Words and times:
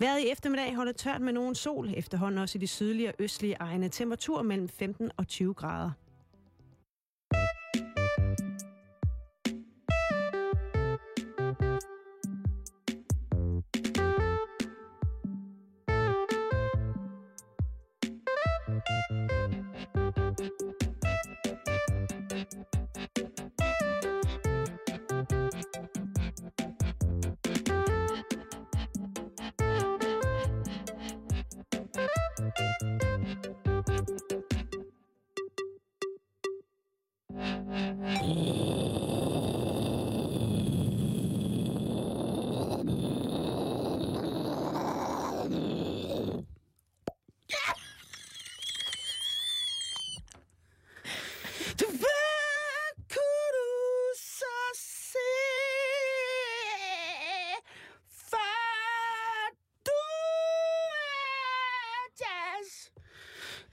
Været 0.00 0.20
i 0.20 0.30
eftermiddag 0.30 0.74
holder 0.74 0.92
tørt 0.92 1.20
med 1.20 1.32
nogen 1.32 1.54
sol, 1.54 1.90
efterhånden 1.96 2.38
også 2.38 2.58
i 2.58 2.60
de 2.60 2.66
sydlige 2.66 3.08
og 3.08 3.14
østlige 3.18 3.56
egne. 3.60 3.88
Temperatur 3.88 4.42
mellem 4.42 4.68
15 4.68 5.10
og 5.16 5.28
20 5.28 5.54
grader. 5.54 5.90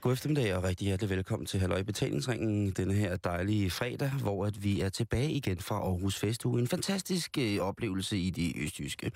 God 0.08 0.12
eftermiddag 0.12 0.54
og 0.54 0.64
rigtig 0.64 0.84
hjertelig 0.84 1.10
velkommen 1.10 1.46
til 1.46 1.60
Halløj 1.60 1.82
Betalingsringen 1.82 2.70
denne 2.70 2.94
her 2.94 3.16
dejlige 3.16 3.70
fredag, 3.70 4.10
hvor 4.10 4.46
at 4.46 4.64
vi 4.64 4.80
er 4.80 4.88
tilbage 4.88 5.32
igen 5.32 5.58
fra 5.58 5.74
Aarhus 5.74 6.18
Festuge. 6.18 6.60
En 6.60 6.68
fantastisk 6.68 7.38
øh, 7.38 7.58
oplevelse 7.58 8.18
i 8.18 8.30
de 8.30 8.62
østjyske. 8.62 9.12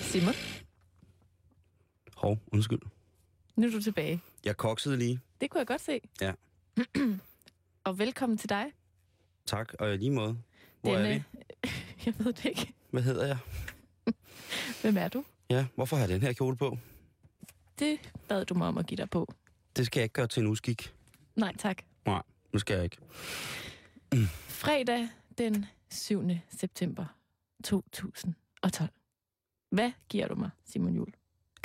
Simon, 0.00 0.34
Hov, 2.16 2.38
undskyld. 2.52 2.80
nu 3.56 3.66
er 3.66 3.70
du 3.70 3.82
tilbage. 3.82 4.20
Jeg 4.44 4.56
koksede 4.56 4.96
lige. 4.96 5.20
Det 5.40 5.50
kunne 5.50 5.58
jeg 5.58 5.66
godt 5.66 5.80
se. 5.80 6.00
Ja. 6.20 6.32
Og 7.84 7.98
velkommen 7.98 8.38
til 8.38 8.48
dig. 8.48 8.64
Tak, 9.46 9.72
og 9.78 9.94
i 9.94 9.96
lige 9.96 10.10
måde. 10.10 10.38
Hvor 10.80 10.96
er 10.96 11.14
vi? 11.14 11.22
Jeg 12.06 12.14
ved 12.18 12.32
det 12.32 12.44
ikke. 12.44 12.72
Hvad 12.90 13.02
hedder 13.02 13.26
jeg? 13.26 13.38
Hvem 14.82 14.96
er 14.96 15.08
du? 15.08 15.24
Ja, 15.50 15.66
hvorfor 15.74 15.96
har 15.96 16.02
jeg 16.02 16.08
den 16.08 16.22
her 16.22 16.32
kjole 16.32 16.56
på? 16.56 16.78
Det 17.78 17.98
bad 18.28 18.44
du 18.44 18.54
mig 18.54 18.68
om 18.68 18.78
at 18.78 18.86
give 18.86 18.96
dig 18.96 19.10
på. 19.10 19.34
Det 19.76 19.86
skal 19.86 20.00
jeg 20.00 20.04
ikke 20.04 20.12
gøre 20.12 20.26
til 20.26 20.40
en 20.40 20.46
uskik. 20.46 20.94
Nej, 21.36 21.56
tak. 21.58 21.82
Nej, 22.06 22.22
nu 22.52 22.58
skal 22.58 22.74
jeg 22.74 22.84
ikke. 22.84 22.96
Fredag 24.48 25.08
den 25.38 25.66
7. 25.90 26.22
september 26.58 27.04
2012. 27.64 28.90
Hvad 29.70 29.92
giver 30.08 30.28
du 30.28 30.34
mig, 30.34 30.50
Simon 30.64 30.94
Jul? 30.94 31.12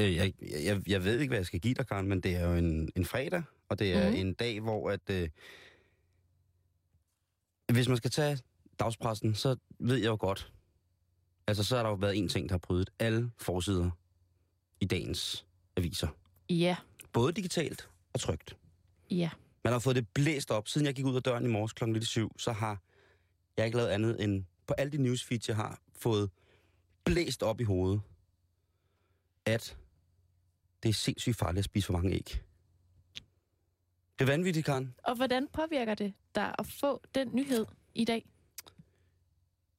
Øh, 0.02 0.16
jeg, 0.16 0.34
jeg, 0.42 0.82
jeg 0.88 1.04
ved 1.04 1.20
ikke, 1.20 1.30
hvad 1.30 1.38
jeg 1.38 1.46
skal 1.46 1.60
give 1.60 1.74
dig, 1.74 1.88
Karen, 1.88 2.08
men 2.08 2.22
det 2.22 2.36
er 2.36 2.48
jo 2.48 2.56
en, 2.56 2.90
en 2.96 3.06
fredag, 3.06 3.44
og 3.70 3.80
det 3.80 3.94
er 3.94 4.10
mm. 4.10 4.16
en 4.16 4.34
dag, 4.34 4.60
hvor 4.60 4.90
at... 4.90 5.10
Øh, 5.10 5.30
hvis 7.72 7.88
man 7.88 7.98
skal 7.98 8.12
tage 8.12 8.40
dagspressen, 8.80 9.36
så 9.36 9.56
ved 9.80 9.98
jeg 9.98 10.08
jo 10.08 10.18
godt, 10.20 10.54
altså 11.48 11.64
så 11.64 11.76
har 11.76 11.84
der 11.84 11.90
jo 11.90 11.96
været 11.96 12.18
en 12.18 12.30
ting, 12.30 12.50
der 12.50 12.54
har 12.54 12.60
brydet 12.60 12.90
alle 13.00 13.32
forsider 13.38 13.90
i 14.82 14.86
dagens 14.86 15.46
aviser. 15.78 16.08
Ja, 16.50 16.76
Både 17.14 17.34
digitalt 17.34 17.90
og 18.14 18.20
trygt. 18.20 18.58
ja. 19.12 19.30
Man 19.64 19.74
har 19.74 19.80
fået 19.80 19.96
det 19.96 20.08
blæst 20.08 20.52
op. 20.52 20.68
Siden 20.68 20.88
jeg 20.88 20.96
gik 20.96 21.06
ud 21.06 21.16
af 21.16 21.24
døren 21.24 21.46
i 21.46 21.48
morges 21.48 21.74
kl. 21.74 21.86
lidt 21.86 22.08
syv, 22.08 22.32
så 22.40 22.52
har 22.52 22.82
jeg 23.58 23.66
ikke 23.66 23.78
lavet 23.78 23.90
andet 23.90 24.24
end 24.24 24.44
på 24.68 24.74
alle 24.74 24.92
de 24.92 24.98
newsfeeds, 24.98 25.48
jeg 25.48 25.56
har, 25.56 25.80
fået 25.96 26.30
blæst 27.06 27.44
op 27.44 27.62
i 27.62 27.64
hovedet, 27.64 28.02
at 29.46 29.78
det 30.84 30.90
er 30.90 30.94
sindssygt 30.94 31.36
farligt 31.38 31.60
at 31.60 31.66
spise 31.66 31.86
for 31.86 31.94
mange 31.94 32.12
æg. 32.16 32.42
Det 34.20 34.22
er 34.22 34.26
vanvittigt, 34.26 34.66
Karen. 34.66 34.96
Og 35.04 35.16
hvordan 35.16 35.48
påvirker 35.54 35.96
det 35.96 36.14
dig 36.36 36.56
at 36.60 36.66
få 36.66 37.02
den 37.16 37.30
nyhed 37.34 37.66
i 37.96 38.06
dag? 38.06 38.30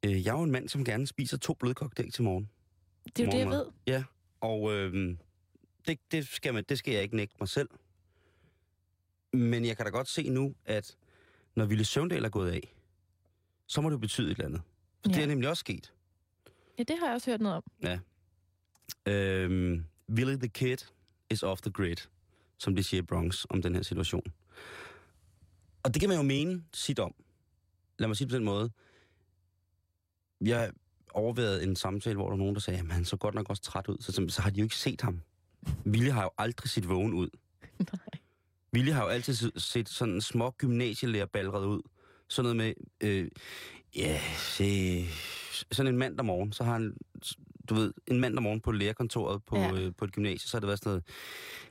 Øh, 0.04 0.24
Jeg 0.24 0.30
er 0.34 0.38
jo 0.38 0.42
en 0.42 0.50
mand, 0.50 0.68
som 0.68 0.84
gerne 0.84 1.06
spiser 1.06 1.36
to 1.36 1.54
blødkogte 1.54 2.02
æg 2.02 2.12
til 2.12 2.22
morgen. 2.24 2.50
Det 3.16 3.20
er 3.20 3.24
jo 3.24 3.30
det, 3.30 3.38
jeg 3.38 3.48
ved. 3.48 3.66
Ja, 3.86 4.04
og 4.40 4.72
øh, 4.72 5.16
det, 5.86 5.98
det, 6.12 6.26
skal 6.28 6.54
man, 6.54 6.64
det 6.68 6.78
skal 6.78 6.94
jeg 6.94 7.02
ikke 7.02 7.16
nægte 7.16 7.36
mig 7.40 7.48
selv. 7.48 7.68
Men 9.32 9.64
jeg 9.64 9.76
kan 9.76 9.86
da 9.86 9.90
godt 9.90 10.08
se 10.08 10.28
nu, 10.28 10.54
at 10.64 10.96
når 11.56 11.64
Ville 11.66 11.84
Søvndal 11.84 12.24
er 12.24 12.28
gået 12.28 12.50
af, 12.50 12.74
så 13.66 13.80
må 13.80 13.88
det 13.88 13.94
jo 13.94 13.98
betyde 13.98 14.26
et 14.30 14.36
eller 14.36 14.46
andet. 14.46 14.60
For 15.04 15.10
ja. 15.10 15.16
det 15.16 15.22
er 15.22 15.26
nemlig 15.26 15.48
også 15.48 15.60
sket. 15.60 15.92
Ja, 16.78 16.82
det 16.82 16.98
har 16.98 17.06
jeg 17.06 17.14
også 17.14 17.30
hørt 17.30 17.40
noget 17.40 17.56
om. 17.56 17.64
Ja. 17.82 17.98
Øhm, 19.12 19.84
Willie 20.10 20.36
the 20.38 20.48
Kid 20.48 20.76
is 21.30 21.42
off 21.42 21.60
the 21.60 21.70
grid, 21.70 21.96
som 22.58 22.76
de 22.76 22.82
siger 22.82 23.02
i 23.02 23.04
Bronx 23.04 23.44
om 23.50 23.62
den 23.62 23.74
her 23.74 23.82
situation. 23.82 24.22
Og 25.82 25.94
det 25.94 26.00
kan 26.00 26.08
man 26.08 26.18
jo 26.18 26.22
mene 26.24 26.64
sit 26.74 26.98
om. 26.98 27.14
Lad 27.98 28.08
mig 28.08 28.16
sige 28.16 28.26
det 28.26 28.32
på 28.32 28.36
den 28.36 28.44
måde. 28.44 28.70
Jeg 30.40 30.70
overvejede 31.14 31.62
en 31.62 31.76
samtale, 31.76 32.16
hvor 32.16 32.24
der 32.24 32.30
var 32.30 32.36
nogen, 32.36 32.54
der 32.54 32.60
sagde, 32.60 32.80
at 32.80 32.86
han 32.92 33.04
så 33.04 33.16
godt 33.16 33.34
nok 33.34 33.50
også 33.50 33.62
træt 33.62 33.88
ud. 33.88 33.96
Så, 34.00 34.12
så, 34.12 34.26
så 34.28 34.42
har 34.42 34.50
de 34.50 34.58
jo 34.60 34.64
ikke 34.64 34.76
set 34.76 35.00
ham. 35.00 35.20
Willie 35.86 36.12
har 36.12 36.22
jo 36.22 36.30
aldrig 36.38 36.70
set 36.70 36.88
vågen 36.88 37.14
ud. 37.14 37.28
Nej. 37.78 38.20
Willie 38.74 38.92
har 38.94 39.02
jo 39.02 39.08
altid 39.08 39.34
se- 39.34 39.52
set 39.56 39.88
sådan 39.88 40.14
en 40.14 40.20
små 40.20 40.50
gymnasielærerbalret 40.50 41.66
ud. 41.66 41.80
Sådan 42.28 42.56
noget 42.56 42.56
med, 42.56 43.08
øh, 43.08 43.28
ja, 43.96 44.20
se, 44.36 45.04
sådan 45.72 45.92
en 45.94 45.98
mandag 45.98 46.24
morgen, 46.26 46.52
så 46.52 46.64
har 46.64 46.72
han, 46.72 46.96
du 47.68 47.74
ved, 47.74 47.92
en 48.06 48.20
mandag 48.20 48.42
morgen 48.42 48.60
på 48.60 48.72
lærerkontoret 48.72 49.42
på, 49.44 49.56
Ja. 49.56 49.62
ja. 49.74 49.80
øh, 49.80 49.92
på 49.98 50.04
et 50.04 50.12
gymnasie, 50.12 50.48
så 50.48 50.56
har 50.56 50.60
det 50.60 50.66
været 50.66 50.78
sådan 50.78 50.90
noget, 50.90 51.04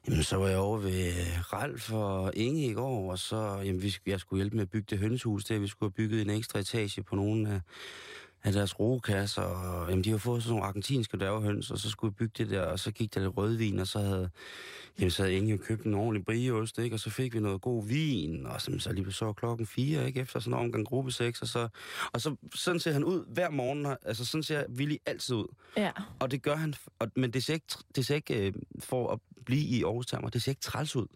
jamen 0.08 0.24
så 0.24 0.38
var 0.38 0.48
jeg 0.48 0.58
over 0.58 0.78
ved 0.78 1.14
Ralf 1.54 1.92
og 1.92 2.32
Inge 2.36 2.66
i 2.70 2.74
går, 2.74 3.12
og 3.12 3.20
så, 3.20 3.62
jamen 3.66 3.82
vi, 3.82 3.96
jeg 4.06 4.20
skulle 4.20 4.38
hjælpe 4.40 4.56
med 4.56 4.64
at 4.64 4.70
bygge 4.70 4.88
det 4.90 5.00
hønsehus 5.00 5.46
der, 5.46 5.60
vi 5.60 5.68
skulle 5.68 5.88
have 5.90 5.94
bygget 6.08 6.22
en 6.22 6.30
ekstra 6.30 6.60
etage 6.60 7.04
på 7.04 7.16
nogle 7.16 7.50
af, 7.50 7.62
af 8.44 8.54
deres 8.54 8.80
roekasser, 8.80 9.42
og 9.42 9.90
jamen, 9.90 10.04
de 10.04 10.10
har 10.10 10.18
fået 10.18 10.44
sådan 10.44 10.52
nogle 10.52 10.66
argentinske 10.66 11.18
dværghøns, 11.18 11.72
og 11.72 11.78
så 11.78 11.90
skulle 11.90 12.12
vi 12.12 12.16
bygge 12.16 12.34
det 12.38 12.50
der, 12.50 12.62
og 12.62 12.80
så 12.80 12.92
gik 12.92 13.14
der 13.14 13.20
lidt 13.20 13.38
rødvin, 13.38 13.80
og 13.80 13.88
så 13.88 14.00
havde, 14.00 14.30
jamen, 15.00 15.12
så 15.12 15.24
havde 15.24 15.36
Inge 15.36 15.58
købt 15.58 15.84
en 15.84 15.94
ordentlig 15.94 16.26
brieost, 16.26 16.78
ikke? 16.78 16.96
og 16.96 17.00
så 17.00 17.10
fik 17.10 17.34
vi 17.34 17.40
noget 17.40 17.62
god 17.62 17.86
vin, 17.88 18.46
og 18.46 18.62
så, 18.62 18.80
så 18.80 18.92
lige 18.94 19.12
så 19.12 19.34
klokken 19.34 19.68
fire, 19.68 20.08
ikke? 20.08 20.20
efter 20.20 20.40
sådan 20.40 20.54
en 20.54 20.66
omgang 20.66 20.86
gruppe 20.86 21.12
6, 21.12 21.42
og 21.42 21.48
så, 21.48 21.68
og 22.14 22.22
så 22.22 22.36
sådan 22.56 22.80
ser 22.80 22.92
han 22.92 23.04
ud 23.04 23.26
hver 23.28 23.50
morgen, 23.50 23.86
altså 24.06 24.26
sådan 24.26 24.44
ser 24.44 24.64
Willy 24.70 24.96
altid 25.06 25.36
ud, 25.36 25.48
Ja, 25.78 25.92
og 26.20 26.32
det 26.32 26.42
gør 26.42 26.56
han, 26.56 26.74
og, 27.00 27.12
men 27.16 27.34
det 27.34 27.44
ser 27.44 27.54
ikke, 27.54 27.66
det 27.96 28.06
ser 28.06 28.16
ikke 28.16 28.48
øh, 28.48 28.54
for 28.80 29.12
at 29.12 29.20
blive 29.46 29.62
i 29.62 29.84
Aarhus 29.84 30.06
termer, 30.06 30.30
det 30.30 30.44
ser 30.44 30.52
ikke 30.52 30.62
træls 30.62 30.96
ud. 30.96 31.08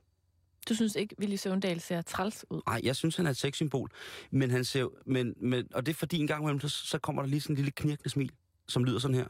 du 0.69 0.75
synes 0.75 0.95
ikke, 0.95 1.15
Willy 1.19 1.35
Søvndal 1.35 1.79
ser 1.79 2.01
træls 2.01 2.45
ud? 2.49 2.61
Nej, 2.67 2.81
jeg 2.83 2.95
synes, 2.95 3.15
han 3.15 3.25
er 3.25 3.29
et 3.29 3.37
sexsymbol. 3.37 3.91
Men 4.31 4.51
han 4.51 4.65
ser 4.65 4.87
men, 5.05 5.33
men, 5.37 5.67
og 5.73 5.85
det 5.85 5.91
er 5.91 5.95
fordi 5.95 6.17
en 6.17 6.27
gang 6.27 6.43
imellem, 6.43 6.59
så, 6.59 6.69
så 6.69 6.99
kommer 6.99 7.21
der 7.21 7.29
lige 7.29 7.41
sådan 7.41 7.53
en 7.53 7.55
lille 7.55 7.71
knirkende 7.71 8.09
smil, 8.09 8.31
som 8.67 8.83
lyder 8.83 8.99
sådan 8.99 9.15
her. 9.15 9.27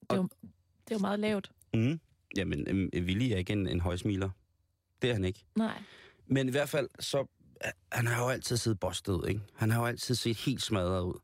Det 0.00 0.10
er 0.10 0.16
jo, 0.16 0.28
det 0.84 0.90
er 0.90 0.94
jo 0.94 0.98
meget 0.98 1.20
lavt. 1.20 1.52
Mm. 1.74 2.00
Jamen, 2.36 2.68
øhm, 2.68 2.90
Willy 2.94 3.32
er 3.32 3.36
ikke 3.36 3.52
en, 3.52 3.68
en 3.68 3.80
højsmiler. 3.80 4.30
Det 5.02 5.10
er 5.10 5.14
han 5.14 5.24
ikke. 5.24 5.44
Nej. 5.56 5.82
Men 6.26 6.48
i 6.48 6.50
hvert 6.50 6.68
fald, 6.68 6.88
så... 7.00 7.26
Han 7.92 8.06
har 8.06 8.24
jo 8.24 8.28
altid 8.28 8.56
siddet 8.56 8.80
bostet, 8.80 9.28
ikke? 9.28 9.40
Han 9.54 9.70
har 9.70 9.80
jo 9.80 9.86
altid 9.86 10.14
set 10.14 10.36
helt 10.36 10.62
smadret 10.62 11.02
ud. 11.02 11.20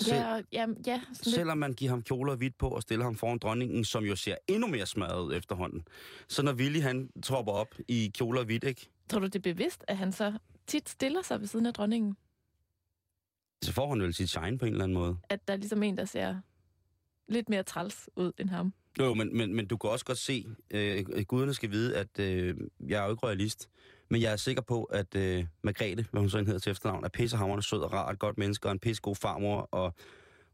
Sel, 0.00 0.14
Ja, 0.14 0.40
ja, 0.52 0.66
ja 0.86 1.00
Selvom 1.12 1.58
man 1.58 1.72
giver 1.72 1.90
ham 1.90 2.02
kjoler 2.02 2.36
hvidt 2.36 2.58
på 2.58 2.68
og 2.68 2.82
stiller 2.82 3.04
ham 3.04 3.14
foran 3.14 3.38
dronningen, 3.38 3.84
som 3.84 4.04
jo 4.04 4.16
ser 4.16 4.36
endnu 4.48 4.66
mere 4.66 4.86
smadret 4.86 5.22
ud 5.22 5.34
efterhånden. 5.34 5.82
Så 6.28 6.42
når 6.42 6.52
Willy 6.52 6.80
han 6.80 7.10
tropper 7.22 7.52
op 7.52 7.74
i 7.88 8.10
kjoler 8.14 8.44
hvidt, 8.44 8.64
ikke? 8.64 8.90
tror 9.10 9.20
du, 9.20 9.26
det 9.26 9.36
er 9.36 9.54
bevidst, 9.54 9.84
at 9.88 9.96
han 9.96 10.12
så 10.12 10.38
tit 10.66 10.88
stiller 10.88 11.22
sig 11.22 11.40
ved 11.40 11.46
siden 11.46 11.66
af 11.66 11.74
dronningen? 11.74 12.16
Så 13.62 13.72
får 13.72 13.88
han 13.88 14.02
vel 14.02 14.14
sit 14.14 14.30
shine 14.30 14.58
på 14.58 14.64
en 14.64 14.72
eller 14.72 14.84
anden 14.84 14.98
måde. 14.98 15.16
At 15.28 15.48
der 15.48 15.54
er 15.54 15.58
ligesom 15.58 15.82
en, 15.82 15.96
der 15.96 16.04
ser 16.04 16.40
lidt 17.28 17.48
mere 17.48 17.62
træls 17.62 18.10
ud 18.16 18.32
end 18.38 18.48
ham. 18.48 18.72
Jo, 18.98 19.14
men, 19.14 19.36
men, 19.36 19.54
men 19.54 19.66
du 19.66 19.76
kan 19.76 19.90
også 19.90 20.04
godt 20.04 20.18
se, 20.18 20.46
øh, 20.70 21.04
guderne 21.28 21.54
skal 21.54 21.70
vide, 21.70 21.96
at 21.96 22.18
øh, 22.18 22.56
jeg 22.88 23.00
er 23.00 23.04
jo 23.04 23.10
ikke 23.10 23.26
royalist, 23.26 23.68
men 24.10 24.20
jeg 24.22 24.32
er 24.32 24.36
sikker 24.36 24.62
på, 24.62 24.84
at 24.84 25.14
øh, 25.14 25.46
Margrethe, 25.62 26.06
hvad 26.10 26.20
hun 26.20 26.30
så 26.30 26.38
hedder 26.38 26.58
til 26.58 26.70
efternavn, 26.70 27.04
er 27.04 27.08
pissehammerende 27.08 27.62
sød 27.66 27.78
og 27.80 27.92
rar, 27.92 28.10
et 28.10 28.18
godt 28.18 28.38
menneske 28.38 28.68
og 28.68 28.72
en 28.72 28.78
pissegod 28.78 29.14
farmor, 29.16 29.68
og, 29.72 29.94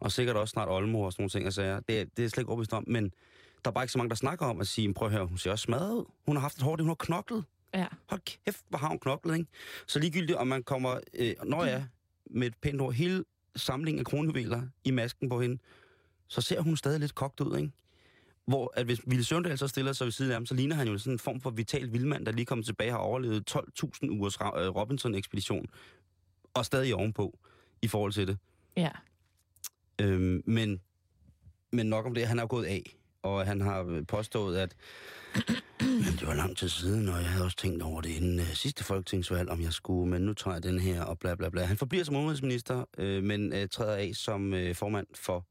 og 0.01 0.13
sikkert 0.13 0.37
også 0.37 0.53
snart 0.53 0.69
oldemor 0.69 1.07
og 1.07 1.13
sådan 1.13 1.23
nogle 1.23 1.31
ting. 1.31 1.45
Altså, 1.45 1.81
det, 1.89 2.01
er- 2.01 2.05
det 2.17 2.25
er 2.25 2.29
slet 2.29 2.39
ikke 2.39 2.49
overbevist 2.49 2.73
om, 2.73 2.85
men 2.87 3.05
der 3.65 3.71
er 3.71 3.75
bare 3.75 3.85
ikke 3.85 3.93
så 3.93 3.99
mange, 3.99 4.11
der 4.11 4.17
snakker 4.17 4.47
om 4.47 4.61
at 4.61 4.67
sige, 4.67 4.95
prøv 4.95 5.09
at 5.09 5.13
høre, 5.15 5.27
hun 5.27 5.39
ser 5.39 5.51
også 5.51 5.63
smadret 5.63 5.93
ud. 5.95 6.05
Hun 6.27 6.37
har 6.37 6.41
haft 6.41 6.57
et 6.57 6.63
hårdt, 6.63 6.81
hun 6.83 6.89
har 6.89 6.95
knoklet. 6.95 7.45
Ja. 7.75 7.87
Hold 8.09 8.21
kæft, 8.45 8.65
hvor 8.69 8.79
har 8.79 8.89
hun 8.89 8.99
knoklet, 8.99 9.35
ikke? 9.39 9.51
Så 9.87 9.99
ligegyldigt, 9.99 10.39
om 10.39 10.47
man 10.47 10.63
kommer, 10.63 11.01
øh, 11.15 11.35
når 11.45 11.65
jeg 11.65 11.87
med 12.31 12.47
et 12.47 12.55
pænt 12.63 12.81
ord, 12.81 12.93
hele 12.93 13.25
samlingen 13.57 13.99
af 14.01 14.07
kronjuveler 14.07 14.63
i 14.85 14.91
masken 14.91 15.29
på 15.29 15.41
hende, 15.41 15.59
så 16.29 16.41
ser 16.41 16.61
hun 16.61 16.77
stadig 16.77 17.01
lidt 17.01 17.15
kogt 17.15 17.41
ud, 17.41 17.57
ikke? 17.59 17.73
Hvor 18.47 18.73
at 18.77 18.85
hvis 18.85 19.01
Ville 19.07 19.25
Søvndal 19.25 19.59
så 19.59 19.69
stiller 19.69 19.93
sig 19.93 20.05
ved 20.05 20.13
siden 20.13 20.31
af 20.31 20.37
ham, 20.37 20.47
så 20.47 20.55
ligner 20.55 20.77
han 20.77 20.89
jo 20.89 20.99
sådan 20.99 21.13
en 21.13 21.19
form 21.19 21.41
for 21.41 21.51
vital 21.51 21.93
vildmand, 21.93 22.27
der 22.27 22.33
lige 22.33 22.47
kommer 22.47 22.65
tilbage 22.65 22.91
og 22.91 22.97
har 22.97 23.03
overlevet 23.03 23.57
12.000 23.57 24.09
ugers 24.11 24.37
øh, 24.37 24.77
Robinson-ekspedition. 24.77 25.67
Og 26.55 26.65
stadig 26.65 26.95
ovenpå 26.95 27.39
i 27.83 27.89
forhold 27.89 28.13
til 28.13 28.27
det. 28.27 28.39
Ja. 28.77 28.91
Øhm, 30.01 30.43
men, 30.47 30.81
men 31.73 31.87
nok 31.87 32.07
om 32.07 32.15
det, 32.15 32.27
han 32.27 32.39
er 32.39 32.47
gået 32.47 32.65
af. 32.65 32.97
Og 33.23 33.47
han 33.47 33.61
har 33.61 34.05
påstået, 34.09 34.59
at 34.59 34.77
men 35.81 36.13
det 36.21 36.27
var 36.27 36.35
lang 36.35 36.57
tid 36.57 36.69
siden, 36.69 37.09
og 37.09 37.17
jeg 37.17 37.31
havde 37.31 37.45
også 37.45 37.57
tænkt 37.57 37.83
over 37.83 38.01
det 38.01 38.09
inden 38.09 38.39
uh, 38.39 38.47
sidste 38.47 38.85
folketingsvalg, 38.85 39.51
om 39.51 39.61
jeg 39.61 39.73
skulle, 39.73 40.11
men 40.11 40.23
nu 40.23 40.35
tager 40.35 40.55
jeg 40.55 40.63
den 40.63 40.79
her, 40.79 41.03
og 41.03 41.19
bla 41.19 41.35
bla 41.35 41.49
bla. 41.49 41.65
Han 41.65 41.77
forbliver 41.77 42.05
som 42.05 42.17
udenrigsminister, 42.17 42.85
øh, 42.99 43.23
men 43.23 43.53
uh, 43.53 43.59
træder 43.71 43.97
af 43.97 44.11
som 44.15 44.53
uh, 44.53 44.75
formand 44.75 45.07
for 45.15 45.47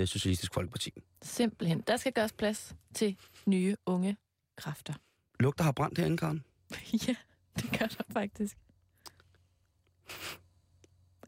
uh, 0.00 0.06
Socialistisk 0.06 0.54
Folkeparti. 0.54 0.90
Simpelthen. 1.22 1.80
Der 1.86 1.96
skal 1.96 2.12
gøres 2.12 2.32
plads 2.32 2.76
til 2.94 3.16
nye, 3.46 3.76
unge 3.86 4.16
kræfter. 4.56 4.94
Lugter 5.40 5.64
har 5.64 5.72
brændt 5.72 5.98
herinde, 5.98 6.16
Karen. 6.16 6.44
ja, 7.08 7.14
det 7.56 7.78
gør 7.78 7.86
der 7.86 8.04
faktisk. 8.12 8.56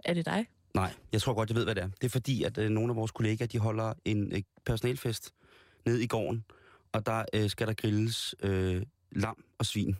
Er 0.05 0.15
det 0.15 0.27
dig? 0.27 0.47
Nej, 0.75 0.95
jeg 1.13 1.23
tror 1.23 1.35
godt, 1.35 1.49
jeg 1.49 1.57
ved, 1.57 1.65
hvad 1.65 1.75
det 1.75 1.83
er. 1.83 1.89
Det 1.89 2.05
er 2.05 2.09
fordi, 2.09 2.43
at 2.43 2.59
øh, 2.59 2.71
nogle 2.71 2.91
af 2.93 2.97
vores 2.97 3.11
kollegaer, 3.11 3.49
de 3.49 3.59
holder 3.59 3.95
en 4.05 4.33
øh, 4.33 4.43
personalfest 4.67 5.35
ned 5.87 5.99
i 5.99 6.07
gården, 6.07 6.45
og 6.93 7.07
der 7.07 7.25
øh, 7.35 7.51
skal 7.51 7.67
der 7.67 7.75
grilles 7.75 8.35
øh, 8.43 8.83
lam 9.13 9.45
og 9.59 9.67
svin. 9.67 9.97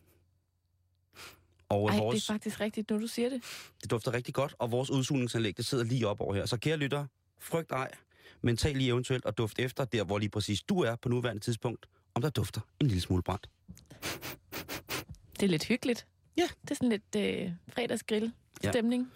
Og 1.69 1.89
Ej, 1.89 1.99
vores, 1.99 2.15
det 2.17 2.31
er 2.31 2.33
faktisk 2.33 2.61
rigtigt, 2.61 2.91
når 2.91 2.99
du 2.99 3.07
siger 3.07 3.29
det. 3.29 3.43
det 3.83 3.91
dufter 3.91 4.15
rigtig 4.15 4.35
godt, 4.35 4.55
og 4.59 4.71
vores 4.71 4.91
udsugningsanlæg, 4.91 5.57
det 5.57 5.67
sidder 5.67 5.85
lige 5.85 6.09
op 6.09 6.21
over 6.21 6.35
her. 6.35 6.47
Så 6.47 6.57
kære 6.57 6.77
lytter, 6.77 7.07
frygt 7.39 7.73
ej, 7.73 7.91
men 8.43 8.57
tag 8.57 8.75
lige 8.77 8.89
eventuelt 8.91 9.25
og 9.25 9.39
duft 9.39 9.59
efter, 9.59 9.85
der 9.85 10.05
hvor 10.05 10.19
lige 10.19 10.29
præcis 10.31 10.63
du 10.63 10.81
er 10.81 10.97
på 10.97 11.09
nuværende 11.09 11.43
tidspunkt, 11.43 11.87
om 12.15 12.23
der 12.23 12.31
dufter 12.31 12.61
en 12.81 12.87
lille 12.87 13.01
smule 13.01 13.23
brændt. 13.23 13.49
Det 15.33 15.43
er 15.43 15.47
lidt 15.49 15.65
hyggeligt. 15.65 16.07
Ja. 16.37 16.49
Det 16.63 16.71
er 16.71 16.75
sådan 16.75 16.89
lidt 16.89 17.17
øh, 17.17 17.53
fredagsgrill-stemning. 17.69 19.13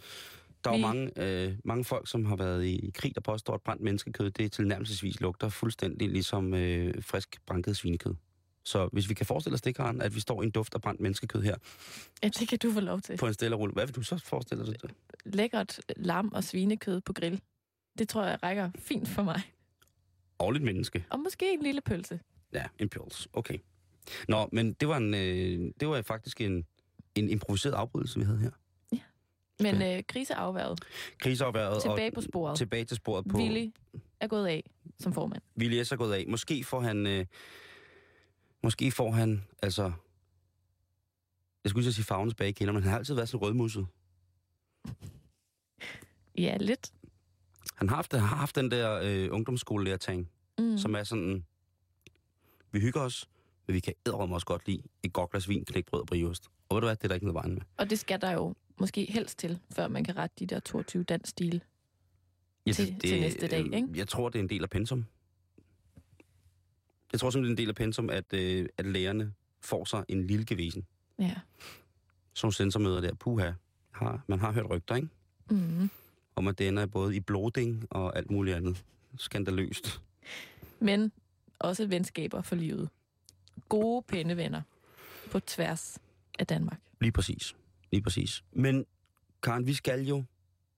Der 0.64 0.70
er 0.70 0.74
jo 0.74 0.80
mange, 0.80 1.10
øh, 1.16 1.54
mange 1.64 1.84
folk, 1.84 2.08
som 2.10 2.24
har 2.24 2.36
været 2.36 2.64
i, 2.64 2.76
i 2.76 2.90
krig, 2.94 3.14
der 3.14 3.20
påstår, 3.20 3.54
at 3.54 3.60
brændt 3.62 3.82
menneskekød, 3.82 4.30
det 4.30 4.52
tilnærmelsesvis 4.52 5.20
lugter 5.20 5.48
fuldstændig 5.48 6.08
ligesom 6.08 6.54
øh, 6.54 6.94
frisk 7.02 7.36
branket 7.46 7.76
svinekød. 7.76 8.14
Så 8.64 8.88
hvis 8.92 9.08
vi 9.08 9.14
kan 9.14 9.26
forestille 9.26 9.54
os 9.54 9.60
det, 9.60 9.76
Karen, 9.76 10.02
at 10.02 10.14
vi 10.14 10.20
står 10.20 10.42
i 10.42 10.44
en 10.44 10.50
duft 10.50 10.74
af 10.74 10.80
brændt 10.80 11.00
menneskekød 11.00 11.42
her 11.42 11.56
Ja. 12.22 12.28
det 12.28 12.48
kan 12.48 12.58
du 12.58 12.72
få 12.72 12.80
lov 12.80 13.00
til. 13.00 13.16
på 13.16 13.26
en 13.26 13.34
stille 13.34 13.56
rulle, 13.56 13.72
hvad 13.72 13.86
vil 13.86 13.94
du 13.94 14.02
så 14.02 14.18
forestille 14.18 14.66
dig? 14.66 14.82
Det? 14.82 14.90
Lækkert 15.24 15.80
lam 15.96 16.32
og 16.34 16.44
svinekød 16.44 17.00
på 17.00 17.12
grill. 17.12 17.40
Det 17.98 18.08
tror 18.08 18.24
jeg 18.24 18.42
rækker 18.42 18.70
fint 18.78 19.08
for 19.08 19.22
mig. 19.22 19.42
Og 20.38 20.52
lidt 20.52 20.64
menneske. 20.64 21.06
Og 21.10 21.20
måske 21.20 21.52
en 21.52 21.62
lille 21.62 21.80
pølse. 21.80 22.20
Ja, 22.52 22.64
en 22.78 22.88
pils. 22.88 23.28
Okay. 23.32 23.58
Nå, 24.28 24.48
men 24.52 24.72
det 24.72 24.88
var, 24.88 24.96
en, 24.96 25.14
øh, 25.14 25.72
det 25.80 25.88
var 25.88 26.02
faktisk 26.02 26.40
en, 26.40 26.66
en 27.14 27.28
improviseret 27.30 27.74
afbrydelse, 27.74 28.18
vi 28.18 28.24
havde 28.24 28.38
her. 28.38 28.50
Men 29.60 29.82
øh, 29.82 30.02
kriseafværet. 30.08 30.80
Kriseafværet 31.18 31.82
Tilbage 31.82 32.10
på 32.10 32.20
sporet. 32.20 32.58
tilbage 32.58 32.84
til 32.84 32.96
sporet 32.96 33.24
på... 33.28 33.38
Willy 33.38 33.70
er 34.20 34.26
gået 34.26 34.46
af 34.46 34.64
som 34.98 35.12
formand. 35.12 35.42
Willy 35.58 35.82
S. 35.82 35.92
er 35.92 35.96
gået 35.96 36.14
af. 36.14 36.24
Måske 36.28 36.64
får 36.64 36.80
han... 36.80 37.06
Øh, 37.06 37.26
måske 38.62 38.90
får 38.90 39.10
han, 39.10 39.44
altså... 39.62 39.92
Jeg 41.64 41.70
skulle 41.70 41.84
lige 41.84 41.92
sige 41.92 42.04
farvens 42.04 42.34
bagkender, 42.34 42.72
men 42.72 42.82
han 42.82 42.90
har 42.90 42.98
altid 42.98 43.14
været 43.14 43.28
sådan 43.28 43.42
rødmusset. 43.46 43.86
Ja, 46.38 46.56
lidt. 46.60 46.92
Han 47.82 47.88
har 47.88 47.96
haft, 47.96 48.12
har 48.12 48.20
haft 48.36 48.56
den 48.56 48.70
der 48.70 49.00
øh, 49.02 49.28
ungdomsskolelærtang, 49.32 50.28
Mm. 50.58 50.78
som 50.78 50.94
er 50.94 51.02
sådan... 51.04 51.44
Vi 52.72 52.80
hygger 52.80 53.00
os, 53.00 53.28
men 53.66 53.74
vi 53.74 53.80
kan 53.80 53.94
ædre 54.06 54.18
også 54.18 54.46
godt 54.46 54.66
lide 54.66 54.82
et 55.02 55.12
godt 55.12 55.30
glas 55.30 55.48
vin, 55.48 55.64
knækbrød 55.64 56.00
og 56.00 56.06
briost. 56.06 56.44
Og 56.68 56.74
ved 56.76 56.80
du 56.80 56.86
hvad, 56.86 56.96
det 56.96 57.04
er 57.04 57.08
der 57.08 57.14
ikke 57.14 57.26
noget 57.26 57.34
vejen 57.34 57.54
med. 57.54 57.62
Og 57.76 57.90
det 57.90 57.98
skal 57.98 58.20
der 58.20 58.30
jo 58.30 58.54
måske 58.80 59.04
helst 59.12 59.38
til, 59.38 59.58
før 59.72 59.88
man 59.88 60.04
kan 60.04 60.16
rette 60.16 60.36
de 60.38 60.46
der 60.46 60.60
22 60.60 61.04
dansk 61.04 61.30
stil. 61.30 61.62
Ja, 62.66 62.72
Til- 62.72 63.00
til 63.00 63.20
næste 63.20 63.48
dag, 63.48 63.64
ikke? 63.74 63.88
Jeg 63.94 64.08
tror, 64.08 64.28
det 64.28 64.38
er 64.38 64.42
en 64.42 64.48
del 64.48 64.62
af 64.62 64.70
pensum. 64.70 65.04
Jeg 67.12 67.20
tror 67.20 67.30
simpelthen, 67.30 67.56
det 67.56 67.62
er 67.62 67.62
en 67.62 67.66
del 67.66 67.68
af 67.68 67.74
pensum, 67.74 68.10
at, 68.10 68.32
øh, 68.32 68.66
at 68.78 68.86
lærerne 68.86 69.32
får 69.60 69.84
sig 69.84 70.04
en 70.08 70.26
lille 70.26 70.46
gevesen. 70.46 70.86
Ja. 71.18 71.34
Nogle 72.42 72.54
sensormøder 72.54 73.00
der, 73.00 73.14
puha. 73.14 73.52
Har, 73.90 74.24
man 74.26 74.38
har 74.40 74.52
hørt 74.52 74.70
rygter, 74.70 74.94
ikke? 74.94 75.08
Mm. 75.50 75.90
Om 76.36 76.48
at 76.48 76.58
det 76.58 76.68
ender 76.68 76.86
både 76.86 77.16
i 77.16 77.20
bloding 77.20 77.86
og 77.90 78.16
alt 78.16 78.30
muligt 78.30 78.56
andet. 78.56 78.84
Skandaløst. 79.18 80.00
Men 80.80 81.12
også 81.58 81.86
venskaber 81.86 82.42
for 82.42 82.56
livet. 82.56 82.88
Gode, 83.68 84.02
pæne 84.08 84.36
venner 84.36 84.62
på 85.30 85.40
tværs 85.40 85.98
af 86.38 86.46
Danmark. 86.46 86.80
Lige 87.00 87.12
præcis. 87.12 87.54
Lige 87.92 88.02
præcis. 88.02 88.44
Men, 88.52 88.86
Karen, 89.42 89.66
vi 89.66 89.74
skal 89.74 90.06
jo, 90.06 90.24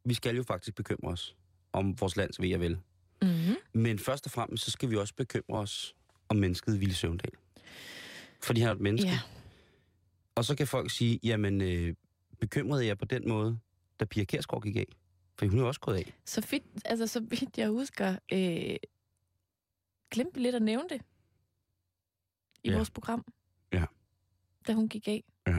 vi 0.05 0.15
skal 0.15 0.37
jo 0.37 0.43
faktisk 0.43 0.77
bekymre 0.77 1.13
os 1.13 1.37
om 1.73 2.01
vores 2.01 2.17
lands 2.17 2.41
ved 2.41 2.55
og 2.55 2.61
vel. 2.61 2.79
Mm-hmm. 3.23 3.57
Men 3.73 3.99
først 3.99 4.27
og 4.27 4.33
fremmest, 4.33 4.65
så 4.65 4.71
skal 4.71 4.91
vi 4.91 4.97
også 4.97 5.15
bekymre 5.15 5.59
os 5.59 5.95
om 6.29 6.37
mennesket 6.37 6.81
Ville 6.81 6.95
Søvndal. 6.95 7.33
Fordi 8.43 8.61
han 8.61 8.69
er 8.69 8.75
et 8.75 8.81
menneske. 8.81 9.11
Ja. 9.11 9.21
Og 10.35 10.45
så 10.45 10.57
kan 10.57 10.67
folk 10.67 10.91
sige, 10.91 11.21
jamen, 11.23 11.61
øh, 11.61 11.95
bekymrede 12.41 12.87
jeg 12.87 12.99
på 12.99 13.05
den 13.05 13.29
måde, 13.29 13.59
da 14.01 14.05
Pia 14.05 14.25
Kærsgaard 14.25 14.63
gik 14.63 14.77
af? 14.77 14.87
For 15.39 15.47
hun 15.47 15.59
er 15.59 15.63
jo 15.63 15.69
også 15.69 15.81
gået 15.81 15.97
af. 15.97 16.15
Så, 16.25 16.41
fedt, 16.41 16.63
altså, 16.85 17.07
så 17.07 17.21
vidt 17.21 17.59
jeg 17.59 17.69
husker, 17.69 18.17
øh, 18.33 18.77
glemte 20.11 20.41
lidt 20.41 20.55
at 20.55 20.63
nævne 20.63 20.89
det 20.89 21.01
i 22.65 22.69
Ja. 22.71 22.77
vores 22.77 22.91
program. 22.91 23.25
Ja. 23.73 23.85
Da 24.67 24.73
hun 24.73 24.89
gik 24.89 25.09
af. 25.09 25.25
Ja. 25.47 25.59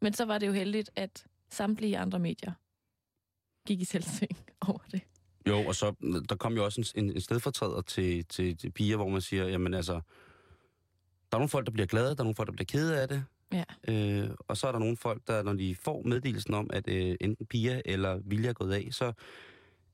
Men 0.00 0.12
så 0.14 0.24
var 0.24 0.38
det 0.38 0.46
jo 0.46 0.52
heldigt, 0.52 0.90
at 0.96 1.26
samtlige 1.48 1.98
andre 1.98 2.18
medier 2.18 2.52
gik 3.66 3.80
i 3.80 3.84
selvsving 3.84 4.38
over 4.68 4.78
det. 4.92 5.00
Jo, 5.48 5.66
og 5.66 5.74
så 5.74 5.94
der 6.28 6.36
kom 6.36 6.54
jo 6.56 6.64
også 6.64 6.92
en, 6.96 7.04
en, 7.04 7.10
en 7.10 7.20
stedfortræder 7.20 7.80
til, 7.82 8.24
til, 8.24 8.56
til 8.56 8.70
piger, 8.70 8.96
hvor 8.96 9.08
man 9.08 9.20
siger, 9.20 9.44
jamen 9.48 9.74
altså, 9.74 9.92
der 9.92 11.36
er 11.36 11.38
nogle 11.38 11.48
folk, 11.48 11.66
der 11.66 11.72
bliver 11.72 11.86
glade, 11.86 12.06
der 12.08 12.20
er 12.20 12.24
nogle 12.24 12.34
folk, 12.34 12.46
der 12.46 12.52
bliver 12.52 12.66
kede 12.66 13.00
af 13.02 13.08
det. 13.08 13.24
Ja. 13.52 13.64
Øh, 13.88 14.30
og 14.38 14.56
så 14.56 14.66
er 14.66 14.72
der 14.72 14.78
nogle 14.78 14.96
folk, 14.96 15.22
der 15.26 15.42
når 15.42 15.52
de 15.52 15.74
får 15.74 16.02
meddelelsen 16.02 16.54
om, 16.54 16.70
at 16.72 16.88
øh, 16.88 17.16
enten 17.20 17.46
Pia 17.46 17.82
eller 17.84 18.18
Vilja 18.24 18.48
er 18.48 18.52
gået 18.52 18.72
af, 18.72 18.88
så 18.90 19.12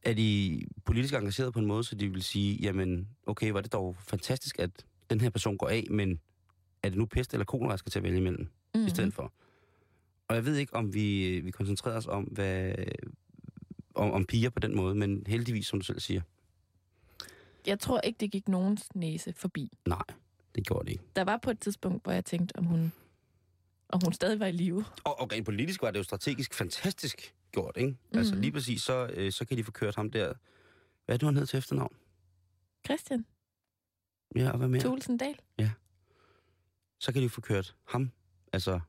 er 0.03 0.15
de 0.15 0.61
politisk 0.85 1.15
engageret 1.15 1.53
på 1.53 1.59
en 1.59 1.67
måde, 1.67 1.85
så 1.85 1.95
de 1.95 2.09
vil 2.09 2.23
sige, 2.23 2.57
jamen 2.63 3.09
okay, 3.27 3.51
var 3.51 3.61
det 3.61 3.73
dog 3.73 3.97
fantastisk, 3.99 4.59
at 4.59 4.71
den 5.11 5.21
her 5.21 5.31
person 5.31 5.59
går 5.59 5.69
af, 5.69 5.87
men 5.91 6.21
er 6.83 6.89
det 6.89 6.99
nu 6.99 7.07
pest 7.07 7.33
eller 7.33 7.45
kolera, 7.45 7.71
jeg 7.71 7.79
skal 7.79 7.91
til 7.93 7.99
at 7.99 8.03
vælge 8.03 8.19
imellem? 8.19 8.41
Mm-hmm. 8.75 8.87
i 8.87 8.91
stedet 8.91 9.15
for. 9.15 9.33
Og 10.29 10.37
jeg 10.37 10.45
ved 10.47 10.57
ikke, 10.57 10.75
om 10.75 10.95
vi, 10.95 11.41
vi 11.41 11.51
koncentrerer 11.51 11.97
os 11.97 12.07
om, 12.07 12.25
hvad, 12.25 12.75
om, 13.95 14.11
om 14.13 14.25
piger 14.25 14.51
på 14.51 14.61
den 14.61 14.77
måde, 14.77 14.95
men 14.95 15.23
heldigvis, 15.27 15.67
som 15.67 15.79
du 15.81 15.85
selv 15.85 16.01
siger, 16.01 16.21
Jeg 17.67 17.79
tror 17.79 18.01
ikke, 18.01 18.17
det 18.21 18.31
gik 18.31 18.49
nogens 18.49 18.95
næse 18.95 19.33
forbi. 19.33 19.73
nej, 19.87 20.03
det 20.55 20.67
gjorde 20.67 20.85
det 20.85 20.93
ikke. 20.93 21.05
Der 21.17 21.25
var 21.25 21.37
på 21.43 21.51
et 21.51 21.61
tidspunkt, 21.61 22.05
hvor 22.05 22.13
jeg 22.13 22.25
tænkte, 22.25 22.57
om 22.59 22.65
hun, 22.65 22.93
om 23.95 24.01
hun 24.05 24.13
stadig 24.13 24.41
var 24.41 24.47
i 24.47 24.53
live. 24.53 24.85
Og, 25.05 25.21
og 25.21 25.33
rent 25.33 25.45
politisk 25.45 25.83
var 25.83 25.91
det 25.91 25.99
jo 25.99 26.03
strategisk 26.05 26.55
fantastisk 26.55 27.35
gjort, 27.53 27.77
ikke? 27.77 27.91
Mm-hmm. 27.91 28.19
Altså 28.19 28.35
lige 28.35 28.53
præcis, 28.53 28.83
så, 28.83 29.07
øh, 29.15 29.33
så 29.33 29.45
kan 29.45 29.57
de 29.57 29.65
få 29.65 29.71
kørt 29.71 29.97
ham 29.97 30.11
der. 30.11 30.33
Hvad 31.05 31.15
er 31.15 31.19
nu, 31.23 31.27
han 31.27 31.37
hed 31.37 31.47
til 31.47 31.59
efternavn? 31.59 31.97
Christian 32.87 33.27
Ja, 34.37 34.51
og 34.51 34.59
hvad 34.59 34.69
mere? 34.69 34.81
Thulesen 34.81 35.17
Dahl. 35.17 35.37
Så 37.01 37.13
kan 37.13 37.23
de 37.23 37.29
få 37.29 37.41
kørt 37.41 37.75
ham, 37.89 38.11
altså 38.53 38.81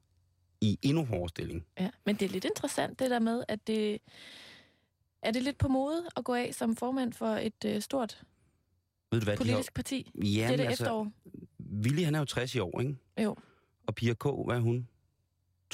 i 0.61 0.79
endnu 0.81 1.05
hårdere 1.05 1.29
stilling. 1.29 1.65
Ja, 1.79 1.89
men 2.05 2.15
det 2.15 2.25
er 2.25 2.29
lidt 2.29 2.45
interessant 2.45 2.99
det 2.99 3.09
der 3.09 3.19
med, 3.19 3.43
at 3.47 3.67
det 3.67 4.01
er 5.21 5.31
det 5.31 5.43
lidt 5.43 5.57
på 5.57 5.67
mode 5.67 6.09
at 6.17 6.23
gå 6.23 6.33
af 6.33 6.53
som 6.53 6.75
formand 6.75 7.13
for 7.13 7.27
et 7.27 7.65
øh, 7.65 7.81
stort 7.81 8.23
Ved 9.11 9.19
du 9.19 9.25
hvad, 9.25 9.37
politisk 9.37 9.73
parti. 9.73 10.11
har... 10.15 10.27
Ja, 10.27 10.29
det 10.47 10.53
er 10.53 10.57
det 10.57 10.63
altså, 10.63 10.83
efterår. 10.83 11.11
Willy, 11.83 12.03
han 12.03 12.15
er 12.15 12.19
jo 12.19 12.25
60 12.25 12.55
i 12.55 12.59
år, 12.59 12.81
ikke? 12.81 12.95
Jo. 13.23 13.35
Og 13.87 13.95
Pia 13.95 14.13
K., 14.13 14.23
hvad 14.23 14.55
er 14.55 14.59
hun? 14.59 14.87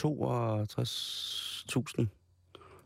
62.000. 0.06 2.06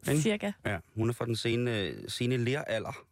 ikke? 0.10 0.22
Cirka. 0.22 0.52
Ja, 0.66 0.78
hun 0.96 1.10
er 1.10 1.14
fra 1.14 1.26
den 1.26 1.36
sene, 1.36 1.94
sene 2.10 2.38
læralder. 2.38 3.06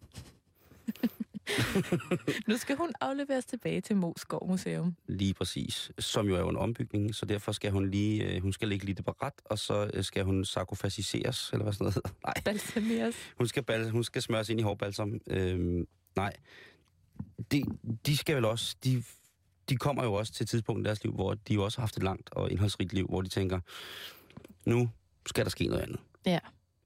Nu 2.48 2.58
skal 2.58 2.76
hun 2.76 2.92
afleveres 3.02 3.46
tilbage 3.46 3.82
til 3.82 3.96
Moskov 3.96 4.48
Museum. 4.48 4.96
Lige 5.08 5.34
præcis. 5.34 5.92
Som 6.00 6.28
jo 6.28 6.36
er 6.36 6.50
en 6.50 6.58
ombygning, 6.58 7.16
så 7.16 7.26
derfor 7.26 7.52
skal 7.52 7.72
hun 7.72 7.90
lige, 7.90 8.24
øh, 8.24 8.42
hun 8.42 8.54
skal 8.54 8.68
ligge 8.68 8.86
lidt 8.86 9.06
på 9.06 9.12
ret, 9.12 9.34
og 9.46 9.60
så 9.60 9.92
øh, 9.94 10.04
skal 10.04 10.24
hun 10.24 10.46
sarkofasiseres, 10.46 11.50
eller 11.54 11.64
hvad 11.64 11.74
sådan 11.74 11.84
noget 11.86 11.94
hedder. 11.94 12.10
Nej, 12.24 12.34
Balsameres. 12.46 13.16
hun 13.38 13.48
skal, 13.48 13.64
bal, 13.64 13.90
hun 13.90 14.04
skal 14.04 14.22
smøres 14.22 14.50
ind 14.50 14.60
i 14.60 14.64
hårbalsam. 14.64 15.20
Øhm, 15.28 15.88
nej, 16.16 16.34
de, 17.52 17.64
de 18.06 18.18
skal 18.18 18.36
vel 18.36 18.46
også, 18.46 18.76
de, 18.84 19.04
de 19.74 19.78
kommer 19.78 20.04
jo 20.04 20.14
også 20.14 20.34
til 20.34 20.44
et 20.44 20.50
tidspunkt 20.50 20.82
i 20.82 20.84
deres 20.84 21.04
liv, 21.04 21.14
hvor 21.14 21.34
de 21.34 21.54
jo 21.54 21.64
også 21.64 21.78
har 21.78 21.82
haft 21.82 21.98
et 21.98 22.04
langt 22.04 22.30
og 22.32 22.52
indholdsrigt 22.52 22.94
liv, 22.94 23.08
hvor 23.08 23.22
de 23.22 23.30
tænker, 23.30 23.60
nu 24.66 24.90
skal 25.26 25.44
der 25.46 25.50
ske 25.50 25.68
noget 25.68 25.82
andet. 25.82 26.00
Ja. 26.26 26.40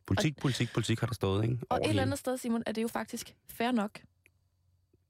Politik, 0.06 0.36
og, 0.38 0.42
politik, 0.42 0.74
politik 0.74 1.00
har 1.00 1.08
der 1.08 1.14
stået, 1.14 1.44
ikke? 1.44 1.58
Og 1.62 1.68
Over 1.70 1.86
et 1.86 1.90
eller 1.90 2.02
andet 2.02 2.20
sted, 2.20 2.38
Simon, 2.38 2.64
er 2.66 2.72
det 2.72 2.82
jo 2.82 2.88
faktisk 2.88 3.36
fair 3.50 3.72
nok. 3.72 4.00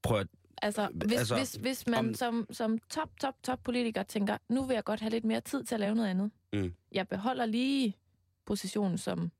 Prøv 0.01 0.19
at, 0.19 0.27
Altså, 0.61 0.89
hvis, 0.93 1.19
Altså, 1.19 1.35
hvis, 1.35 1.53
hvis 1.53 1.87
man 1.87 1.99
om... 1.99 2.13
som, 2.13 2.47
som 2.51 2.77
top, 2.89 3.09
top, 3.21 3.43
top 3.43 3.59
politiker 3.63 4.03
tænker, 4.03 4.37
nu 4.49 4.63
vil 4.63 4.73
jeg 4.73 4.83
godt 4.83 4.99
have 4.99 5.09
lidt 5.09 5.25
mere 5.25 5.41
tid 5.41 5.63
til 5.63 5.75
at 5.75 5.79
lave 5.79 5.95
noget 5.95 6.09
andet. 6.09 6.31
Mm. 6.53 6.73
Jeg 6.91 7.07
beholder 7.07 7.45
lige 7.45 7.95
positionen 8.45 8.97
som 8.97 9.31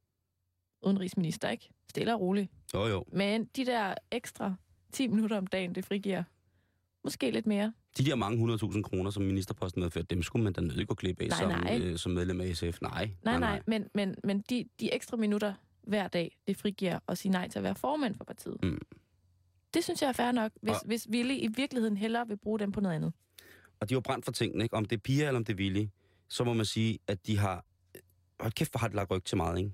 udenrigsminister, 0.82 1.50
ikke? 1.50 1.70
Stille 1.90 2.14
og 2.14 2.22
roligt. 2.22 2.52
jo 2.74 2.88
jo, 2.88 3.06
Men 3.12 3.46
de 3.46 3.66
der 3.66 3.96
ekstra 4.12 4.56
10 4.92 5.08
minutter 5.08 5.38
om 5.38 5.48
dagen, 5.48 5.76
det 5.76 5.86
frigiver 5.86 6.24
måske 7.08 7.32
lidt 7.32 7.48
mere. 7.48 7.74
de 7.98 8.06
der 8.06 8.16
mange 8.16 8.54
100.000 8.56 8.82
kroner, 8.82 9.12
som 9.12 9.24
ministerposten 9.24 9.82
medførte, 9.82 10.08
dem 10.10 10.24
skulle 10.24 10.44
man 10.44 10.54
da 10.54 10.62
nødt 10.62 10.88
gå 10.88 10.94
glip 10.96 11.22
af 11.22 11.28
Nej, 11.28 11.40
som, 11.40 11.50
nej. 11.50 11.80
Øh, 11.84 11.98
som 11.98 12.12
medlem 12.12 12.42
af 12.42 12.56
SF. 12.56 12.64
Nej, 12.64 12.72
Nej, 12.82 13.10
nej, 13.24 13.40
nej. 13.40 13.62
men, 13.68 13.86
men, 13.94 14.16
men 14.24 14.42
de, 14.50 14.66
de 14.80 14.94
ekstra 14.94 15.18
minutter 15.18 15.54
hver 15.84 16.08
dag, 16.08 16.38
det 16.48 16.58
frigiver 16.58 17.00
at 17.08 17.18
sige 17.18 17.32
nej 17.32 17.48
til 17.50 17.60
at 17.60 17.64
være 17.64 17.76
formand 17.76 18.16
for 18.16 18.24
partiet. 18.24 18.58
Mm. 18.64 18.80
Det 19.74 19.84
synes 19.84 20.02
jeg 20.02 20.08
er 20.08 20.14
fair 20.14 20.32
nok, 20.32 20.52
hvis, 20.62 20.72
Og- 20.74 20.82
hvis 20.86 21.08
Ville 21.10 21.38
i 21.40 21.48
virkeligheden 21.56 21.98
hellere 21.98 22.28
vil 22.28 22.38
bruge 22.38 22.60
dem 22.60 22.72
på 22.72 22.82
noget 22.82 22.96
andet. 22.96 23.14
Og 23.80 23.90
de 23.90 23.94
har 23.94 24.02
brændt 24.02 24.26
for 24.26 24.32
tingene, 24.32 24.64
ikke? 24.64 24.76
Om 24.76 24.86
det 24.86 24.96
er 24.96 25.02
piger 25.02 25.28
eller 25.28 25.38
om 25.40 25.46
det 25.46 25.54
er 25.54 25.58
villige, 25.58 25.92
så 26.30 26.44
må 26.44 26.54
man 26.54 26.66
sige, 26.66 27.00
at 27.08 27.28
de 27.28 27.38
har... 27.38 27.66
Hold 28.40 28.52
kæft, 28.54 28.72
hvor 28.72 28.80
har 28.80 28.88
de 28.88 28.96
lagt 28.96 29.12
ryg 29.12 29.24
til 29.24 29.38
meget, 29.38 29.58
ikke? 29.58 29.72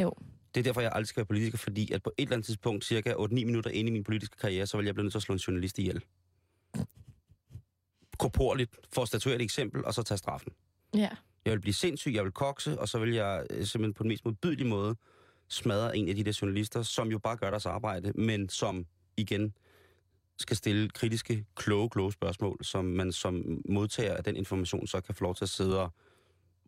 Jo. 0.00 0.12
Det 0.54 0.60
er 0.60 0.64
derfor, 0.64 0.80
jeg 0.80 0.92
aldrig 0.94 1.08
skal 1.08 1.20
være 1.20 1.26
politiker, 1.26 1.58
fordi 1.58 1.92
at 1.92 2.02
på 2.02 2.10
et 2.18 2.22
eller 2.22 2.32
andet 2.36 2.46
tidspunkt, 2.46 2.84
cirka 2.84 3.12
8-9 3.12 3.26
minutter 3.28 3.70
inde 3.70 3.88
i 3.88 3.92
min 3.92 4.04
politiske 4.04 4.36
karriere, 4.36 4.66
så 4.66 4.76
vil 4.76 4.86
jeg 4.86 4.94
blive 4.94 5.04
nødt 5.04 5.12
til 5.12 5.18
at 5.18 5.22
slå 5.22 5.32
en 5.32 5.38
journalist 5.38 5.78
ihjel. 5.78 6.02
Korporligt, 8.18 8.70
for 8.92 9.02
at 9.02 9.08
statuere 9.08 9.36
et 9.36 9.42
eksempel, 9.42 9.84
og 9.84 9.94
så 9.94 10.02
tage 10.02 10.18
straffen. 10.18 10.52
Ja. 10.94 11.08
Jeg 11.44 11.52
vil 11.52 11.60
blive 11.60 11.74
sindssyg, 11.74 12.14
jeg 12.14 12.24
vil 12.24 12.32
kokse, 12.32 12.80
og 12.80 12.88
så 12.88 12.98
vil 12.98 13.14
jeg 13.14 13.46
øh, 13.50 13.64
simpelthen 13.66 13.94
på 13.94 14.02
den 14.02 14.08
mest 14.08 14.24
modbydelige 14.24 14.68
måde 14.68 14.96
smadre 15.48 15.96
en 15.96 16.08
af 16.08 16.14
de 16.14 16.24
der 16.24 16.38
journalister, 16.42 16.82
som 16.82 17.10
jo 17.10 17.18
bare 17.18 17.36
gør 17.36 17.50
deres 17.50 17.66
arbejde, 17.66 18.12
men 18.12 18.48
som 18.48 18.86
igen 19.16 19.54
skal 20.38 20.56
stille 20.56 20.88
kritiske, 20.88 21.44
kloge, 21.54 21.90
kloge 21.90 22.12
spørgsmål, 22.12 22.58
som 22.62 22.84
man 22.84 23.12
som 23.12 23.62
modtager 23.68 24.16
af 24.16 24.24
den 24.24 24.36
information 24.36 24.86
så 24.86 25.00
kan 25.00 25.14
få 25.14 25.24
lov 25.24 25.34
til 25.34 25.44
at 25.44 25.48
sidde 25.48 25.82
og 25.82 25.92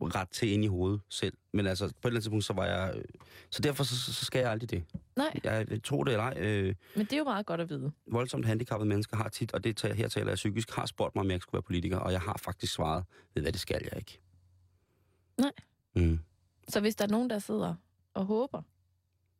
ret 0.08 0.28
til 0.28 0.48
ind 0.52 0.64
i 0.64 0.66
hovedet 0.66 1.00
selv. 1.08 1.34
Men 1.52 1.66
altså, 1.66 1.84
på 1.84 1.90
et 1.90 1.94
eller 2.04 2.10
andet 2.10 2.22
tidspunkt, 2.22 2.44
så 2.44 2.52
var 2.52 2.66
jeg... 2.66 2.92
øh, 2.96 3.04
Så 3.50 3.62
derfor 3.62 3.84
så, 3.84 4.12
så 4.12 4.24
skal 4.24 4.38
jeg 4.40 4.50
aldrig 4.50 4.70
det. 4.70 4.84
Nej, 5.16 5.40
Jeg 5.44 5.80
tror 5.84 6.04
det 6.04 6.12
eller 6.12 6.24
ej, 6.24 6.34
øh, 6.40 6.74
men 6.96 7.04
det 7.06 7.12
er 7.12 7.18
jo 7.18 7.24
meget 7.24 7.46
godt 7.46 7.60
at 7.60 7.68
vide. 7.70 7.92
voldsomt 8.06 8.46
handicappede 8.46 8.88
mennesker 8.88 9.16
har 9.16 9.28
tit, 9.28 9.52
og 9.52 9.64
det 9.64 9.76
tager, 9.76 9.94
her 9.94 10.08
taler 10.08 10.28
jeg 10.28 10.36
psykisk, 10.36 10.70
har 10.70 10.86
spurgt 10.86 11.14
mig, 11.14 11.20
om 11.20 11.26
jeg 11.26 11.34
ikke 11.34 11.42
skulle 11.42 11.58
være 11.58 11.62
politiker, 11.62 11.96
og 11.98 12.12
jeg 12.12 12.20
har 12.20 12.40
faktisk 12.44 12.72
svaret, 12.72 13.04
ved 13.34 13.42
hvad, 13.42 13.52
det 13.52 13.60
skal 13.60 13.80
jeg 13.90 13.96
ikke. 13.98 14.20
Nej. 15.38 15.52
Mm. 15.96 16.18
Så 16.68 16.80
hvis 16.80 16.94
der 16.96 17.04
er 17.04 17.08
nogen, 17.08 17.30
der 17.30 17.38
sidder 17.38 17.74
og 18.14 18.24
håber 18.26 18.62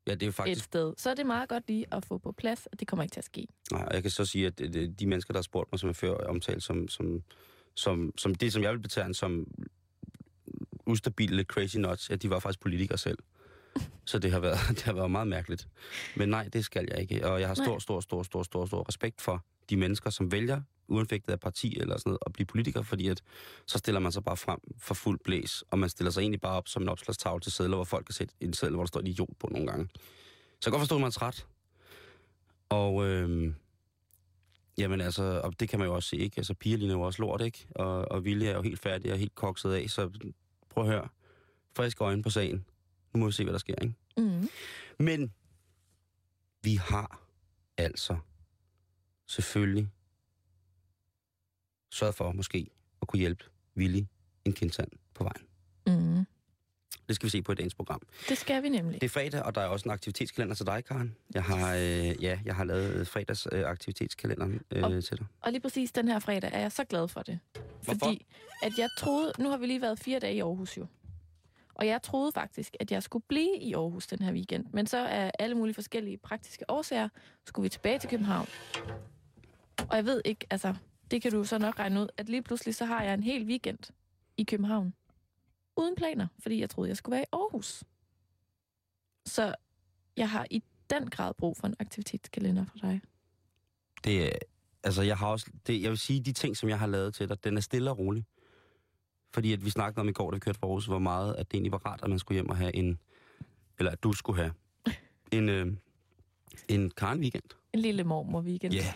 Ja, 0.07 0.15
det 0.15 0.23
er 0.23 0.27
jo 0.27 0.31
et 0.31 0.35
faktisk... 0.35 0.65
sted, 0.65 0.95
så 0.97 1.11
er 1.11 1.15
det 1.15 1.27
meget 1.27 1.49
godt 1.49 1.65
lige 1.69 1.87
at 1.95 2.05
få 2.05 2.19
på 2.19 2.33
plads, 2.33 2.69
at 2.73 2.81
det 2.81 2.89
kommer 2.89 3.03
ikke 3.03 3.13
til 3.13 3.21
at 3.21 3.25
ske. 3.25 3.47
Nej, 3.73 3.83
og 3.85 3.95
jeg 3.95 4.03
kan 4.03 4.11
så 4.11 4.25
sige, 4.25 4.47
at 4.47 4.61
øh, 4.61 4.89
de 4.99 5.07
mennesker, 5.07 5.33
der 5.33 5.39
har 5.39 5.43
spurgt 5.43 5.73
mig, 5.73 5.79
som 5.79 5.87
jeg 5.87 5.97
før 5.97 6.15
omtalt 6.15 6.63
som, 6.63 6.89
som, 6.89 7.23
som, 7.75 8.13
som 8.19 8.35
det, 8.35 8.53
som 8.53 8.63
jeg 8.63 8.73
vil 8.73 8.79
betegne 8.79 9.15
som 9.15 9.47
ustabile, 10.91 11.37
lidt 11.37 11.49
crazy 11.49 11.77
nuts, 11.77 12.11
at 12.11 12.23
de 12.23 12.31
var 12.31 12.39
faktisk 12.39 12.61
politikere 12.61 12.99
selv. 12.99 13.19
Så 14.05 14.19
det 14.19 14.33
har, 14.33 14.41
været, 14.41 14.59
det 14.77 14.83
har 14.83 14.93
været 14.93 15.11
meget 15.11 15.29
mærkeligt. 15.29 15.69
Men 16.17 16.29
nej, 16.29 16.49
det 16.53 16.65
skal 16.65 16.89
jeg 16.91 17.01
ikke. 17.01 17.27
Og 17.27 17.41
jeg 17.41 17.49
har 17.49 17.55
stor, 17.55 17.79
stor, 17.79 18.01
stor, 18.01 18.23
stor, 18.23 18.43
stor, 18.43 18.67
stor 18.67 18.89
respekt 18.89 19.21
for 19.21 19.45
de 19.71 19.77
mennesker, 19.77 20.11
som 20.11 20.33
vælger, 20.33 20.61
uanfægtet 20.89 21.33
af 21.33 21.41
parti 21.41 21.79
eller 21.81 21.97
sådan 21.99 22.11
noget, 22.11 22.19
at 22.27 22.33
blive 22.33 22.47
politiker, 22.47 22.83
fordi 22.83 23.09
at 23.09 23.23
så 23.67 23.79
stiller 23.79 24.01
man 24.01 24.13
sig 24.13 24.25
bare 24.25 24.37
frem 24.37 24.59
for 24.79 24.95
fuld 24.95 25.21
blæs, 25.25 25.65
og 25.71 25.79
man 25.79 25.89
stiller 25.89 26.11
sig 26.11 26.21
egentlig 26.21 26.41
bare 26.41 26.57
op 26.57 26.69
som 26.69 26.83
en 26.83 26.89
opslagstavle 26.89 27.41
til 27.41 27.53
sædler, 27.53 27.77
hvor 27.77 27.85
folk 27.85 28.07
kan 28.07 28.15
sætte 28.15 28.35
en 28.41 28.53
sædel, 28.53 28.75
hvor 28.75 28.83
der 28.83 28.89
står 28.89 29.01
idiot 29.01 29.37
på 29.39 29.49
nogle 29.53 29.67
gange. 29.67 29.89
Så 29.95 29.99
jeg 30.57 30.65
kan 30.65 30.73
godt 30.73 30.81
forstå, 30.81 30.95
at 30.95 31.01
man 31.01 31.07
er 31.07 31.13
træt. 31.13 31.47
Og 32.69 33.07
øhm, 33.07 33.55
jamen 34.79 35.01
altså, 35.01 35.41
og 35.45 35.61
det 35.61 35.69
kan 35.69 35.79
man 35.79 35.89
jo 35.89 35.95
også 35.95 36.09
se, 36.09 36.17
ikke? 36.17 36.35
Altså, 36.39 36.55
piger 36.55 36.79
ligner 36.79 36.95
jo 36.95 37.01
også 37.01 37.23
lort, 37.23 37.41
ikke? 37.41 37.67
Og, 37.75 38.11
og 38.11 38.25
Vilje 38.25 38.49
er 38.49 38.57
jo 38.57 38.63
helt 38.63 38.81
færdig 38.81 39.13
og 39.13 39.19
helt 39.19 39.35
kokset 39.35 39.73
af, 39.73 39.91
så 39.91 40.11
prøv 40.71 40.85
at 40.85 40.91
høre. 40.91 41.09
Friske 41.77 42.05
øjne 42.05 42.23
på 42.23 42.31
sagen. 42.31 42.65
Nu 43.13 43.21
må 43.21 43.27
vi 43.27 43.33
se, 43.33 43.45
hvad 43.45 43.53
der 43.53 43.59
sker, 43.59 43.75
ikke? 43.83 43.95
Mm. 44.17 44.49
Men 44.99 45.33
vi 46.63 46.75
har 46.75 47.23
altså 47.77 48.19
selvfølgelig 49.27 49.89
sørget 51.91 52.15
for 52.15 52.33
måske 52.33 52.71
at 53.03 53.09
kunne 53.09 53.21
hjælpe 53.21 53.45
Willy 53.77 54.03
en 54.45 54.53
kindsand 54.53 54.91
på 55.15 55.25
vejen. 55.25 55.47
Det 57.11 57.17
skal 57.17 57.27
vi 57.27 57.31
se 57.31 57.43
på 57.43 57.53
i 57.53 57.55
dagens 57.55 57.75
program. 57.75 58.01
Det 58.29 58.39
skal 58.39 58.63
vi 58.63 58.69
nemlig. 58.69 59.01
Det 59.01 59.07
er 59.07 59.11
fredag, 59.11 59.43
og 59.43 59.55
der 59.55 59.61
er 59.61 59.67
også 59.67 59.85
en 59.89 59.91
aktivitetskalender 59.93 60.55
til 60.55 60.67
dig, 60.67 60.85
Karen. 60.85 61.17
Jeg 61.35 61.43
har, 61.45 61.75
øh, 61.75 62.23
ja, 62.23 62.39
jeg 62.45 62.55
har 62.55 62.65
lavet 62.65 63.09
fredags 63.09 63.49
øh, 63.53 63.65
aktivitetskalender 63.67 64.49
øh, 64.71 64.83
Og- 64.85 65.05
til 65.05 65.19
dig. 65.19 65.27
Og 65.41 65.53
lige 65.53 65.61
præcis 65.61 65.93
den 65.93 66.09
her 66.09 66.19
fredag 66.19 66.51
er 66.53 66.61
jeg 66.61 66.73
så 66.73 66.85
glad 66.85 67.09
for 67.09 67.23
det. 67.23 67.39
Hvorfor? 67.85 67.99
Fordi 67.99 68.27
at 68.63 68.73
jeg 68.79 68.89
troede, 68.99 69.33
nu 69.39 69.49
har 69.51 69.57
vi 69.57 69.67
lige 69.67 69.81
været 69.81 69.99
fire 69.99 70.19
dage 70.19 70.35
i 70.35 70.41
Aarhus 70.41 70.77
jo. 70.79 70.87
Og 71.75 71.87
jeg 71.87 72.03
troede 72.03 72.33
faktisk, 72.33 72.77
at 72.81 72.93
jeg 72.93 73.03
skulle 73.03 73.25
blive 73.29 73.59
i 73.61 73.75
Aarhus 73.75 74.07
den 74.07 74.19
her 74.23 74.33
weekend. 74.33 74.67
Men 74.73 74.87
så 74.87 74.99
er 74.99 75.31
alle 75.39 75.55
mulige 75.55 75.75
forskellige 75.75 76.17
praktiske 76.19 76.65
årsager, 76.71 77.09
skulle 77.47 77.63
vi 77.65 77.69
tilbage 77.69 77.99
til 77.99 78.11
København. 78.11 78.49
Og 79.89 79.97
jeg 79.97 80.05
ved 80.05 80.23
ikke, 80.25 80.47
altså, 80.51 80.75
det 81.11 81.23
kan 81.23 81.33
du 81.33 81.45
så 81.45 81.59
nok 81.59 81.79
regne 81.79 82.01
ud, 82.01 82.09
at 82.17 82.29
lige 82.29 82.43
pludselig 82.43 82.75
så 82.75 82.85
har 82.85 83.03
jeg 83.03 83.15
en 83.15 83.23
hel 83.23 83.45
weekend 83.47 83.79
i 84.37 84.43
København. 84.45 84.95
Uden 85.81 85.97
planer, 85.97 86.27
fordi 86.39 86.61
jeg 86.61 86.71
troede, 86.71 86.89
jeg 86.89 86.97
skulle 86.97 87.13
være 87.15 87.23
i 87.23 87.27
Aarhus. 87.33 87.85
Så 89.27 89.55
jeg 90.17 90.31
har 90.31 90.47
i 90.51 90.63
den 90.91 91.11
grad 91.11 91.35
brug 91.35 91.57
for 91.57 91.67
en 91.67 91.75
aktivitetskalender 91.79 92.65
for 92.65 92.79
dig. 92.79 93.01
Det, 94.05 94.27
er- 94.27 94.39
altså, 94.83 95.03
jeg 95.03 95.17
har 95.19 95.27
også, 95.29 95.47
det, 95.67 95.83
jeg 95.83 95.91
vil 95.91 95.99
sige, 95.99 96.21
de 96.21 96.33
ting, 96.33 96.57
som 96.57 96.69
jeg 96.69 96.79
har 96.79 96.87
lavet 96.87 97.15
til 97.15 97.29
dig, 97.29 97.45
den 97.45 97.57
er 97.57 97.61
stille 97.61 97.91
og 97.91 97.99
rolig. 97.99 98.25
Fordi 99.35 99.53
at 99.53 99.65
vi 99.65 99.71
snakkede 99.71 100.01
om 100.01 100.09
i 100.09 100.13
går, 100.13 100.31
da 100.31 100.35
vi 100.35 100.41
kørte 100.41 100.59
fra 100.59 100.67
Aarhus, 100.67 100.87
hvor 100.87 100.99
meget, 100.99 101.35
at 101.35 101.51
det 101.51 101.55
egentlig 101.57 101.73
var 101.73 101.87
rart, 101.87 102.01
at 102.03 102.11
man 102.11 102.19
skulle 102.19 102.37
hjem 102.37 102.49
og 102.51 102.57
have 102.57 102.75
en, 102.77 102.99
eller 103.79 103.93
at 103.93 104.03
du 104.03 104.13
skulle 104.13 104.41
have, 104.43 104.53
en, 105.39 105.49
øh, 105.49 105.77
en 106.69 106.91
Karen 106.91 107.21
weekend. 107.21 107.45
En 107.73 107.81
lille 107.81 108.05
mormor 108.05 108.41
weekend. 108.41 108.75
Ja. 108.75 108.81
Yeah. 108.81 108.95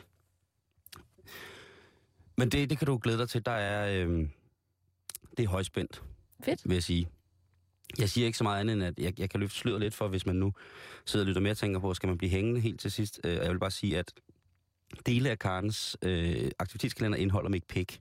Men 2.37 2.49
det, 2.49 2.71
det 2.71 2.79
kan 2.79 2.87
du 2.87 2.99
glæde 3.03 3.19
dig 3.19 3.29
til. 3.29 3.47
Der 3.47 3.53
er, 3.53 4.05
øh, 4.07 4.29
det 5.37 5.45
er 5.45 5.49
højspændt, 5.49 6.03
Fedt. 6.45 6.69
vil 6.69 6.75
jeg 6.75 6.83
sige. 6.83 7.09
Jeg 7.99 8.11
siger 8.11 8.27
ikke 8.27 8.39
så 8.39 8.45
meget 8.45 8.61
andet, 8.61 8.73
end 8.75 8.83
at 8.83 8.99
jeg, 8.99 9.21
jeg 9.21 9.31
kan 9.31 9.41
løfte 9.41 9.59
sløret 9.59 9.81
lidt 9.81 9.95
for, 9.95 10.09
hvis 10.09 10.27
man 10.27 10.37
nu 10.37 10.53
sidder 11.05 11.25
og 11.25 11.27
lytter 11.27 11.41
med 11.41 11.51
og 11.51 11.57
tænker 11.57 11.81
på, 11.81 11.95
skal 11.95 12.07
man 12.07 12.19
blive 12.19 12.31
hængende 12.31 12.61
helt 12.61 12.81
til 12.81 12.91
sidst. 12.91 13.21
Øh, 13.25 13.35
jeg 13.35 13.51
vil 13.51 13.59
bare 13.59 13.71
sige, 13.71 13.99
at 13.99 14.13
dele 15.07 15.31
af 15.31 15.39
Karens 15.39 15.97
øh, 16.03 16.51
aktivitetskalender 16.59 17.19
indeholder 17.19 17.51
mig 17.51 17.57
ikke 17.57 17.67
pik. 17.67 18.01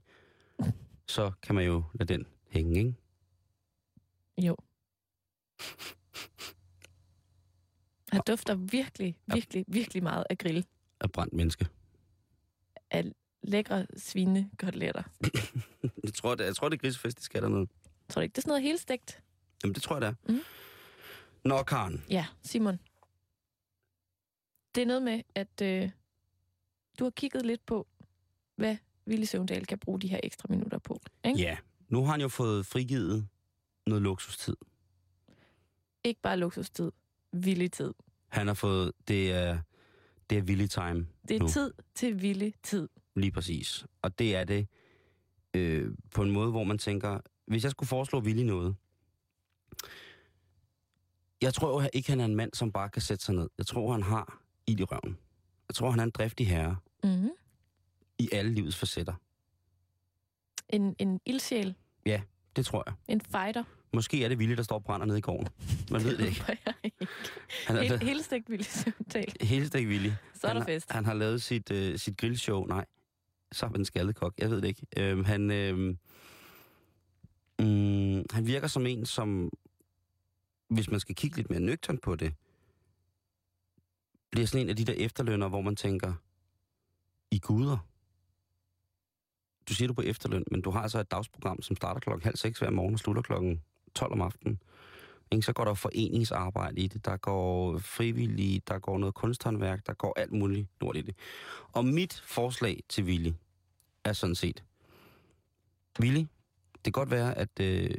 Så 1.08 1.32
kan 1.42 1.54
man 1.54 1.64
jo 1.64 1.82
lade 1.94 2.12
den 2.12 2.26
hænge, 2.48 2.78
ikke? 2.78 2.94
Jo. 4.38 4.56
Han 8.12 8.20
dufter 8.26 8.54
virkelig, 8.54 9.18
virkelig, 9.26 9.64
virkelig 9.68 10.02
meget 10.02 10.24
af 10.30 10.38
grill. 10.38 10.66
Af 11.00 11.12
brændt 11.12 11.32
menneske. 11.32 11.66
Af 12.90 13.04
lækre 13.42 13.86
svinekoteletter. 13.96 15.02
Jeg 16.04 16.14
tror, 16.14 16.34
det, 16.34 16.44
jeg 16.44 16.56
tror, 16.56 16.68
det 16.68 16.76
er 16.76 16.80
grisefest, 16.80 17.16
det 17.16 17.24
skal 17.24 17.42
der 17.42 17.48
noget. 17.48 17.68
Tror 18.08 18.20
du 18.20 18.22
ikke, 18.22 18.32
det 18.32 18.38
er 18.38 18.42
sådan 18.42 18.50
noget 18.50 18.62
helt 18.62 18.80
stegt? 18.80 19.22
Jamen, 19.64 19.74
det 19.74 19.82
tror 19.82 19.94
jeg, 19.96 20.02
det 20.02 20.08
er. 20.08 20.32
Mhm. 20.32 20.40
Nå, 21.44 21.62
Karen. 21.62 22.04
Ja, 22.10 22.26
Simon. 22.42 22.78
Det 24.74 24.82
er 24.82 24.86
noget 24.86 25.02
med, 25.02 25.22
at 25.34 25.62
øh, 25.62 25.90
du 26.98 27.04
har 27.04 27.10
kigget 27.10 27.46
lidt 27.46 27.66
på, 27.66 27.86
hvad 28.56 28.76
Ville 29.06 29.26
Søvndal 29.26 29.66
kan 29.66 29.78
bruge 29.78 30.00
de 30.00 30.08
her 30.08 30.20
ekstra 30.22 30.46
minutter 30.50 30.78
på. 30.78 31.00
Ikke? 31.24 31.38
Ja, 31.40 31.56
nu 31.88 32.04
har 32.04 32.10
han 32.12 32.20
jo 32.20 32.28
fået 32.28 32.66
frigivet 32.66 33.28
noget 33.86 34.02
luksustid. 34.02 34.56
Ikke 36.04 36.20
bare 36.20 36.36
luksustid, 36.36 36.92
villig 37.32 37.72
tid. 37.72 37.94
Han 38.28 38.46
har 38.46 38.54
fået, 38.54 38.92
det 39.08 39.32
er, 39.32 39.58
det 40.30 40.38
er 40.38 40.42
villig 40.42 40.70
time 40.70 41.06
Det 41.28 41.36
er 41.36 41.40
nu, 41.40 41.48
tid 41.48 41.74
til 41.94 42.22
villig 42.22 42.54
tid. 42.62 42.88
lige 43.16 43.32
præcis. 43.32 43.86
Og 44.02 44.18
det 44.18 44.36
er 44.36 44.44
det 44.44 44.68
øh, 45.54 45.94
på 46.14 46.22
en 46.22 46.30
måde, 46.30 46.50
hvor 46.50 46.64
man 46.64 46.78
tænker, 46.78 47.20
hvis 47.46 47.62
jeg 47.62 47.70
skulle 47.70 47.88
foreslå 47.88 48.20
villig 48.20 48.44
noget, 48.44 48.76
jeg 51.42 51.54
tror 51.54 51.82
jo 51.82 51.88
ikke, 51.92 52.10
han 52.10 52.20
er 52.20 52.24
en 52.24 52.36
mand, 52.36 52.50
som 52.54 52.72
bare 52.72 52.88
kan 52.88 53.02
sætte 53.02 53.24
sig 53.24 53.34
ned. 53.34 53.48
Jeg 53.58 53.66
tror, 53.66 53.92
han 53.92 54.02
har 54.02 54.42
ild 54.66 54.80
i 54.80 54.84
røven. 54.84 55.18
Jeg 55.68 55.74
tror, 55.74 55.90
han 55.90 56.00
er 56.00 56.04
en 56.04 56.10
driftig 56.10 56.48
herre 56.48 56.76
Mm-hmm. 57.04 57.30
i 58.18 58.28
alle 58.32 58.52
livets 58.54 58.76
facetter. 58.76 59.14
En, 60.68 60.96
en 60.98 61.20
ildsjæl, 61.26 61.74
Det 62.56 62.66
tror 62.66 62.82
jeg. 62.86 62.94
en 63.08 63.20
fighter. 63.20 63.64
Måske 63.92 64.24
er 64.24 64.28
det 64.28 64.38
Willy, 64.38 64.54
der 64.56 64.62
står 64.62 64.76
og 64.76 64.84
brænder 64.84 65.06
nede 65.06 65.18
i 65.18 65.20
gården. 65.20 65.48
Man 65.90 66.04
ved 66.04 66.16
det 66.18 66.26
ikke. 66.26 66.40
Han 67.66 67.76
er, 67.76 67.82
Helt, 67.82 68.02
helt 68.02 68.24
stegt 68.24 68.50
Ville 68.50 68.64
Søvndal. 68.64 69.32
Helt 69.40 69.74
ikke 69.74 69.88
Willy. 69.88 70.10
Så 70.34 70.46
er 70.46 70.48
han, 70.52 70.56
der 70.60 70.64
fest. 70.64 70.92
Han 70.92 71.04
har 71.04 71.14
lavet 71.14 71.42
sit, 71.42 71.70
øh, 71.70 71.98
sit 71.98 72.16
grillshow, 72.16 72.64
nej, 72.66 72.84
så 73.52 73.66
er 73.66 73.70
man 73.70 73.80
en 73.80 73.84
skaldet 73.84 74.16
kok. 74.16 74.34
Jeg 74.38 74.50
ved 74.50 74.60
det 74.62 74.68
ikke. 74.68 74.86
Øh, 74.96 75.26
han, 75.26 75.50
øh, 75.50 75.96
mm, 77.58 78.24
han 78.30 78.46
virker 78.46 78.66
som 78.66 78.86
en, 78.86 79.06
som, 79.06 79.50
hvis 80.68 80.90
man 80.90 81.00
skal 81.00 81.14
kigge 81.14 81.36
lidt 81.36 81.50
mere 81.50 81.60
nøgtern 81.60 81.98
på 81.98 82.16
det, 82.16 82.34
bliver 84.30 84.46
sådan 84.46 84.66
en 84.66 84.70
af 84.70 84.76
de 84.76 84.84
der 84.84 84.92
efterlønner, 84.92 85.48
hvor 85.48 85.60
man 85.60 85.76
tænker, 85.76 86.12
i 87.30 87.38
guder. 87.38 87.78
Du 89.68 89.74
siger 89.74 89.88
du 89.88 89.94
på 89.94 90.02
efterløn, 90.02 90.44
men 90.50 90.62
du 90.62 90.70
har 90.70 90.80
altså 90.80 91.00
et 91.00 91.10
dagsprogram, 91.10 91.62
som 91.62 91.76
starter 91.76 92.00
klokken 92.00 92.24
halv 92.24 92.36
seks 92.36 92.58
hver 92.58 92.70
morgen 92.70 92.94
og 92.94 92.98
slutter 92.98 93.22
klokken 93.22 93.62
12 93.94 94.12
om 94.12 94.20
aftenen. 94.20 94.60
Ikke? 95.32 95.46
Så 95.46 95.52
går 95.52 95.64
der 95.64 95.74
foreningsarbejde 95.74 96.80
i 96.80 96.86
det, 96.86 97.04
der 97.04 97.16
går 97.16 97.78
frivillige, 97.78 98.62
der 98.68 98.78
går 98.78 98.98
noget 98.98 99.14
kunsthåndværk, 99.14 99.86
der 99.86 99.94
går 99.94 100.14
alt 100.16 100.32
muligt 100.32 100.68
lort 100.80 100.96
i 100.96 101.02
det. 101.02 101.14
Og 101.72 101.84
mit 101.84 102.22
forslag 102.26 102.82
til 102.88 103.04
Willy 103.04 103.32
er 104.04 104.12
sådan 104.12 104.34
set, 104.34 104.64
Willy, 106.00 106.24
det 106.84 106.94
kan 106.94 107.00
godt 107.00 107.10
være, 107.10 107.38
at 107.38 107.60
øh, 107.60 107.90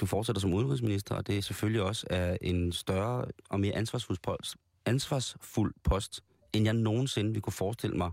du 0.00 0.06
fortsætter 0.06 0.40
som 0.40 0.54
udenrigsminister, 0.54 1.14
og 1.14 1.26
det 1.26 1.38
er 1.38 1.42
selvfølgelig 1.42 1.82
også 1.82 2.06
er 2.10 2.36
en 2.40 2.72
større 2.72 3.24
og 3.48 3.60
mere 3.60 3.74
ansvarsfuld 3.74 4.18
post, 4.22 4.56
ansvarsfuld 4.86 5.74
post, 5.84 6.24
end 6.52 6.64
jeg 6.64 6.74
nogensinde 6.74 7.30
ville 7.30 7.40
kunne 7.40 7.52
forestille 7.52 7.96
mig 7.96 8.10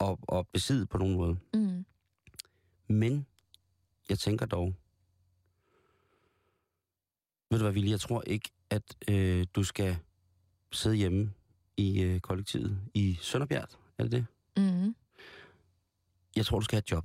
at, 0.00 0.16
at 0.32 0.46
besidde 0.52 0.86
på 0.86 0.98
nogen 0.98 1.16
måde. 1.16 1.38
Mm. 1.54 1.84
Men 2.88 3.26
jeg 4.08 4.18
tænker 4.18 4.46
dog, 4.46 4.74
ved 7.50 7.58
du 7.58 7.64
hvad, 7.64 7.72
Ville, 7.72 7.90
jeg 7.90 8.00
tror 8.00 8.22
ikke, 8.26 8.50
at 8.70 8.96
øh, 9.10 9.46
du 9.54 9.64
skal 9.64 9.98
sidde 10.72 10.96
hjemme 10.96 11.32
i 11.76 12.02
øh, 12.02 12.20
kollektivet 12.20 12.80
i 12.94 13.18
Sønderbjerg. 13.20 13.68
Er 13.98 14.02
det 14.02 14.12
det? 14.12 14.26
Mm. 14.56 14.94
Jeg 16.36 16.46
tror, 16.46 16.58
du 16.58 16.64
skal 16.64 16.76
have 16.76 16.80
et 16.80 16.90
job. 16.90 17.04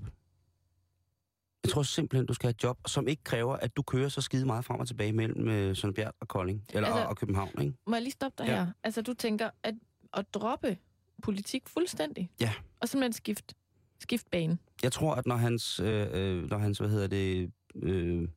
Jeg 1.63 1.71
tror 1.71 1.83
simpelthen, 1.83 2.25
du 2.25 2.33
skal 2.33 2.47
have 2.47 2.51
et 2.51 2.63
job, 2.63 2.77
som 2.87 3.07
ikke 3.07 3.23
kræver, 3.23 3.55
at 3.55 3.75
du 3.77 3.81
kører 3.81 4.09
så 4.09 4.21
skide 4.21 4.45
meget 4.45 4.65
frem 4.65 4.79
og 4.79 4.87
tilbage 4.87 5.13
mellem 5.13 5.47
øh, 5.47 5.75
Sønderbjerg 5.75 6.13
og 6.19 6.27
Kolding. 6.27 6.65
Eller 6.73 6.89
Altså- 6.89 7.03
og 7.05 7.17
København, 7.17 7.49
ikke? 7.61 7.73
Må 7.87 7.95
jeg 7.95 8.01
lige 8.01 8.11
stoppe 8.11 8.43
dig 8.43 8.47
Ja. 8.49 8.55
ja. 8.57 8.63
her? 8.65 8.71
Altså, 8.83 9.01
du 9.01 9.13
tænker 9.13 9.49
at, 9.63 9.75
at 10.13 10.33
droppe 10.33 10.77
politik 11.23 11.67
fuldstændig? 11.67 12.29
Ja. 12.41 12.53
Og 12.79 12.89
simpelthen 12.89 13.13
skift, 13.13 13.53
skift 13.99 14.31
bane? 14.31 14.57
Jeg 14.83 14.91
tror, 14.91 15.15
at 15.15 15.25
når 15.25 15.35
hans, 15.35 15.79
øh, 15.79 16.07
øh, 16.11 16.49
når 16.49 16.57
hans 16.57 16.77
hvad 16.77 16.89
hedder 16.89 17.07
det, 17.07 17.51
øh, 17.75 18.27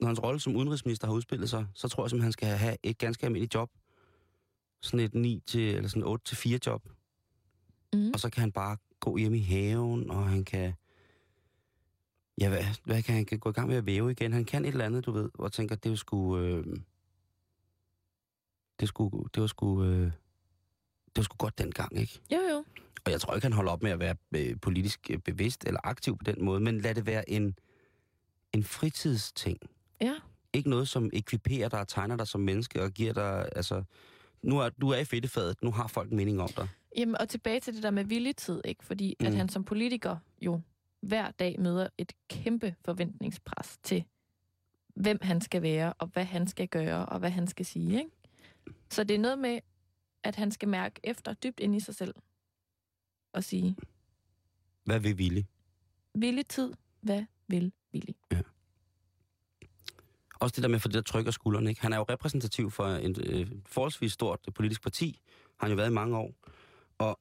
når 0.00 0.06
hans 0.06 0.22
rolle 0.22 0.40
som 0.40 0.56
udenrigsminister 0.56 1.06
har 1.06 1.14
udspillet 1.14 1.50
sig, 1.50 1.66
så 1.74 1.88
tror 1.88 2.04
jeg 2.04 2.10
simpelthen, 2.10 2.24
han 2.26 2.32
skal 2.32 2.48
have 2.48 2.76
et 2.82 2.98
ganske 2.98 3.26
almindeligt 3.26 3.54
job. 3.54 3.70
Sådan 4.82 5.00
et 5.00 5.14
9 5.14 5.42
til, 5.46 5.74
eller 5.74 5.88
sådan 5.88 6.02
8 6.02 6.24
til 6.24 6.36
4 6.36 6.58
job. 6.66 6.88
Mm. 7.94 8.10
Og 8.14 8.20
så 8.20 8.30
kan 8.30 8.40
han 8.40 8.52
bare 8.52 8.76
gå 9.00 9.16
hjem 9.16 9.34
i 9.34 9.40
haven, 9.40 10.10
og 10.10 10.28
han 10.28 10.44
kan... 10.44 10.74
Ja, 12.40 12.48
hvad, 12.48 12.64
hvad 12.84 13.02
kan 13.02 13.14
han 13.14 13.24
kan 13.24 13.38
gå 13.38 13.50
i 13.50 13.52
gang 13.52 13.68
med 13.68 13.76
at 13.76 13.86
væve 13.86 14.10
igen? 14.10 14.32
Han 14.32 14.44
kan 14.44 14.64
et 14.64 14.68
eller 14.68 14.84
andet, 14.84 15.06
du 15.06 15.12
ved, 15.12 15.30
og 15.34 15.52
tænker, 15.52 15.76
det 15.76 15.92
er 15.92 15.96
sgu... 15.96 16.38
Øh, 16.38 16.66
det, 18.80 18.88
skulle, 18.88 19.28
det 19.34 19.40
var 19.40 19.46
sgu... 19.46 19.84
Øh, 19.84 20.10
det 21.06 21.16
var 21.16 21.22
sgu 21.22 21.36
godt 21.36 21.58
dengang, 21.58 21.98
ikke? 21.98 22.20
Jo, 22.32 22.38
jo. 22.50 22.64
Og 23.04 23.12
jeg 23.12 23.20
tror 23.20 23.34
ikke, 23.34 23.44
han 23.44 23.52
holder 23.52 23.72
op 23.72 23.82
med 23.82 23.90
at 23.90 24.00
være 24.00 24.16
øh, 24.36 24.56
politisk 24.60 25.10
øh, 25.10 25.18
bevidst 25.18 25.64
eller 25.64 25.80
aktiv 25.84 26.18
på 26.18 26.24
den 26.24 26.44
måde, 26.44 26.60
men 26.60 26.80
lad 26.80 26.94
det 26.94 27.06
være 27.06 27.30
en, 27.30 27.58
en 28.52 28.64
fritidsting. 28.64 29.58
Ja. 30.00 30.14
Ikke 30.52 30.70
noget, 30.70 30.88
som 30.88 31.10
ekviperer 31.12 31.68
dig 31.68 31.80
og 31.80 31.88
tegner 31.88 32.16
dig 32.16 32.26
som 32.26 32.40
menneske 32.40 32.82
og 32.82 32.90
giver 32.90 33.12
dig... 33.12 33.48
Altså, 33.56 33.84
nu 34.42 34.58
er, 34.58 34.68
du 34.68 34.88
er 34.88 34.98
i 34.98 35.04
fedtefadet, 35.04 35.62
nu 35.62 35.70
har 35.70 35.86
folk 35.86 36.10
en 36.10 36.16
mening 36.16 36.40
om 36.40 36.48
dig. 36.56 36.68
Jamen, 36.96 37.18
og 37.20 37.28
tilbage 37.28 37.60
til 37.60 37.74
det 37.74 37.82
der 37.82 37.90
med 37.90 38.04
viljetid, 38.04 38.60
ikke? 38.64 38.84
Fordi 38.84 39.16
mm. 39.20 39.26
at 39.26 39.34
han 39.34 39.48
som 39.48 39.64
politiker 39.64 40.16
jo 40.42 40.60
hver 41.00 41.30
dag 41.30 41.60
møder 41.60 41.88
et 41.98 42.12
kæmpe 42.28 42.74
forventningspres 42.84 43.78
til, 43.82 44.04
hvem 44.94 45.18
han 45.22 45.40
skal 45.40 45.62
være, 45.62 45.92
og 45.92 46.06
hvad 46.06 46.24
han 46.24 46.46
skal 46.46 46.68
gøre, 46.68 47.06
og 47.06 47.18
hvad 47.18 47.30
han 47.30 47.46
skal 47.46 47.66
sige, 47.66 47.98
ikke? 47.98 48.10
Så 48.90 49.04
det 49.04 49.14
er 49.14 49.18
noget 49.20 49.38
med, 49.38 49.60
at 50.22 50.36
han 50.36 50.50
skal 50.50 50.68
mærke 50.68 51.00
efter 51.04 51.32
dybt 51.34 51.60
ind 51.60 51.74
i 51.76 51.80
sig 51.80 51.94
selv, 51.94 52.14
og 53.32 53.44
sige, 53.44 53.76
Hvad 54.84 55.00
vil 55.00 55.18
Ville? 55.18 55.46
viljetid, 56.14 56.74
hvad 57.00 57.24
vil 57.48 57.72
Willy? 57.94 58.12
Også 60.40 60.54
det 60.56 60.62
der 60.62 60.68
med 60.68 60.78
få 60.80 60.88
det 60.88 60.94
der 60.94 61.00
tryk 61.02 61.26
af 61.26 61.32
skuldrene, 61.32 61.70
ikke? 61.70 61.82
Han 61.82 61.92
er 61.92 61.96
jo 61.96 62.02
repræsentativ 62.08 62.70
for 62.70 62.84
et 62.86 63.18
øh, 63.26 63.50
forholdsvis 63.66 64.12
stort 64.12 64.40
politisk 64.54 64.82
parti. 64.82 65.20
Har 65.60 65.66
han 65.66 65.70
jo 65.70 65.76
været 65.76 65.90
i 65.90 65.92
mange 65.92 66.16
år. 66.16 66.34
Og 66.98 67.20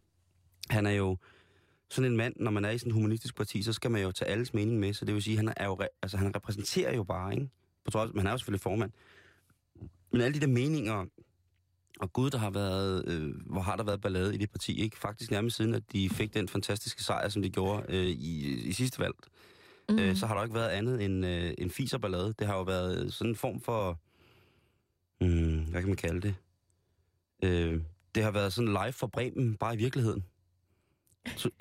han 0.76 0.86
er 0.86 0.90
jo 0.90 1.16
sådan 1.92 2.10
en 2.10 2.16
mand, 2.16 2.34
når 2.36 2.50
man 2.50 2.64
er 2.64 2.70
i 2.70 2.78
sådan 2.78 2.90
et 2.90 2.94
humanistisk 2.94 3.36
parti, 3.36 3.62
så 3.62 3.72
skal 3.72 3.90
man 3.90 4.02
jo 4.02 4.12
tage 4.12 4.30
alles 4.30 4.54
mening 4.54 4.78
med. 4.80 4.92
Så 4.94 5.04
det 5.04 5.14
vil 5.14 5.22
sige, 5.22 5.36
han 5.36 5.52
er 5.56 5.66
jo, 5.66 5.78
altså 6.02 6.16
han 6.16 6.36
repræsenterer 6.36 6.96
jo 6.96 7.04
bare, 7.04 7.34
ikke? 7.34 7.48
På 7.84 7.90
trods, 7.90 8.12
men 8.12 8.18
han 8.18 8.26
er 8.26 8.30
jo 8.30 8.38
selvfølgelig 8.38 8.60
formand. 8.60 8.90
Men 10.12 10.20
alle 10.20 10.34
de 10.34 10.40
der 10.40 10.52
meninger, 10.52 11.06
og 12.00 12.12
gud, 12.12 12.30
der 12.30 12.38
har 12.38 12.50
været, 12.50 13.08
øh, 13.08 13.34
hvor 13.46 13.60
har 13.60 13.76
der 13.76 13.84
været 13.84 14.00
ballade 14.00 14.34
i 14.34 14.38
det 14.38 14.50
parti, 14.50 14.82
ikke? 14.82 14.98
Faktisk 14.98 15.30
nærmest 15.30 15.56
siden, 15.56 15.74
at 15.74 15.82
de 15.92 16.10
fik 16.10 16.34
den 16.34 16.48
fantastiske 16.48 17.02
sejr, 17.02 17.28
som 17.28 17.42
de 17.42 17.50
gjorde 17.50 17.84
øh, 17.88 18.06
i, 18.06 18.60
i 18.68 18.72
sidste 18.72 18.98
valg 18.98 19.14
Mm. 19.88 19.98
øh, 19.98 20.16
så 20.16 20.26
har 20.26 20.34
der 20.34 20.42
ikke 20.42 20.54
været 20.54 20.68
andet 20.68 21.04
end 21.04 21.26
øh, 21.26 21.54
en 21.58 21.70
fiserballade. 21.70 22.34
Det 22.38 22.46
har 22.46 22.56
jo 22.56 22.62
været 22.62 23.12
sådan 23.12 23.30
en 23.30 23.36
form 23.36 23.60
for... 23.60 24.00
Hmm, 25.20 25.64
hvad 25.64 25.80
kan 25.80 25.88
man 25.88 25.96
kalde 25.96 26.20
det? 26.20 26.34
Øh, 27.44 27.80
det 28.14 28.22
har 28.22 28.30
været 28.30 28.52
sådan 28.52 28.68
live 28.68 28.92
for 28.92 29.06
Bremen, 29.06 29.56
bare 29.56 29.74
i 29.74 29.78
virkeligheden. 29.78 30.24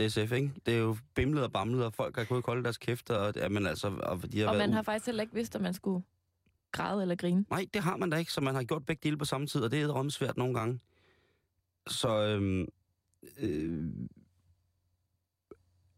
SF, 0.10 0.32
ikke? 0.32 0.52
Det 0.66 0.74
er 0.74 0.78
jo 0.80 0.98
bimlet 1.16 1.44
og 1.44 1.52
bamlet, 1.52 1.86
og 1.86 1.94
folk 1.94 2.16
har 2.18 2.24
gået 2.24 2.44
kolde 2.44 2.64
deres 2.64 2.78
kæfter, 2.78 3.16
og, 3.16 3.34
ja, 3.36 3.50
men 3.50 3.66
altså, 3.68 3.88
og 4.04 4.32
de 4.32 4.40
har 4.40 4.48
og 4.48 4.58
man 4.58 4.70
u- 4.70 4.74
har 4.74 4.82
faktisk 4.82 5.06
heller 5.06 5.22
ikke 5.24 5.34
vidst, 5.34 5.56
om 5.56 5.62
man 5.62 5.74
skulle 5.74 6.04
græde 6.72 7.02
eller 7.02 7.16
grine. 7.16 7.46
Nej, 7.50 7.66
det 7.74 7.82
har 7.84 7.98
man 7.98 8.10
da 8.10 8.18
ikke, 8.18 8.32
så 8.32 8.42
man 8.42 8.56
har 8.56 8.64
gjort 8.64 8.86
begge 8.86 9.00
dele 9.04 9.18
på 9.18 9.26
samme 9.26 9.48
tid, 9.48 9.62
og 9.62 9.72
det 9.72 9.82
er 9.82 10.10
svært 10.10 10.38
nogle 10.38 10.54
gange. 10.54 10.80
Så, 11.88 12.24
øhm, 12.26 12.68
øh, 13.38 13.92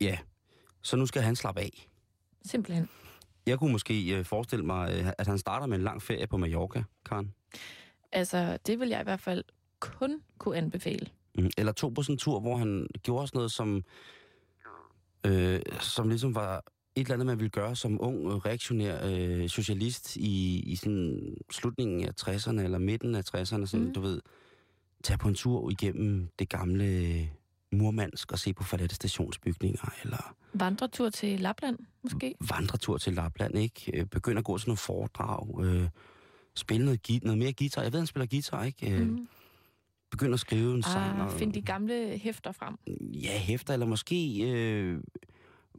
ja, 0.01 0.17
så 0.81 0.95
nu 0.95 1.05
skal 1.05 1.21
han 1.21 1.35
slappe 1.35 1.61
af. 1.61 1.89
Simpelthen. 2.45 2.89
Jeg 3.47 3.59
kunne 3.59 3.71
måske 3.71 4.17
øh, 4.17 4.25
forestille 4.25 4.65
mig, 4.65 4.93
øh, 4.99 5.11
at 5.17 5.27
han 5.27 5.37
starter 5.37 5.67
med 5.67 5.77
en 5.77 5.83
lang 5.83 6.01
ferie 6.01 6.27
på 6.27 6.37
Mallorca, 6.37 6.83
Karen. 7.05 7.33
Altså, 8.11 8.57
det 8.65 8.79
vil 8.79 8.89
jeg 8.89 9.01
i 9.01 9.03
hvert 9.03 9.19
fald 9.19 9.43
kun 9.79 10.21
kunne 10.37 10.57
anbefale. 10.57 11.07
Mm. 11.37 11.49
Eller 11.57 11.71
tog 11.71 11.93
på 11.93 12.03
sådan 12.03 12.13
en 12.13 12.17
tur, 12.19 12.39
hvor 12.39 12.57
han 12.57 12.87
gjorde 13.03 13.27
sådan 13.27 13.37
noget, 13.37 13.51
som, 13.51 13.83
øh, 15.25 15.59
som 15.81 16.09
ligesom 16.09 16.35
var 16.35 16.63
et 16.95 17.01
eller 17.01 17.13
andet, 17.13 17.25
man 17.25 17.39
ville 17.39 17.49
gøre 17.49 17.75
som 17.75 18.01
ung, 18.01 18.25
øh, 18.25 18.33
reaktionær 18.35 18.99
øh, 19.11 19.49
socialist 19.49 20.15
i, 20.15 20.59
i 20.59 20.75
sådan 20.75 21.35
slutningen 21.51 22.05
af 22.07 22.11
60'erne 22.21 22.61
eller 22.61 22.77
midten 22.77 23.15
af 23.15 23.21
60'erne. 23.35 23.65
Sådan, 23.65 23.85
mm. 23.85 23.93
du 23.93 24.01
ved, 24.01 24.21
tage 25.03 25.17
på 25.17 25.27
en 25.27 25.35
tur 25.35 25.69
igennem 25.71 26.29
det 26.39 26.49
gamle 26.49 27.29
Murmansk 27.71 28.31
og 28.31 28.39
se 28.39 28.53
på 28.53 28.63
forladte 28.63 28.95
stationsbygninger, 28.95 29.93
eller 30.03 30.35
Vandretur 30.53 31.09
til 31.09 31.39
Lapland, 31.39 31.77
måske? 32.03 32.35
vandretur 32.49 32.97
til 32.97 33.13
Lapland, 33.13 33.57
ikke? 33.57 33.91
Øh, 33.99 34.05
Begynd 34.05 34.39
at 34.39 34.45
gå 34.45 34.57
sådan 34.57 34.69
nogle 34.69 34.77
foredrag, 34.77 35.63
øh, 35.65 35.87
spille 36.55 36.85
noget, 36.85 37.23
noget 37.23 37.37
mere 37.37 37.53
guitar. 37.53 37.81
Jeg 37.81 37.91
ved, 37.93 37.99
han 37.99 38.07
spiller 38.07 38.27
guitar, 38.27 38.63
ikke? 38.63 38.91
Øh, 38.91 39.07
Mm. 39.07 39.27
Begynd 40.13 40.33
at 40.33 40.39
skrive 40.39 40.73
en 40.75 40.83
sang. 40.83 41.19
Ah, 41.19 41.25
og- 41.25 41.31
find 41.31 41.53
de 41.53 41.61
gamle 41.61 42.17
hæfter 42.17 42.51
frem. 42.51 42.75
ja, 43.13 43.37
hæfter, 43.39 43.73
eller 43.73 43.85
måske 43.85 44.41
øh, 44.51 44.99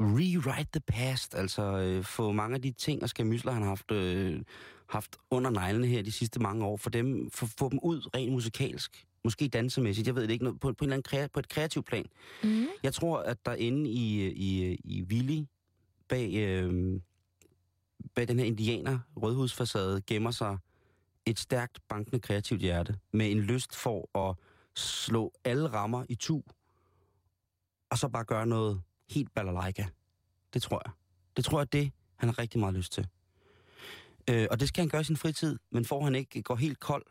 rewrite 0.00 0.68
the 0.72 0.80
past, 0.80 1.34
altså 1.34 1.62
øh, 1.78 2.04
få 2.04 2.32
mange 2.32 2.54
af 2.54 2.62
de 2.62 2.70
ting 2.70 3.02
og 3.02 3.08
skamysler, 3.08 3.52
han 3.52 3.62
har 3.62 3.68
haft, 3.68 3.90
øh, 3.90 4.40
haft 4.88 5.16
under 5.30 5.50
neglene 5.50 5.86
her 5.86 6.02
de 6.02 6.12
sidste 6.12 6.40
mange 6.40 6.64
år, 6.64 6.76
for 6.76 6.90
dem, 6.90 7.30
få, 7.30 7.46
få 7.46 7.68
dem 7.68 7.78
ud 7.82 8.14
rent 8.16 8.32
musikalsk, 8.32 9.06
måske 9.24 9.48
dansemæssigt, 9.48 10.06
jeg 10.06 10.14
ved 10.14 10.22
det 10.22 10.30
ikke, 10.30 10.44
noget, 10.44 10.60
på, 10.60 10.72
på, 10.72 10.84
en 10.84 10.92
eller 10.92 10.96
anden, 10.96 11.22
krea- 11.24 11.26
på 11.32 11.38
et 11.40 11.48
kreativt 11.48 11.86
plan. 11.86 12.04
Mm. 12.44 12.66
Jeg 12.82 12.94
tror, 12.94 13.18
at 13.18 13.46
der 13.46 13.54
inde 13.54 13.90
i, 13.90 14.28
i, 14.32 14.74
i 14.84 15.02
Willy, 15.02 15.42
bag, 16.08 16.34
øh, 16.34 17.00
bag 18.14 18.28
den 18.28 18.38
her 18.38 18.46
indianer 18.46 18.98
rødhusfacade, 19.16 20.02
gemmer 20.06 20.30
sig 20.30 20.58
et 21.26 21.38
stærkt, 21.38 21.78
bankende 21.88 22.20
kreativt 22.20 22.60
hjerte, 22.60 22.98
med 23.12 23.30
en 23.30 23.40
lyst 23.40 23.76
for 23.76 24.28
at 24.28 24.36
slå 24.76 25.32
alle 25.44 25.66
rammer 25.66 26.04
i 26.08 26.14
tu, 26.14 26.42
og 27.90 27.98
så 27.98 28.08
bare 28.08 28.24
gøre 28.24 28.46
noget 28.46 28.82
helt 29.10 29.34
balalaika. 29.34 29.84
Det 30.54 30.62
tror 30.62 30.82
jeg. 30.84 30.92
Det 31.36 31.44
tror 31.44 31.60
jeg 31.60 31.72
det, 31.72 31.92
han 32.16 32.28
har 32.28 32.38
rigtig 32.38 32.60
meget 32.60 32.74
lyst 32.74 32.92
til. 32.92 33.08
Øh, 34.30 34.46
og 34.50 34.60
det 34.60 34.68
skal 34.68 34.82
han 34.82 34.88
gøre 34.88 35.00
i 35.00 35.04
sin 35.04 35.16
fritid, 35.16 35.58
men 35.70 35.84
får 35.84 36.04
han 36.04 36.14
ikke 36.14 36.42
går 36.42 36.56
helt 36.56 36.80
kold, 36.80 37.04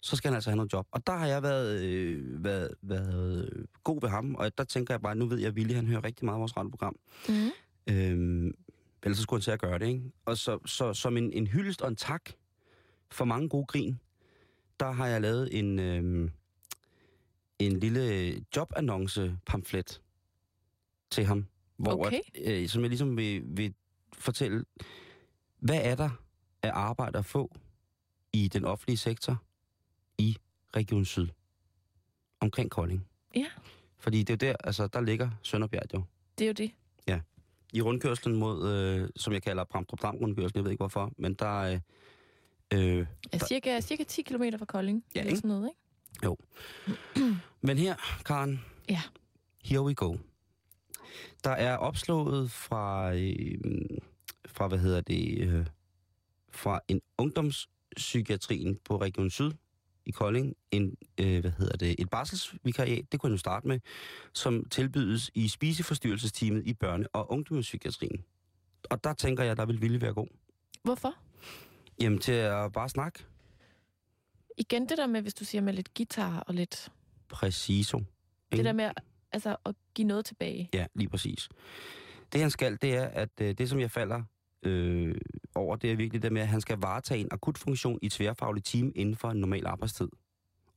så 0.00 0.16
skal 0.16 0.28
han 0.28 0.34
altså 0.34 0.50
have 0.50 0.56
noget 0.56 0.72
job. 0.72 0.86
Og 0.90 1.06
der 1.06 1.16
har 1.16 1.26
jeg 1.26 1.42
været, 1.42 1.82
øh, 1.82 2.44
været, 2.44 2.74
været 2.82 3.48
øh, 3.52 3.64
god 3.84 4.00
ved 4.00 4.08
ham, 4.08 4.34
og 4.34 4.58
der 4.58 4.64
tænker 4.64 4.94
jeg 4.94 5.00
bare, 5.00 5.14
nu 5.14 5.26
ved 5.26 5.38
jeg, 5.38 5.48
at 5.48 5.54
Willy, 5.54 5.74
han 5.74 5.86
hører 5.86 6.04
rigtig 6.04 6.24
meget 6.24 6.36
af 6.36 6.40
vores 6.40 6.56
radioprogram. 6.56 6.96
Mm. 7.28 7.50
Øhm, 7.86 8.54
ellers 9.02 9.16
så 9.16 9.22
skulle 9.22 9.38
han 9.38 9.42
til 9.42 9.50
at 9.50 9.60
gøre 9.60 9.78
det, 9.78 9.86
ikke? 9.86 10.12
Og 10.24 10.36
så, 10.36 10.58
så 10.66 10.94
som 10.94 11.16
en, 11.16 11.32
en 11.32 11.46
hyldest 11.46 11.82
og 11.82 11.88
en 11.88 11.96
tak 11.96 12.30
for 13.12 13.24
mange 13.24 13.48
gode 13.48 13.66
grin, 13.66 14.00
der 14.80 14.90
har 14.90 15.06
jeg 15.06 15.20
lavet 15.20 15.58
en, 15.58 15.78
øhm, 15.78 16.30
en 17.58 17.80
lille 17.80 18.34
jobannonce-pamflet 18.56 20.00
til 21.10 21.24
ham, 21.24 21.46
hvor 21.76 22.06
Okay. 22.06 22.20
at, 22.34 22.62
øh, 22.62 22.68
som 22.68 22.82
jeg 22.82 22.88
ligesom 22.88 23.16
vil, 23.16 23.42
vil 23.46 23.74
fortælle, 24.12 24.64
hvad 25.58 25.80
er 25.82 25.94
der 25.94 26.10
af 26.62 26.70
arbejde 26.74 27.18
at 27.18 27.24
få 27.24 27.56
i 28.32 28.48
den 28.48 28.64
offentlige 28.64 28.96
sektor 28.96 29.42
i 30.18 30.36
Region 30.76 31.04
Syd, 31.04 31.28
omkring 32.40 32.70
Kolding? 32.70 33.06
Ja. 33.34 33.46
Fordi 33.98 34.22
det 34.22 34.42
er 34.42 34.46
jo 34.48 34.52
der, 34.52 34.56
altså 34.64 34.86
der 34.86 35.00
ligger 35.00 35.30
Sønderbjerg 35.42 35.94
jo. 35.94 36.02
Det 36.38 36.44
er 36.44 36.48
jo 36.48 36.52
det. 36.52 36.70
I 37.72 37.80
rundkørslen 37.80 38.36
mod, 38.36 38.72
øh, 38.72 39.08
som 39.16 39.32
jeg 39.32 39.42
kalder 39.42 39.64
Bramdrup 39.64 40.02
Dam 40.02 40.16
rundkørslen, 40.16 40.58
jeg 40.58 40.64
ved 40.64 40.70
ikke 40.70 40.80
hvorfor, 40.80 41.12
men 41.18 41.34
der 41.34 41.58
øh, 41.58 41.80
øh, 42.72 43.06
Er 43.32 43.38
cirka, 43.46 43.80
cirka 43.80 44.02
10 44.04 44.22
km 44.22 44.42
fra 44.58 44.64
Kolding. 44.64 45.04
Ja, 45.14 45.22
ikke? 45.22 45.36
sådan 45.36 45.48
noget, 45.48 45.70
ikke? 46.22 46.36
Men 47.66 47.78
her, 47.78 47.94
Karen, 48.24 48.64
Ja. 48.88 49.00
here 49.64 49.82
we 49.82 49.94
go. 49.94 50.16
Der 51.44 51.50
er 51.50 51.76
opslået 51.76 52.50
fra, 52.50 53.14
øh, 53.14 53.58
fra 54.46 54.68
hvad 54.68 54.78
hedder 54.78 55.00
det, 55.00 55.38
øh, 55.48 55.66
fra 56.50 56.80
en 56.88 57.00
ungdomspsykiatrien 57.18 58.78
på 58.84 58.96
Region 59.00 59.30
Syd 59.30 59.50
i 60.06 60.10
Kolding, 60.10 60.54
en, 60.70 60.96
øh, 61.20 61.40
hvad 61.40 61.50
hedder 61.50 61.76
det, 61.76 61.94
et 61.98 62.10
barselsvikariat, 62.10 63.12
det 63.12 63.20
kunne 63.20 63.28
jeg 63.28 63.32
nu 63.32 63.38
starte 63.38 63.68
med, 63.68 63.80
som 64.32 64.64
tilbydes 64.64 65.30
i 65.34 65.48
spiseforstyrrelsesteamet 65.48 66.66
i 66.66 66.76
børne- 66.84 67.04
og 67.12 67.32
ungdomspsykiatrien. 67.32 68.24
Og 68.90 69.04
der 69.04 69.12
tænker 69.12 69.44
jeg, 69.44 69.56
der 69.56 69.66
vil 69.66 69.80
ville 69.80 70.00
være 70.00 70.14
god. 70.14 70.26
Hvorfor? 70.82 71.14
Jamen 72.02 72.18
til 72.18 72.32
at 72.32 72.72
bare 72.72 72.88
snakke. 72.88 73.24
Igen 74.58 74.88
det 74.88 74.98
der 74.98 75.06
med, 75.06 75.22
hvis 75.22 75.34
du 75.34 75.44
siger 75.44 75.62
med 75.62 75.72
lidt 75.72 75.94
guitar 75.94 76.40
og 76.40 76.54
lidt... 76.54 76.92
Præciso. 77.28 77.98
Det 77.98 78.06
Ikke? 78.52 78.64
der 78.64 78.72
med 78.72 78.90
altså, 79.32 79.56
at 79.66 79.74
give 79.94 80.08
noget 80.08 80.24
tilbage. 80.24 80.68
Ja, 80.74 80.86
lige 80.94 81.08
præcis. 81.08 81.48
Det 82.32 82.40
han 82.40 82.50
skal, 82.50 82.78
det 82.82 82.96
er, 82.96 83.04
at 83.04 83.40
øh, 83.40 83.54
det 83.54 83.68
som 83.68 83.80
jeg 83.80 83.90
falder 83.90 84.22
øh, 84.62 85.14
over, 85.54 85.76
det 85.76 85.92
er 85.92 85.96
virkelig 85.96 86.22
det 86.22 86.32
med, 86.32 86.42
at 86.42 86.48
han 86.48 86.60
skal 86.60 86.78
varetage 86.78 87.20
en 87.20 87.28
akut 87.30 87.58
funktion 87.58 87.98
i 88.02 88.06
et 88.06 88.12
tværfagligt 88.12 88.66
team 88.66 88.92
inden 88.94 89.16
for 89.16 89.30
en 89.30 89.36
normal 89.40 89.66
arbejdstid. 89.66 90.08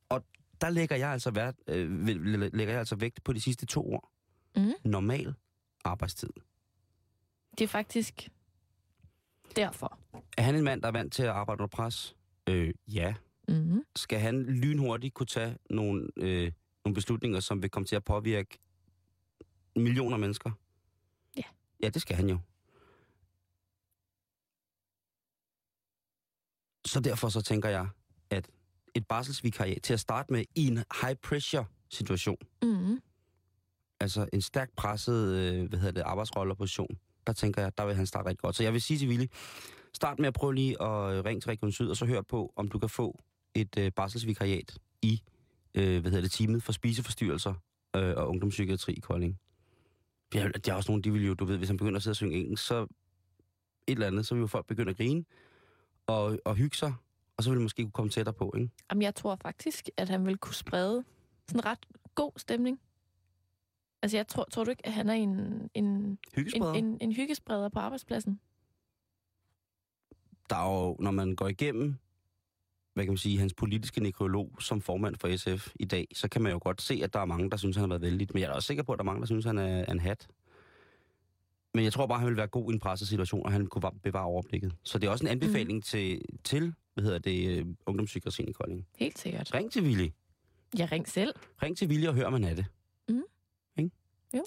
Og 0.09 0.23
der 0.61 0.69
lægger 0.69 0.95
jeg 0.95 1.09
altså, 1.09 1.31
vært, 1.31 1.55
øh, 1.67 2.07
lægger 2.53 2.73
jeg 2.73 2.79
altså 2.79 2.95
vægt 2.95 3.23
på 3.23 3.33
de 3.33 3.41
sidste 3.41 3.65
to 3.65 3.93
år. 3.93 4.11
Mhm. 4.55 4.73
Normal 4.83 5.33
arbejdstid. 5.83 6.29
Det 7.57 7.63
er 7.63 7.67
faktisk 7.67 8.29
derfor. 9.56 10.00
Er 10.38 10.41
han 10.41 10.56
en 10.56 10.63
mand, 10.63 10.82
der 10.82 10.88
er 10.88 10.91
vant 10.91 11.13
til 11.13 11.24
at 11.24 11.30
arbejde 11.30 11.62
under 11.62 11.68
pres? 11.68 12.15
Øh, 12.50 12.74
ja. 12.88 13.13
Mm-hmm. 13.48 13.84
Skal 13.96 14.20
han 14.20 14.44
lynhurtigt 14.44 15.13
kunne 15.13 15.28
tage 15.28 15.58
nogle, 15.70 16.08
øh, 16.18 16.52
nogle 16.86 16.94
beslutninger, 16.96 17.39
som 17.39 17.62
vil 17.62 17.70
komme 17.70 17.86
til 17.88 17.96
at 17.96 18.04
påvirke 18.04 18.58
millioner 19.76 20.18
mennesker? 20.18 20.52
Ja. 21.38 21.44
Ja, 21.84 21.89
det 21.89 22.02
skal 22.02 22.15
han 22.15 22.30
jo. 22.30 22.38
Så 26.86 27.00
derfor 27.00 27.30
så 27.30 27.41
tænker 27.41 27.70
jeg, 27.70 27.88
at 28.30 28.50
et 28.96 29.08
barselsvikariat 29.08 29.82
til 29.84 29.94
at 29.94 30.00
starte 30.00 30.34
med 30.34 30.46
i 30.56 30.68
en 30.68 30.78
high 31.02 31.15
pressure 31.15 31.65
situation, 31.89 32.38
Mm-hmm. 32.62 33.02
altså 34.00 34.30
en 34.34 34.41
stærkt 34.41 34.76
presset 34.76 35.36
øh, 35.36 35.70
hvad 35.70 35.80
hedder 35.80 35.91
det, 35.94 36.02
arbejdsrolle 36.02 36.54
og 36.54 36.58
position, 36.58 37.00
der 37.27 37.33
tænker 37.33 37.61
jeg, 37.61 37.77
der 37.77 37.85
vil 37.85 37.95
han 37.95 38.05
starte 38.05 38.29
rigtig 38.29 38.41
godt. 38.41 38.55
Så 38.55 38.63
jeg 38.63 38.73
vil 38.73 38.81
sige 38.81 38.97
til 38.97 39.07
Willy, 39.07 39.25
start 39.93 40.19
med 40.19 40.27
at 40.27 40.33
prøve 40.33 40.55
lige 40.55 40.81
at 40.81 41.13
øh, 41.13 41.25
ringe 41.25 41.41
til 41.41 41.49
Region 41.49 41.71
Syd, 41.71 41.89
og 41.89 41.97
så 41.97 42.05
hør 42.05 42.21
på, 42.21 42.53
om 42.55 42.67
du 42.67 42.79
kan 42.79 42.89
få 42.89 43.23
et 43.55 43.77
øh, 43.77 43.91
barselsvikariat 43.91 44.77
i 45.01 45.21
øh, 45.75 46.01
hvad 46.01 46.11
hedder 46.11 46.21
det, 46.21 46.31
teamet 46.31 46.63
for 46.63 46.71
spiseforstyrrelser 46.71 47.53
øh, 47.95 48.13
og 48.17 48.29
ungdomspsykiatri 48.29 48.93
i 48.93 48.99
Kolding. 48.99 49.39
Ja, 50.33 50.49
der 50.65 50.71
er 50.71 50.75
også 50.75 50.91
nogle, 50.91 51.03
de 51.03 51.11
vil 51.11 51.25
jo, 51.25 51.33
du 51.33 51.45
ved, 51.45 51.57
hvis 51.57 51.69
han 51.69 51.77
begynder 51.77 51.97
at 51.97 52.03
sidde 52.03 52.11
og 52.11 52.15
synge 52.15 52.38
engelsk, 52.38 52.65
så 52.65 52.81
et 52.81 52.88
eller 53.88 54.07
andet, 54.07 54.27
så 54.27 54.35
vil 54.35 54.41
jo 54.41 54.47
folk 54.47 54.67
begynde 54.67 54.89
at 54.89 54.97
grine 54.97 55.25
og, 56.07 56.39
og 56.45 56.55
hygge 56.55 56.77
sig, 56.77 56.93
og 57.38 57.43
så 57.43 57.49
vil 57.49 57.57
det 57.57 57.63
måske 57.63 57.83
kunne 57.83 57.91
komme 57.91 58.09
tættere 58.09 58.33
på, 58.33 58.53
ikke? 58.57 58.69
Jamen, 58.91 59.01
jeg 59.01 59.15
tror 59.15 59.35
faktisk, 59.41 59.89
at 59.97 60.09
han 60.09 60.25
vil 60.25 60.38
kunne 60.38 60.55
sprede 60.55 61.03
sådan 61.47 61.59
en 61.59 61.65
ret 61.65 61.85
god 62.15 62.31
stemning. 62.38 62.79
Altså, 64.06 64.18
jeg 64.18 64.28
tror, 64.28 64.44
tror 64.52 64.63
du 64.63 64.70
ikke, 64.70 64.86
at 64.86 64.94
han 64.94 65.10
er 65.10 65.13
en, 65.13 65.30
en, 65.30 65.86
en, 65.86 66.18
Hyggespreder. 66.36 66.74
en, 66.74 66.98
en 67.02 67.12
hyggespreder 67.12 67.70
på 67.70 67.80
arbejdspladsen? 67.80 68.39
der 70.50 70.56
er 70.56 70.86
jo, 70.86 70.96
når 71.00 71.12
man 71.12 71.36
går 71.36 71.48
igennem, 71.48 71.96
hvad 72.94 73.04
kan 73.04 73.12
man 73.12 73.18
sige, 73.18 73.39
hans 73.39 73.54
politiske 73.54 74.04
nekrolog 74.04 74.52
som 74.60 74.82
formand 74.82 75.15
for 75.15 75.38
SF 75.38 75.68
i 75.80 75.86
dag, 75.86 76.08
så 76.13 76.28
kan 76.28 76.41
man 76.41 76.52
jo 76.52 76.60
godt 76.62 76.82
se, 76.82 77.00
at 77.04 77.13
der 77.13 77.20
er 77.20 77.26
mange, 77.26 77.50
der 77.50 77.58
synes, 77.58 77.76
han 77.76 77.82
har 77.82 77.88
været 77.88 78.02
vældig. 78.02 78.28
Men 78.34 78.41
jeg 78.41 78.50
er 78.50 78.54
også 78.54 78.68
sikker 78.68 78.84
på, 78.84 78.91
at 78.91 78.98
der 78.98 79.04
er 79.04 79.06
mange, 79.06 79.20
der 79.20 79.26
synes, 79.26 79.46
han 79.46 79.58
er 79.58 79.86
en 79.86 80.00
hat. 80.00 80.28
Men 81.74 81.84
jeg 81.84 81.94
tror 81.94 82.08
bare, 82.08 82.20
han 82.20 82.28
vil 82.28 82.38
være 82.38 82.48
god 82.48 82.72
i 82.72 82.74
en 82.74 82.80
pressesituation, 82.80 83.46
og 83.46 83.52
han 83.52 83.68
kunne 83.68 83.91
bevare 84.04 84.26
overblikket. 84.26 84.74
Så 84.84 85.00
det 85.00 85.08
er 85.08 85.12
også 85.12 85.26
en 85.26 85.32
anbefaling 85.32 85.78
mm. 85.78 85.82
til, 85.82 86.22
til, 86.44 86.74
hvad 86.94 87.04
hedder 87.04 87.20
det, 87.20 87.58
øh, 87.60 87.65
ungdomspsykiatrien 87.86 88.50
i 88.50 88.52
Kolding. 88.52 88.88
Helt 88.98 89.20
sikkert. 89.20 89.54
Ring 89.54 89.72
til 89.72 89.84
Willy. 89.84 90.10
Jeg 90.78 90.91
ring 90.91 91.08
selv. 91.08 91.34
Ring 91.63 91.78
til 91.78 91.88
Willy 91.88 92.08
og 92.08 92.13
hør, 92.13 92.30
han 92.30 92.44
er 92.44 92.56
det. 92.56 92.65
Jo. 94.33 94.43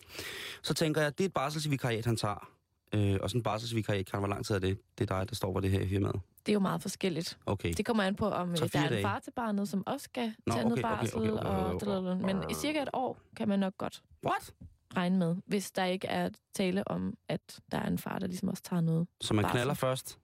Så 0.63 0.75
tænker 0.75 1.01
jeg, 1.03 1.19
det 1.19 1.25
er 1.25 1.29
et 1.29 1.35
barselsvikariat, 1.35 2.07
han 2.07 2.17
tager. 2.17 2.51
Øh, 2.95 3.19
og 3.23 3.31
sådan 3.31 3.39
et 3.39 3.45
barselsvikariat, 3.45 4.07
kan 4.07 4.19
hvor 4.19 4.29
lang 4.29 4.47
tid 4.47 4.55
er 4.55 4.59
det? 4.59 4.79
Det 4.99 5.11
er 5.11 5.19
dig, 5.19 5.29
der 5.29 5.35
står 5.35 5.53
for 5.53 5.61
det 5.61 5.71
her 5.71 5.81
i 5.81 5.89
firmaet. 5.89 6.21
Det 6.47 6.53
er 6.53 6.55
jo 6.55 6.61
meget 6.61 6.83
forskelligt. 6.83 7.39
Okay. 7.47 7.73
Det 7.73 7.87
kommer 7.87 8.03
an 8.03 8.15
på, 8.15 8.29
om 8.29 8.51
øh, 8.51 8.57
der 8.59 8.81
er 8.81 8.89
en 8.97 9.03
far 9.03 9.19
til 9.19 9.31
barnet, 9.31 9.69
som 9.69 9.87
også 9.87 10.05
skal 10.05 10.35
Nå, 10.47 10.53
tage 10.53 10.65
okay, 10.65 10.69
noget 10.71 10.85
okay, 10.85 10.97
barsel. 10.97 11.19
okay, 11.19 11.31
okay, 11.31 11.43
og 11.45 11.67
okay, 11.75 11.87
dadadadada. 11.87 12.15
Men 12.35 12.51
i 12.51 12.55
cirka 12.55 12.83
et 12.83 12.89
år 12.93 13.19
kan 13.37 13.49
man 13.49 13.59
nok 13.59 13.79
godt 13.79 14.03
What? 14.27 14.55
regne 14.97 15.19
med, 15.19 15.37
hvis 15.47 15.71
der 15.71 15.85
ikke 15.85 16.07
er 16.07 16.31
tale 16.55 16.89
om, 16.89 17.15
at 17.29 17.61
der 17.73 17.79
er 17.79 17.87
en 17.87 17.99
far, 17.99 18.19
der 18.19 18.27
ligesom 18.27 18.49
også 18.49 18.63
tager 18.63 18.81
noget. 18.81 19.07
Så 19.21 19.35
man 19.35 19.43
Barsel. 19.43 19.55
knaller 19.57 19.75
først, 19.75 20.19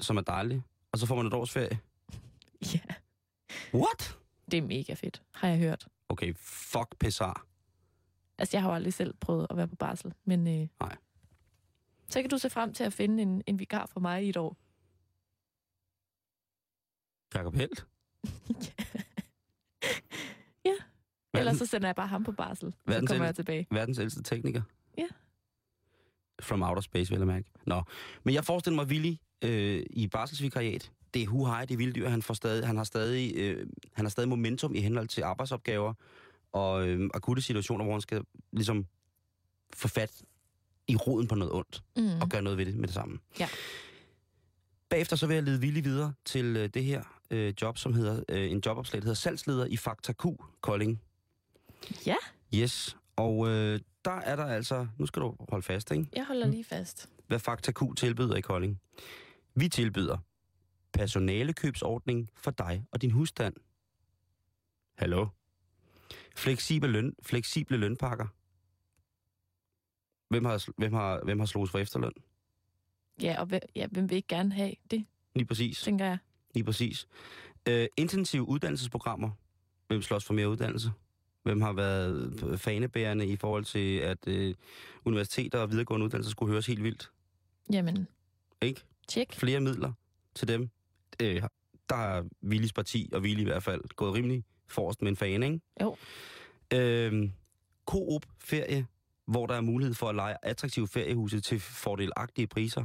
som 0.00 0.16
er 0.16 0.20
dejligt, 0.22 0.62
og 0.92 0.98
så 0.98 1.06
får 1.06 1.16
man 1.16 1.26
et 1.26 1.34
års 1.34 1.50
ferie. 1.50 1.78
Ja, 2.74 2.78
What? 3.74 4.18
det 4.50 4.58
er 4.58 4.62
mega 4.62 4.94
fedt, 4.94 5.22
har 5.34 5.48
jeg 5.48 5.58
hørt. 5.58 5.86
Okay, 6.08 6.34
fuck 6.38 6.96
Pessar. 7.00 7.46
Altså, 8.38 8.56
jeg 8.56 8.62
har 8.62 8.68
jo 8.70 8.74
aldrig 8.74 8.92
selv 8.94 9.14
prøvet 9.20 9.46
at 9.50 9.56
være 9.56 9.68
på 9.68 9.76
barsel, 9.76 10.14
men... 10.24 10.46
Øh, 10.62 10.68
Nej. 10.80 10.96
Så 12.08 12.20
kan 12.20 12.30
du 12.30 12.38
se 12.38 12.50
frem 12.50 12.72
til 12.74 12.84
at 12.84 12.92
finde 12.92 13.22
en, 13.22 13.42
en 13.46 13.58
vikar 13.58 13.86
for 13.86 14.00
mig 14.00 14.24
i 14.24 14.28
et 14.28 14.36
år. 14.36 14.56
Jakob 17.34 17.54
Helt. 17.54 17.86
Ja. 20.64 20.70
Ellers 21.34 21.44
Verden, 21.54 21.58
så 21.58 21.66
sender 21.66 21.88
jeg 21.88 21.94
bare 21.96 22.06
ham 22.06 22.24
på 22.24 22.32
barsel, 22.32 22.72
så 22.72 22.78
Verdens 22.86 23.10
kommer 23.10 23.24
ældste- 23.24 23.26
jeg 23.26 23.34
tilbage. 23.34 23.66
verdens 23.70 23.98
ældste 23.98 24.22
tekniker. 24.22 24.62
Ja. 24.98 25.06
From 26.42 26.62
outer 26.62 26.80
space, 26.82 27.10
vil 27.10 27.18
jeg 27.18 27.26
mærke. 27.26 27.50
Nå. 27.66 27.82
Men 28.24 28.34
jeg 28.34 28.44
forestiller 28.44 28.74
mig 28.76 28.86
Willy 28.86 29.14
øh, 29.44 29.86
i 29.90 30.06
barselsvikariat. 30.08 30.92
Det 31.14 31.22
er 31.22 31.26
hu 31.26 31.46
hej, 31.46 31.64
det 31.64 31.74
er 31.74 31.78
vildt 31.78 31.94
dyr. 31.96 32.08
Han, 32.08 32.22
får 32.22 32.34
stadig, 32.34 32.66
han, 32.66 32.76
har 32.76 32.84
stadig, 32.84 33.36
øh, 33.36 33.66
han 33.92 34.04
har 34.04 34.10
stadig 34.10 34.28
momentum 34.28 34.74
i 34.74 34.80
henhold 34.80 35.08
til 35.08 35.22
arbejdsopgaver 35.22 35.94
og 36.54 36.88
øh, 36.88 37.10
akutte 37.14 37.42
situationer, 37.42 37.84
hvor 37.84 37.94
han 37.94 38.00
skal 38.00 38.22
ligesom 38.52 38.86
få 39.74 39.88
fat 39.88 40.22
i 40.88 40.96
roden 40.96 41.28
på 41.28 41.34
noget 41.34 41.52
ondt. 41.52 41.82
Mm. 41.96 42.20
og 42.20 42.28
gøre 42.28 42.42
noget 42.42 42.58
ved 42.58 42.66
det 42.66 42.74
med 42.74 42.86
det 42.86 42.94
samme. 42.94 43.18
Ja. 43.40 43.48
Bagefter 44.88 45.16
så 45.16 45.26
vil 45.26 45.34
jeg 45.34 45.42
lede 45.42 45.60
villig 45.60 45.84
videre 45.84 46.12
til 46.24 46.56
øh, 46.56 46.68
det 46.74 46.84
her 46.84 47.02
øh, 47.30 47.54
job, 47.62 47.78
som 47.78 47.92
hedder 47.94 48.22
øh, 48.28 48.50
en 48.50 48.62
jobopslag, 48.66 49.02
der 49.02 49.04
hedder 49.06 49.14
salgsleder 49.14 49.66
i 49.66 49.76
Fakta 49.76 50.12
Q, 50.12 50.24
Kolding. 50.60 51.00
Ja, 52.06 52.16
Yes, 52.54 52.96
og 53.16 53.48
øh, 53.48 53.80
der 54.04 54.10
er 54.10 54.36
der 54.36 54.44
altså, 54.44 54.86
nu 54.98 55.06
skal 55.06 55.22
du 55.22 55.36
holde 55.48 55.62
fast, 55.62 55.90
ikke? 55.90 56.06
jeg 56.16 56.24
holder 56.26 56.46
lige 56.46 56.64
fast. 56.64 57.08
hvad 57.26 57.38
Fakta 57.38 57.72
Q 57.72 57.80
tilbyder 57.96 58.36
i 58.36 58.40
Kolding. 58.40 58.80
Vi 59.54 59.68
tilbyder 59.68 60.18
personalekøbsordning 60.92 62.30
for 62.36 62.50
dig 62.50 62.84
og 62.92 63.02
din 63.02 63.10
husstand. 63.10 63.54
Hallo? 64.98 65.26
Fleksible, 66.36 66.88
løn, 66.88 67.14
fleksible 67.22 67.76
lønpakker. 67.76 68.26
Hvem 70.28 70.44
har, 70.44 70.64
hvem 70.76 70.92
har, 70.92 71.20
hvem 71.24 71.38
har 71.38 71.46
slået 71.46 71.70
for 71.70 71.78
efterløn? 71.78 72.12
Ja, 73.22 73.40
og 73.40 73.46
hvem, 73.46 73.60
ja, 73.76 73.86
hvem 73.86 74.10
vil 74.10 74.16
ikke 74.16 74.28
gerne 74.28 74.52
have 74.52 74.72
det, 74.90 75.04
Lige 75.34 75.46
præcis. 75.46 75.80
tænker 75.82 76.04
jeg. 76.04 76.18
Lige 76.54 76.64
præcis. 76.64 77.08
Øh, 77.68 77.86
intensive 77.96 78.42
uddannelsesprogrammer. 78.48 79.30
Hvem 79.86 80.02
slås 80.02 80.24
for 80.24 80.34
mere 80.34 80.48
uddannelse? 80.48 80.92
Hvem 81.42 81.60
har 81.60 81.72
været 81.72 82.60
fanebærende 82.60 83.26
i 83.26 83.36
forhold 83.36 83.64
til, 83.64 83.96
at 83.98 84.28
øh, 84.28 84.54
universiteter 85.04 85.58
og 85.58 85.70
videregående 85.70 86.04
uddannelser 86.04 86.30
skulle 86.30 86.52
høres 86.52 86.66
helt 86.66 86.82
vildt? 86.82 87.10
Jamen, 87.72 88.08
Ikke? 88.62 88.80
tjek. 89.08 89.32
Flere 89.32 89.60
midler 89.60 89.92
til 90.34 90.48
dem. 90.48 90.70
Øh, 91.22 91.42
der 91.88 91.96
er 91.96 92.22
Willis 92.42 92.72
parti, 92.72 93.10
og 93.12 93.20
Willy 93.20 93.40
i 93.40 93.44
hvert 93.44 93.62
fald, 93.62 93.80
gået 93.96 94.14
rimelig 94.14 94.44
forrest 94.68 95.02
med 95.02 95.10
en 95.10 95.16
fan, 95.16 95.42
ikke? 95.42 95.60
Jo. 95.80 95.96
Øh, 96.74 97.30
Coop 97.86 98.26
ferie, 98.38 98.86
hvor 99.26 99.46
der 99.46 99.54
er 99.54 99.60
mulighed 99.60 99.94
for 99.94 100.08
at 100.08 100.14
lege 100.14 100.36
attraktive 100.42 100.88
feriehuse 100.88 101.40
til 101.40 101.60
fordelagtige 101.60 102.46
priser. 102.46 102.84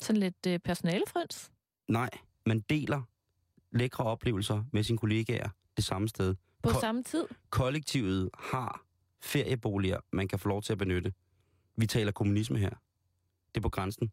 Sådan 0.00 0.20
lidt 0.20 0.46
øh, 0.48 0.58
personalefrøns. 0.58 1.50
Nej, 1.88 2.10
man 2.46 2.60
deler 2.60 3.02
lækre 3.72 4.04
oplevelser 4.04 4.64
med 4.72 4.82
sine 4.82 4.98
kollegaer 4.98 5.48
det 5.76 5.84
samme 5.84 6.08
sted. 6.08 6.34
På 6.62 6.68
Ko- 6.70 6.80
samme 6.80 7.02
tid. 7.02 7.24
kollektivet 7.50 8.30
har 8.38 8.84
ferieboliger, 9.22 10.00
man 10.12 10.28
kan 10.28 10.38
få 10.38 10.48
lov 10.48 10.62
til 10.62 10.72
at 10.72 10.78
benytte. 10.78 11.12
Vi 11.76 11.86
taler 11.86 12.12
kommunisme 12.12 12.58
her. 12.58 12.70
Det 13.54 13.56
er 13.56 13.62
på 13.62 13.68
grænsen. 13.68 14.10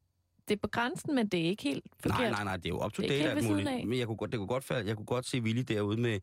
Det 0.47 0.53
er 0.55 0.59
på 0.61 0.67
grænsen, 0.67 1.15
men 1.15 1.27
det 1.27 1.39
er 1.39 1.43
ikke 1.45 1.63
helt 1.63 1.83
forkert. 1.99 2.19
Nej, 2.19 2.29
nej, 2.31 2.43
nej, 2.43 2.57
det 2.57 2.65
er 2.65 2.69
jo 2.69 2.85
up 2.85 2.93
to 2.93 3.01
date 3.01 3.13
alt 3.31 3.49
muligt. 3.49 3.87
Men 3.87 3.99
jeg 3.99 4.07
kunne 4.07 4.17
godt, 4.17 4.31
det 4.31 4.37
kunne 4.37 4.47
godt, 4.47 4.69
jeg 4.69 4.95
kunne 4.95 5.05
godt 5.05 5.25
se 5.25 5.41
Willy 5.41 5.63
derude 5.67 6.01
med, 6.01 6.19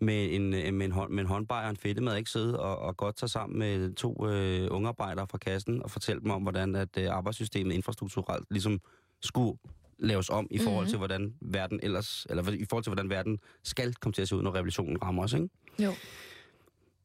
med 0.00 0.34
en, 0.34 0.54
øh, 0.54 0.74
med 0.74 0.86
en, 0.86 0.92
hånd, 0.92 1.12
med 1.12 1.20
en 1.20 1.26
håndbajer 1.26 1.64
og 1.64 1.70
en 1.70 1.76
fedtemad, 1.76 2.16
ikke 2.16 2.30
sidde 2.30 2.60
og, 2.60 2.78
og 2.78 2.96
godt 2.96 3.16
tage 3.16 3.28
sammen 3.28 3.58
med 3.58 3.94
to 3.94 4.28
øh, 4.28 4.68
ungearbejdere 4.70 5.26
fra 5.30 5.38
kassen 5.38 5.82
og 5.82 5.90
fortælle 5.90 6.22
dem 6.22 6.30
om, 6.30 6.42
hvordan 6.42 6.74
at 6.74 6.98
øh, 6.98 7.08
arbejdssystemet 7.10 7.74
infrastrukturelt 7.74 8.46
ligesom 8.50 8.80
skulle 9.22 9.58
laves 9.98 10.30
om 10.30 10.46
i 10.50 10.58
forhold 10.58 10.84
Mhm. 10.84 10.88
til, 10.90 10.98
hvordan 10.98 11.34
verden 11.40 11.80
ellers, 11.82 12.26
eller 12.30 12.52
i 12.52 12.64
forhold 12.64 12.84
til, 12.84 12.90
hvordan 12.90 13.10
verden 13.10 13.38
skal 13.64 13.94
komme 13.94 14.12
til 14.12 14.22
at 14.22 14.28
se 14.28 14.36
ud, 14.36 14.42
når 14.42 14.54
revolutionen 14.54 15.02
rammer 15.02 15.22
os, 15.22 15.32
ikke? 15.32 15.48
Jo. 15.78 15.92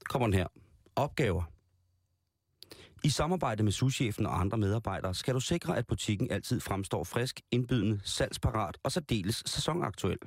kommer 0.09 0.27
den 0.27 0.33
her. 0.33 0.47
Opgaver. 0.95 1.43
I 3.03 3.09
samarbejde 3.09 3.63
med 3.63 3.71
souschefen 3.71 4.25
og 4.25 4.39
andre 4.39 4.57
medarbejdere 4.57 5.13
skal 5.15 5.33
du 5.33 5.39
sikre, 5.39 5.77
at 5.77 5.87
butikken 5.87 6.31
altid 6.31 6.59
fremstår 6.59 7.03
frisk, 7.03 7.41
indbydende, 7.51 7.99
salgsparat 8.03 8.77
og 8.83 8.91
særdeles 8.91 9.43
sæsonaktuel. 9.45 10.17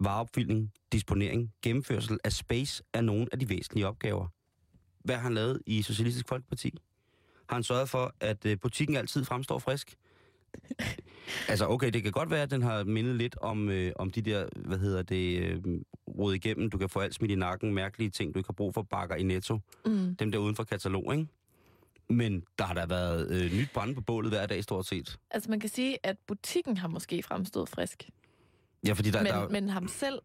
Vareopfyldning, 0.00 0.72
disponering, 0.92 1.52
gennemførsel 1.62 2.18
af 2.24 2.32
space 2.32 2.82
er 2.92 3.00
nogle 3.00 3.26
af 3.32 3.38
de 3.38 3.48
væsentlige 3.48 3.86
opgaver. 3.86 4.26
Hvad 5.04 5.14
har 5.14 5.22
han 5.22 5.34
lavet 5.34 5.62
i 5.66 5.82
Socialistisk 5.82 6.28
Folkeparti? 6.28 6.74
Har 7.48 7.56
han 7.56 7.62
sørget 7.62 7.88
for, 7.88 8.14
at 8.20 8.46
øh, 8.46 8.58
butikken 8.62 8.96
altid 8.96 9.24
fremstår 9.24 9.58
frisk? 9.58 9.94
altså 11.48 11.66
okay, 11.68 11.90
det 11.90 12.02
kan 12.02 12.12
godt 12.12 12.30
være, 12.30 12.42
at 12.42 12.50
den 12.50 12.62
har 12.62 12.84
mindet 12.84 13.16
lidt 13.16 13.36
om, 13.38 13.68
øh, 13.68 13.92
om 13.96 14.10
de 14.10 14.22
der, 14.22 14.48
hvad 14.56 14.78
hedder 14.78 15.02
det, 15.02 15.38
øh, 15.38 15.62
rod 16.18 16.34
igennem, 16.34 16.70
du 16.70 16.78
kan 16.78 16.88
få 16.88 17.00
alt 17.00 17.14
smidt 17.14 17.32
i 17.32 17.34
nakken, 17.34 17.74
mærkelige 17.74 18.10
ting, 18.10 18.34
du 18.34 18.38
ikke 18.38 18.48
har 18.48 18.54
brug 18.54 18.74
for, 18.74 18.82
bakker 18.82 19.16
i 19.16 19.22
netto. 19.22 19.58
Mm. 19.86 20.16
Dem 20.16 20.32
der 20.32 20.38
uden 20.38 20.56
for 20.56 20.64
katalog, 20.64 21.14
ikke? 21.14 21.26
Men 22.08 22.44
der 22.58 22.64
har 22.64 22.74
der 22.74 22.86
været 22.86 23.30
øh, 23.30 23.52
nyt 23.52 23.68
brænde 23.74 23.94
på 23.94 24.00
bålet 24.00 24.30
hver 24.30 24.46
dag, 24.46 24.64
stort 24.64 24.86
set. 24.86 25.18
Altså 25.30 25.50
man 25.50 25.60
kan 25.60 25.70
sige, 25.70 25.98
at 26.02 26.16
butikken 26.26 26.76
har 26.76 26.88
måske 26.88 27.22
fremstået 27.22 27.68
frisk. 27.68 28.10
Ja, 28.84 28.92
fordi 28.92 29.10
der, 29.10 29.22
men, 29.22 29.32
der, 29.32 29.48
men 29.48 29.68
ham 29.68 29.88
selv, 29.88 30.18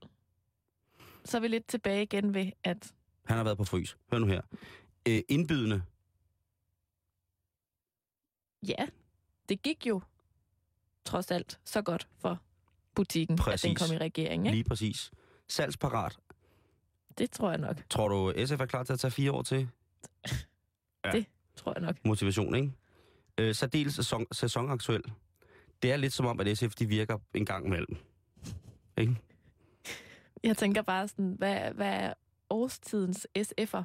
så 1.26 1.38
er 1.38 1.42
vi 1.42 1.48
lidt 1.48 1.68
tilbage 1.68 2.04
igen 2.04 2.34
ved, 2.34 2.52
at 2.64 2.94
han 3.26 3.38
har 3.38 3.44
været 3.44 3.58
på 3.58 3.64
frys. 3.64 3.98
Hør 4.12 4.20
nu 4.20 4.26
her. 4.26 4.42
Øh, 5.08 5.22
indbydende. 5.30 5.84
ja, 8.68 8.86
det 9.50 9.62
gik 9.62 9.86
jo 9.86 10.02
trods 11.06 11.32
alt 11.32 11.60
så 11.66 11.82
godt 11.82 12.08
for 12.18 12.42
butikken, 12.96 13.34
at 13.34 13.40
Præcis. 13.40 13.62
den 13.62 13.76
kom 13.76 13.96
i 13.96 13.98
regering. 13.98 14.46
Ikke? 14.46 14.56
Lige 14.56 14.64
præcis. 14.64 15.12
Salgsparat. 15.48 16.18
Det 17.18 17.32
tror 17.32 17.50
jeg 17.50 17.58
nok. 17.60 17.78
Tror 17.90 18.08
du, 18.08 18.46
SF 18.46 18.62
er 18.62 18.66
klar 18.66 18.84
til 18.84 18.94
at 18.94 19.00
tage 19.00 19.12
fire 19.12 19.32
år 19.32 19.42
til? 19.42 19.70
Tror 21.56 21.74
jeg 21.76 21.82
nok. 21.82 21.96
Motivation, 22.06 22.56
ikke? 22.56 22.72
Øh, 23.38 23.56
særdeles 23.56 23.94
sæson, 23.94 24.26
sæsonaktuel. 24.32 25.04
Det 25.82 25.92
er 25.92 25.98
lidt 25.98 26.14
som 26.14 26.26
om, 26.26 26.40
at 26.40 26.58
SF 26.58 26.76
de 26.76 26.86
virker 26.86 27.18
en 27.34 27.46
gang 27.46 27.66
imellem. 27.66 27.98
Ikke? 29.00 29.16
Jeg 30.44 30.58
tænker 30.58 30.82
bare 30.82 31.08
sådan, 31.08 31.36
hvad, 31.38 31.72
hvad 31.72 31.94
er 31.94 32.14
årstidens 32.50 33.28
SF'er? 33.40 33.84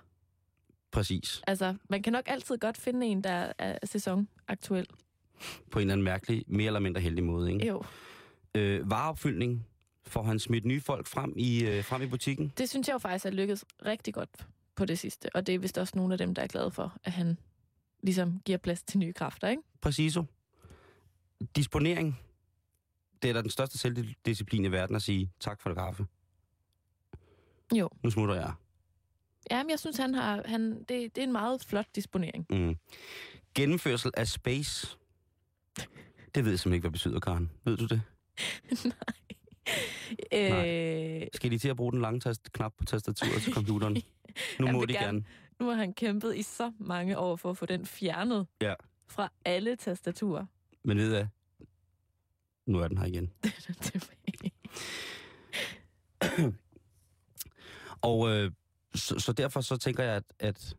Præcis. 0.93 1.43
Altså, 1.47 1.75
man 1.91 2.03
kan 2.03 2.13
nok 2.13 2.25
altid 2.27 2.59
godt 2.59 2.77
finde 2.77 3.07
en, 3.07 3.25
der 3.25 3.53
er 3.59 3.79
sæsonaktuel. 3.85 4.87
På 5.71 5.79
en 5.79 5.81
eller 5.81 5.93
anden 5.93 6.05
mærkelig, 6.05 6.45
mere 6.47 6.67
eller 6.67 6.81
mindre 6.81 7.01
heldig 7.01 7.25
måde. 7.25 7.53
Ikke? 7.53 7.67
Jo, 7.67 7.83
Øh, 8.57 8.91
vareopfyldning. 8.91 9.67
Får 10.07 10.23
han 10.23 10.39
smidt 10.39 10.65
nye 10.65 10.81
folk 10.81 11.07
frem 11.07 11.33
i, 11.37 11.65
øh, 11.65 11.85
frem 11.85 12.03
i 12.03 12.07
butikken? 12.07 12.53
det 12.59 12.69
synes 12.69 12.89
jeg 12.89 12.95
jo 12.95 12.99
faktisk 12.99 13.27
er 13.27 13.31
lykkedes 13.31 13.65
rigtig 13.85 14.15
godt 14.15 14.47
på 14.77 14.85
det 14.85 14.99
sidste. 14.99 15.37
Og 15.37 15.47
det 15.47 15.55
er 15.55 15.59
vist 15.59 15.79
også 15.79 15.93
nogle 15.97 16.15
af 16.15 16.19
dem, 16.19 16.35
der 16.35 16.43
er 16.43 16.47
glade 16.47 16.71
for, 16.71 16.97
at 17.05 17.13
han 17.13 17.39
ligesom 18.03 18.41
giver 18.45 18.59
plads 18.59 18.83
til 18.83 18.99
nye 18.99 19.13
kræfter, 19.13 19.49
ikke? 19.49 19.63
Præciso. 19.81 20.25
Disponering. 21.57 22.21
Det 23.25 23.29
er 23.31 23.33
da 23.35 23.43
den 23.43 23.51
største 23.51 23.79
selvdisciplin 23.79 24.65
i 24.65 24.73
verden 24.73 24.97
at 24.97 25.03
sige 25.03 25.33
tak 25.41 25.61
for 25.61 25.71
det 25.71 25.77
kaffe. 25.79 26.07
Jo. 27.75 27.89
Nu 28.03 28.11
smutter 28.11 28.35
jeg. 28.35 28.53
Jamen, 29.51 29.71
jeg 29.71 29.79
synes, 29.79 29.97
han 29.97 30.15
har, 30.15 30.43
han, 30.45 30.79
det, 30.79 30.89
det 30.89 31.19
er 31.19 31.23
en 31.23 31.33
meget 31.33 31.65
flot 31.65 31.87
disponering. 31.95 32.47
Mm. 32.51 32.77
Gennemførsel 33.55 34.11
af 34.17 34.29
space. 34.29 34.97
Det 36.35 36.45
ved 36.45 36.53
jeg 36.53 36.59
simpelthen 36.59 36.73
ikke, 36.73 36.83
hvad 36.83 36.91
betyder, 36.91 37.21
Karen. 37.21 37.51
Ved 37.65 37.77
du 37.77 37.87
det? 37.87 38.03
Øh, 40.33 41.23
Skal 41.35 41.51
de 41.51 41.59
til 41.59 41.69
at 41.69 41.77
bruge 41.77 41.93
den 41.93 42.01
lange 42.01 42.21
tast- 42.21 42.53
knap 42.53 42.73
på 42.79 42.85
tastaturet 42.85 43.43
til 43.43 43.53
computeren? 43.53 43.95
Nu 44.61 44.67
Han 44.67 44.75
må 44.75 44.85
de 44.85 44.93
gerne. 44.93 45.07
gerne. 45.07 45.25
nu 45.61 45.67
har 45.67 45.75
han 45.75 45.95
kæmpet 45.95 46.37
i 46.37 46.43
så 46.43 46.73
mange 46.79 47.19
år 47.19 47.37
for 47.37 47.51
at 47.51 47.57
få 47.57 47.67
den 47.67 47.87
fjernet 47.87 48.47
Ja. 48.61 48.75
fra 49.09 49.33
alle 49.45 49.77
tastaturer. 49.77 50.47
Men 50.85 50.97
ved 50.99 51.15
jeg, 51.15 51.29
nu 52.67 52.79
er 52.79 52.89
den 52.89 52.99
her 52.99 53.07
igen. 53.07 53.31
Og 58.03 58.29
øh, 58.31 58.51
så, 58.95 59.19
så 59.19 59.33
derfor 59.33 59.61
så 59.61 59.77
tænker 59.77 60.03
jeg, 60.05 60.15
at, 60.17 60.25
at, 60.39 60.77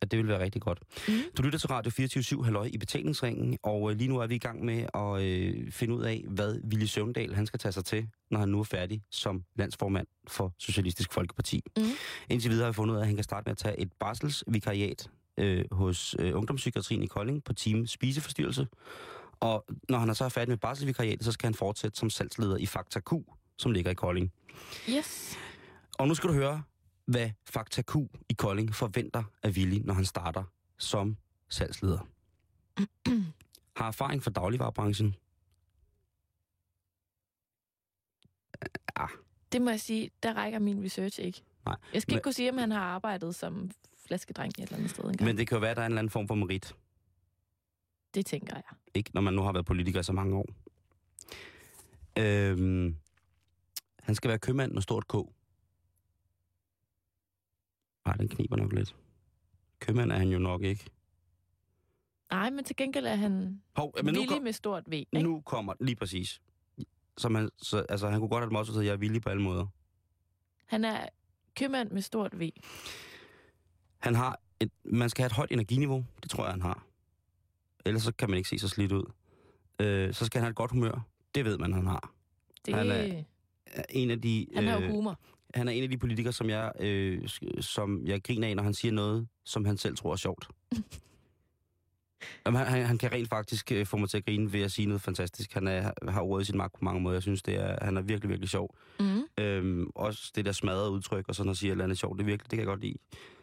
at 0.00 0.10
det 0.10 0.18
vil 0.18 0.28
være 0.28 0.40
rigtig 0.42 0.62
godt. 0.62 0.82
Mm. 1.08 1.14
Du 1.36 1.42
lytter 1.42 1.58
til 1.58 1.68
Radio 1.68 1.90
24 1.90 2.44
Halløj 2.44 2.68
i 2.72 2.78
betalingsringen, 2.78 3.58
og 3.62 3.90
øh, 3.90 3.96
lige 3.96 4.08
nu 4.08 4.18
er 4.18 4.26
vi 4.26 4.34
i 4.34 4.38
gang 4.38 4.64
med 4.64 4.86
at 4.94 5.22
øh, 5.22 5.72
finde 5.72 5.94
ud 5.94 6.02
af, 6.02 6.24
hvad 6.28 6.60
Ville 6.64 6.88
Søvndal 6.88 7.34
han 7.34 7.46
skal 7.46 7.58
tage 7.58 7.72
sig 7.72 7.84
til, 7.84 8.08
når 8.30 8.38
han 8.38 8.48
nu 8.48 8.60
er 8.60 8.64
færdig 8.64 9.02
som 9.10 9.44
landsformand 9.56 10.06
for 10.28 10.54
Socialistisk 10.58 11.12
Folkeparti. 11.12 11.62
Mm. 11.76 11.82
Indtil 12.28 12.50
videre 12.50 12.64
har 12.64 12.72
vi 12.72 12.74
fundet 12.74 12.94
ud 12.94 12.98
af, 12.98 13.02
at 13.02 13.06
han 13.06 13.16
kan 13.16 13.24
starte 13.24 13.44
med 13.46 13.52
at 13.52 13.58
tage 13.58 13.80
et 13.80 13.92
barselsvikariat 14.00 15.10
øh, 15.38 15.64
hos 15.72 16.16
øh, 16.18 16.36
Ungdomspsykiatrien 16.36 17.02
i 17.02 17.06
Kolding 17.06 17.44
på 17.44 17.52
Team 17.52 17.86
Spiseforstyrrelse. 17.86 18.66
Og 19.40 19.64
når 19.88 19.98
han 19.98 20.08
er 20.08 20.12
så 20.12 20.24
er 20.24 20.28
færdig 20.28 20.48
med 20.48 20.56
barselsvikariatet, 20.58 21.24
så 21.24 21.32
skal 21.32 21.46
han 21.46 21.54
fortsætte 21.54 21.98
som 21.98 22.10
salgsleder 22.10 22.56
i 22.56 22.66
Fakta 22.66 23.00
Q, 23.00 23.12
som 23.56 23.72
ligger 23.72 23.90
i 23.90 23.94
Kolding. 23.94 24.32
Yes. 24.90 25.36
Og 25.98 26.08
nu 26.08 26.14
skal 26.14 26.28
du 26.28 26.34
høre, 26.34 26.62
hvad 27.06 27.30
Fakta 27.44 27.82
Q 27.82 27.94
i 28.28 28.32
Kolding 28.32 28.74
forventer 28.74 29.24
af 29.42 29.50
Willy, 29.50 29.80
når 29.84 29.94
han 29.94 30.04
starter 30.04 30.44
som 30.78 31.16
salgsleder. 31.48 31.98
Har 33.76 33.86
erfaring 33.88 34.22
fra 34.22 34.30
dagligvarerbranchen. 34.30 35.14
Det 39.52 39.62
må 39.62 39.70
jeg 39.70 39.80
sige, 39.80 40.10
der 40.22 40.34
rækker 40.34 40.58
min 40.58 40.84
research 40.84 41.20
ikke. 41.20 41.42
Nej, 41.66 41.76
Jeg 41.94 42.02
skal 42.02 42.12
men- 42.12 42.16
ikke 42.16 42.24
kunne 42.24 42.32
sige, 42.32 42.50
om 42.50 42.58
han 42.58 42.70
har 42.70 42.80
arbejdet 42.80 43.34
som 43.34 43.70
flaskedreng 44.06 44.50
et 44.50 44.62
eller 44.62 44.76
andet 44.76 44.90
sted 44.90 45.04
engang. 45.04 45.24
Men 45.24 45.38
det 45.38 45.48
kan 45.48 45.56
jo 45.56 45.60
være, 45.60 45.70
at 45.70 45.76
der 45.76 45.82
er 45.82 45.86
en 45.86 45.92
eller 45.92 45.98
anden 45.98 46.10
form 46.10 46.28
for 46.28 46.34
merit. 46.34 46.74
Det 48.14 48.26
tænker 48.26 48.54
jeg. 48.56 48.62
Ikke, 48.94 49.10
når 49.14 49.20
man 49.20 49.34
nu 49.34 49.42
har 49.42 49.52
været 49.52 49.66
politiker 49.66 50.00
i 50.00 50.02
så 50.02 50.12
mange 50.12 50.36
år. 50.36 50.46
Øhm, 52.18 52.96
han 54.02 54.14
skal 54.14 54.28
være 54.28 54.38
købmand 54.38 54.72
med 54.72 54.82
stort 54.82 55.08
K. 55.08 55.14
Nej, 58.06 58.16
den 58.16 58.28
kniber 58.28 58.56
nok 58.56 58.72
lidt. 58.72 58.96
Købmand 59.80 60.12
er 60.12 60.16
han 60.16 60.28
jo 60.28 60.38
nok 60.38 60.62
ikke. 60.62 60.90
Nej, 62.30 62.50
men 62.50 62.64
til 62.64 62.76
gengæld 62.76 63.06
er 63.06 63.14
han 63.14 63.62
Hov, 63.76 63.92
men 63.96 64.04
men 64.04 64.14
nu, 64.14 64.20
villig 64.20 64.36
kom, 64.36 64.42
med 64.42 64.52
stort 64.52 64.84
V. 64.86 64.92
Ikke? 64.92 65.22
nu 65.22 65.40
kommer 65.40 65.74
lige 65.80 65.96
præcis. 65.96 66.40
Så 67.16 67.28
man, 67.28 67.50
så, 67.56 67.86
altså, 67.88 68.08
han 68.08 68.20
kunne 68.20 68.28
godt 68.28 68.44
have 68.44 68.58
også 68.58 68.80
at 68.80 68.86
jeg 68.86 68.92
er 68.92 68.96
villig 68.96 69.22
på 69.22 69.30
alle 69.30 69.42
måder. 69.42 69.66
Han 70.66 70.84
er 70.84 71.08
købmand 71.56 71.90
med 71.90 72.02
stort 72.02 72.40
V. 72.40 72.50
Han 73.98 74.14
har 74.14 74.40
et, 74.60 74.70
man 74.84 75.10
skal 75.10 75.22
have 75.22 75.26
et 75.26 75.32
højt 75.32 75.52
energiniveau. 75.52 76.04
Det 76.22 76.30
tror 76.30 76.44
jeg, 76.44 76.52
han 76.52 76.62
har. 76.62 76.87
Ellers 77.86 78.02
så 78.02 78.12
kan 78.12 78.30
man 78.30 78.36
ikke 78.36 78.48
se 78.48 78.58
så 78.58 78.68
slidt 78.68 78.92
ud. 78.92 79.04
Øh, 79.80 80.14
så 80.14 80.24
skal 80.26 80.38
han 80.38 80.44
have 80.44 80.50
et 80.50 80.56
godt 80.56 80.70
humør. 80.70 81.06
Det 81.34 81.44
ved 81.44 81.58
man, 81.58 81.72
han 81.72 81.86
har. 81.86 82.12
Det, 82.66 82.74
Han 82.74 82.90
han, 82.90 83.10
er- 83.10 83.22
Er 83.66 83.82
En 83.90 84.10
af 84.10 84.20
de, 84.20 84.46
han 84.54 84.64
har 84.66 84.80
øh, 84.80 84.90
humor. 84.90 85.18
han 85.54 85.68
er 85.68 85.72
en 85.72 85.82
af 85.82 85.88
de 85.90 85.98
politikere, 85.98 86.32
som 86.32 86.50
jeg, 86.50 86.72
øh, 86.80 87.28
som 87.60 88.06
jeg 88.06 88.22
griner 88.24 88.48
af, 88.48 88.56
når 88.56 88.62
han 88.62 88.74
siger 88.74 88.92
noget, 88.92 89.28
som 89.44 89.64
han 89.64 89.76
selv 89.78 89.96
tror 89.96 90.12
er 90.12 90.16
sjovt. 90.16 90.48
Jamen, 92.46 92.58
han, 92.58 92.66
han, 92.66 92.86
han 92.86 92.98
kan 92.98 93.12
rent 93.12 93.28
faktisk 93.28 93.72
øh, 93.72 93.86
få 93.86 93.96
mig 93.96 94.08
til 94.10 94.16
at 94.16 94.24
grine 94.24 94.52
ved 94.52 94.60
at 94.62 94.72
sige 94.72 94.86
noget 94.86 95.02
fantastisk. 95.02 95.52
Han 95.52 95.66
er, 95.68 95.92
har 96.08 96.20
ordet 96.20 96.42
i 96.42 96.46
sin 96.46 96.56
magt 96.56 96.72
på 96.72 96.78
mange 96.84 97.00
måder. 97.00 97.14
Jeg 97.14 97.22
synes, 97.22 97.42
det 97.42 97.54
er, 97.54 97.84
han 97.84 97.96
er 97.96 98.00
virkelig, 98.02 98.28
virkelig 98.30 98.48
sjov. 98.50 98.76
Mm. 99.00 99.22
Øhm, 99.44 99.90
også 99.94 100.32
det 100.34 100.44
der 100.44 100.52
smadrede 100.52 100.90
udtryk, 100.90 101.24
og 101.28 101.34
sådan 101.34 101.50
at 101.50 101.56
sige, 101.56 101.68
at 101.70 101.72
eller 101.72 101.84
andet 101.84 101.98
sjovt, 101.98 102.18
det, 102.18 102.22
er 102.24 102.26
virkelig, 102.26 102.50
det 102.50 102.56
kan 102.56 102.58
jeg 102.58 102.66
godt 102.66 102.80
lide. 102.80 102.94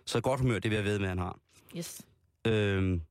Så 0.05 0.21
godt 0.21 0.39
humør, 0.39 0.59
det 0.59 0.71
vil 0.71 0.75
jeg 0.75 0.85
ved 0.85 0.99
med, 0.99 1.07
han 1.07 1.17
har. 1.17 1.39
Yes. 1.77 2.01
Øhm, 2.47 3.01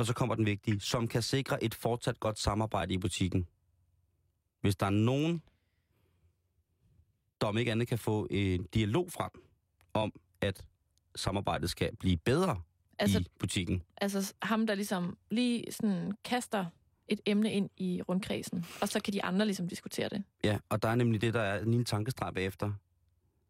og 0.00 0.06
så 0.06 0.14
kommer 0.14 0.34
den 0.34 0.46
vigtige, 0.46 0.80
som 0.80 1.08
kan 1.08 1.22
sikre 1.22 1.64
et 1.64 1.74
fortsat 1.74 2.20
godt 2.20 2.38
samarbejde 2.38 2.94
i 2.94 2.98
butikken. 2.98 3.46
Hvis 4.60 4.76
der 4.76 4.86
er 4.86 4.90
nogen, 4.90 5.42
der 7.40 7.46
om 7.46 7.58
ikke 7.58 7.72
andet 7.72 7.88
kan 7.88 7.98
få 7.98 8.26
en 8.30 8.64
dialog 8.74 9.12
frem 9.12 9.30
om, 9.94 10.12
at 10.40 10.64
samarbejdet 11.16 11.70
skal 11.70 11.96
blive 11.96 12.16
bedre 12.16 12.62
Altså, 12.98 13.18
i 13.18 13.26
butikken. 13.38 13.82
altså 13.96 14.34
ham, 14.42 14.66
der 14.66 14.74
ligesom 14.74 15.16
lige 15.30 15.72
sådan 15.72 16.12
kaster 16.24 16.64
et 17.08 17.20
emne 17.26 17.52
ind 17.52 17.70
i 17.76 18.02
rundkredsen, 18.02 18.66
og 18.82 18.88
så 18.88 19.00
kan 19.00 19.12
de 19.12 19.24
andre 19.24 19.46
ligesom 19.46 19.68
diskutere 19.68 20.08
det. 20.08 20.24
Ja, 20.44 20.58
og 20.68 20.82
der 20.82 20.88
er 20.88 20.94
nemlig 20.94 21.20
det, 21.20 21.34
der 21.34 21.40
er 21.40 21.62
en 21.62 21.70
lille 21.70 21.84
tankestreg 21.84 22.34
bagefter, 22.34 22.72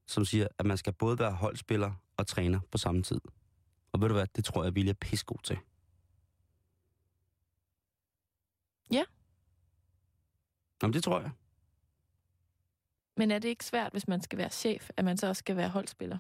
som 0.07 0.25
siger, 0.25 0.47
at 0.59 0.67
man 0.67 0.77
skal 0.77 0.93
både 0.93 1.19
være 1.19 1.33
holdspiller 1.33 1.93
og 2.17 2.27
træner 2.27 2.61
på 2.71 2.79
samme 2.79 3.03
tid. 3.03 3.21
Og 3.93 4.01
ved 4.01 4.09
du 4.09 4.15
hvad, 4.15 4.27
det 4.37 4.45
tror 4.45 4.65
jeg, 4.65 4.75
Vilja 4.75 4.91
er 4.91 4.95
pissegod 4.95 5.39
til. 5.45 5.59
Ja. 8.93 9.05
Jamen, 10.83 10.95
det 10.95 11.05
tror 11.05 11.21
jeg. 11.21 11.31
Men 13.17 13.31
er 13.31 13.39
det 13.39 13.49
ikke 13.49 13.65
svært, 13.65 13.93
hvis 13.93 14.09
man 14.09 14.21
skal 14.23 14.39
være 14.39 14.51
chef, 14.51 14.91
at 14.97 15.05
man 15.05 15.17
så 15.17 15.27
også 15.29 15.39
skal 15.41 15.57
være 15.57 15.69
holdspiller? 15.69 16.19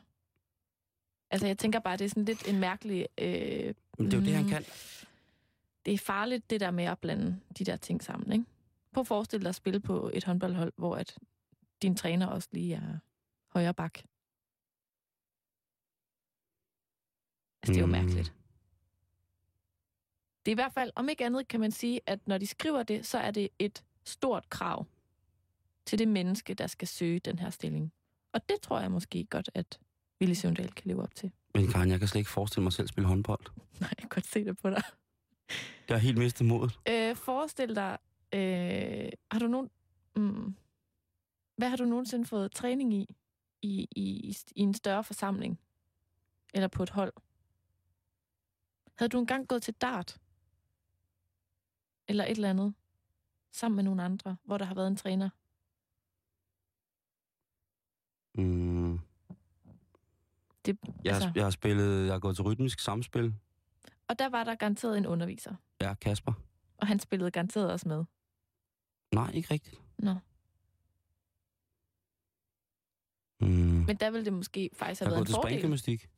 Altså, 1.30 1.46
jeg 1.46 1.58
tænker 1.58 1.78
bare, 1.80 1.96
det 1.96 2.04
er 2.04 2.08
sådan 2.08 2.24
lidt 2.24 2.48
en 2.48 2.58
mærkelig... 2.60 3.06
Øh, 3.18 3.74
Men 3.98 4.06
det 4.06 4.14
er 4.14 4.18
jo 4.18 4.24
det, 4.24 4.34
han 4.34 4.44
Mm. 4.44 4.48
kan. 4.50 4.64
det 5.84 5.94
er 5.94 5.98
farligt, 5.98 6.50
det 6.50 6.60
der 6.60 6.70
med 6.70 6.84
at 6.84 6.98
blande 6.98 7.40
de 7.58 7.64
der 7.64 7.76
ting 7.76 8.02
sammen, 8.02 8.32
ikke? 8.32 8.44
Prøv 8.92 9.00
at 9.00 9.06
forestille 9.06 9.42
dig 9.44 9.48
at 9.48 9.54
spille 9.54 9.80
på 9.80 10.10
et 10.14 10.24
håndboldhold, 10.24 10.72
hvor 10.76 10.96
at 10.96 11.18
din 11.82 11.96
træner 11.96 12.26
også 12.26 12.48
lige 12.52 12.74
er 12.74 12.98
højre 13.48 13.74
bak. 13.74 13.98
Altså, 17.62 17.72
det 17.72 17.76
er 17.76 17.80
jo 17.80 17.86
Mm. 17.86 17.92
mærkeligt. 17.92 18.34
Det 20.44 20.50
er 20.50 20.54
i 20.54 20.62
hvert 20.62 20.72
fald, 20.72 20.90
om 20.96 21.08
ikke 21.08 21.24
andet 21.24 21.48
kan 21.48 21.60
man 21.60 21.70
sige, 21.70 22.00
at 22.06 22.18
når 22.26 22.38
de 22.38 22.46
skriver 22.46 22.82
det, 22.82 23.06
så 23.06 23.18
er 23.18 23.30
det 23.30 23.48
et 23.58 23.84
stort 24.04 24.50
krav 24.50 24.86
til 25.86 25.98
det 25.98 26.08
menneske, 26.08 26.54
der 26.54 26.66
skal 26.66 26.88
søge 26.88 27.18
den 27.18 27.38
her 27.38 27.50
stilling. 27.50 27.92
Og 28.32 28.48
det 28.48 28.60
tror 28.62 28.80
jeg 28.80 28.90
måske 28.90 29.24
godt, 29.24 29.50
at 29.54 29.80
Willy 30.20 30.34
Søvndal 30.34 30.72
kan 30.72 30.88
leve 30.88 31.02
op 31.02 31.14
til. 31.14 31.32
Men 31.54 31.68
Karen, 31.68 31.90
jeg 31.90 31.98
kan 31.98 32.08
slet 32.08 32.18
ikke 32.18 32.30
forestille 32.30 32.62
mig 32.62 32.72
selv 32.72 32.88
spille 32.88 33.08
håndbold. 33.08 33.46
Nej, 33.80 33.90
jeg 33.90 33.96
kan 33.98 34.08
godt 34.08 34.26
se 34.26 34.44
det 34.44 34.58
på 34.58 34.70
dig. 34.70 34.82
Jeg 35.88 35.96
har 35.96 35.98
helt 35.98 36.18
mistet 36.18 36.46
modet. 36.46 36.78
Øh, 36.88 37.16
forestil 37.16 37.76
dig, 37.76 37.98
øh, 38.34 39.10
har 39.30 39.38
du 39.38 39.46
nogen... 39.46 39.70
Mm, 40.16 40.54
hvad 41.56 41.68
har 41.68 41.76
du 41.76 41.84
nogensinde 41.84 42.26
fået 42.26 42.52
træning 42.52 42.94
i, 42.94 43.06
i, 43.62 43.88
i, 43.96 44.36
i 44.56 44.60
en 44.60 44.74
større 44.74 45.04
forsamling? 45.04 45.60
Eller 46.54 46.68
på 46.68 46.82
et 46.82 46.90
hold? 46.90 47.12
Havde 48.94 49.08
du 49.08 49.18
engang 49.18 49.48
gået 49.48 49.62
til 49.62 49.74
dart? 49.74 50.19
Eller 52.10 52.24
et 52.24 52.30
eller 52.30 52.50
andet? 52.50 52.74
Sammen 53.52 53.76
med 53.76 53.84
nogle 53.84 54.02
andre, 54.02 54.36
hvor 54.44 54.58
der 54.58 54.64
har 54.64 54.74
været 54.74 54.88
en 54.88 54.96
træner? 54.96 55.30
Mm. 58.34 58.98
Det, 60.66 60.78
Jeg, 61.04 61.14
har, 61.14 61.20
altså, 61.20 61.32
jeg 61.34 61.44
har 61.44 61.50
spillet, 61.50 62.04
jeg 62.06 62.12
har 62.14 62.18
gået 62.18 62.36
til 62.36 62.44
rytmisk 62.44 62.80
samspil. 62.80 63.34
og 64.08 64.18
der 64.18 64.28
var 64.28 64.44
der 64.44 64.54
garanteret 64.54 64.98
en 64.98 65.06
underviser. 65.06 65.54
Ja, 65.80 65.94
Kasper. 65.94 66.32
Og 66.76 66.86
han 66.86 66.98
spillede 66.98 67.30
garanteret 67.30 67.72
også 67.72 67.88
med. 67.88 68.04
Nej, 69.14 69.30
ikke 69.30 69.50
rigtigt. 69.54 69.80
Nå. 69.98 70.14
Mm. 73.40 73.46
Men 73.86 73.96
der 73.96 74.10
ville 74.10 74.24
det 74.24 74.32
måske 74.32 74.70
faktisk 74.72 75.00
jeg 75.00 75.06
have 75.06 75.14
har 75.16 75.16
været 75.16 75.18
gået 75.18 75.20
en 75.20 75.26
til 75.26 75.34
fordel. 75.34 75.50
springgymnastik. 75.50 76.08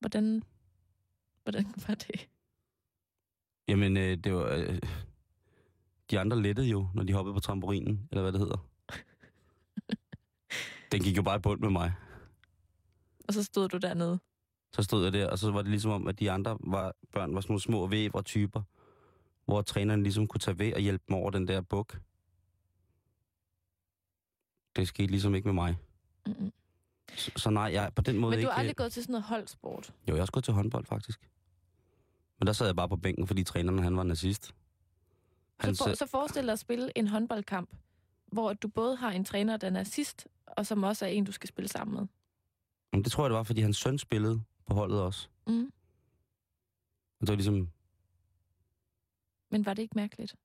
Hvordan, 0.00 0.42
hvordan 1.50 1.74
var 1.88 1.94
det? 1.94 2.28
Jamen, 3.68 3.96
øh, 3.96 4.16
det 4.16 4.34
var... 4.34 4.54
Øh, 4.56 4.78
de 6.10 6.20
andre 6.20 6.42
lettede 6.42 6.66
jo, 6.66 6.88
når 6.94 7.02
de 7.02 7.12
hoppede 7.12 7.34
på 7.34 7.40
trampolinen, 7.40 8.08
eller 8.10 8.22
hvad 8.22 8.32
det 8.32 8.40
hedder. 8.40 8.68
Den 10.92 11.02
gik 11.02 11.16
jo 11.16 11.22
bare 11.22 11.36
i 11.36 11.40
bund 11.40 11.60
med 11.60 11.70
mig. 11.70 11.92
Og 13.28 13.34
så 13.34 13.42
stod 13.42 13.68
du 13.68 13.76
dernede. 13.76 14.18
Så 14.72 14.82
stod 14.82 15.04
jeg 15.04 15.12
der, 15.12 15.30
og 15.30 15.38
så 15.38 15.50
var 15.50 15.62
det 15.62 15.70
ligesom 15.70 15.90
om, 15.90 16.08
at 16.08 16.20
de 16.20 16.30
andre 16.30 16.58
var, 16.60 16.94
børn 17.12 17.34
var 17.34 17.40
sådan 17.40 17.52
nogle 17.52 17.60
små 17.60 17.86
vævre 17.86 18.22
typer, 18.22 18.62
hvor 19.44 19.62
træneren 19.62 20.02
ligesom 20.02 20.26
kunne 20.26 20.40
tage 20.40 20.58
ved 20.58 20.74
og 20.74 20.80
hjælpe 20.80 21.04
dem 21.08 21.16
over 21.16 21.30
den 21.30 21.48
der 21.48 21.60
buk. 21.60 22.00
Det 24.76 24.88
skete 24.88 25.10
ligesom 25.10 25.34
ikke 25.34 25.48
med 25.48 25.54
mig. 25.54 25.76
Mm-mm. 26.26 26.52
Så, 27.16 27.30
så 27.36 27.50
nej, 27.50 27.70
jeg 27.72 27.92
på 27.94 28.02
den 28.02 28.18
måde 28.18 28.36
Men 28.36 28.44
du 28.44 28.50
har 28.50 28.58
aldrig 28.58 28.76
gået 28.76 28.92
til 28.92 29.02
sådan 29.02 29.12
noget 29.12 29.24
holdsport? 29.24 29.88
Jo, 29.88 29.94
jeg 30.06 30.14
har 30.14 30.20
også 30.20 30.32
gået 30.32 30.44
til 30.44 30.54
håndbold, 30.54 30.86
faktisk. 30.86 31.28
Men 32.38 32.46
der 32.46 32.52
sad 32.52 32.66
jeg 32.66 32.76
bare 32.76 32.88
på 32.88 32.96
bænken, 32.96 33.26
fordi 33.26 33.44
træneren 33.44 33.78
han 33.78 33.96
var 33.96 34.02
nazist. 34.02 34.54
Han 35.60 35.74
Så, 35.74 35.84
for, 35.84 35.94
så 35.94 36.06
forestil 36.06 36.42
dig 36.44 36.52
at 36.52 36.58
spille 36.58 36.98
en 36.98 37.08
håndboldkamp, 37.08 37.70
hvor 38.26 38.52
du 38.52 38.68
både 38.68 38.96
har 38.96 39.10
en 39.10 39.24
træner, 39.24 39.56
der 39.56 39.66
er 39.66 39.70
nazist, 39.70 40.26
og 40.46 40.66
som 40.66 40.82
også 40.82 41.04
er 41.04 41.08
en, 41.08 41.24
du 41.24 41.32
skal 41.32 41.48
spille 41.48 41.68
sammen 41.68 41.96
med. 41.98 42.06
Men 42.92 43.04
det 43.04 43.12
tror 43.12 43.24
jeg, 43.24 43.30
det 43.30 43.36
var, 43.36 43.42
fordi 43.42 43.60
hans 43.60 43.76
søn 43.76 43.98
spillede 43.98 44.42
på 44.66 44.74
holdet 44.74 45.00
også. 45.00 45.28
Mm. 45.46 45.72
Og 47.20 47.26
det 47.26 47.28
var 47.28 47.34
ligesom... 47.34 47.68
Men 49.50 49.66
var 49.66 49.74
det 49.74 49.82
ikke 49.82 49.94
mærkeligt? 49.96 50.36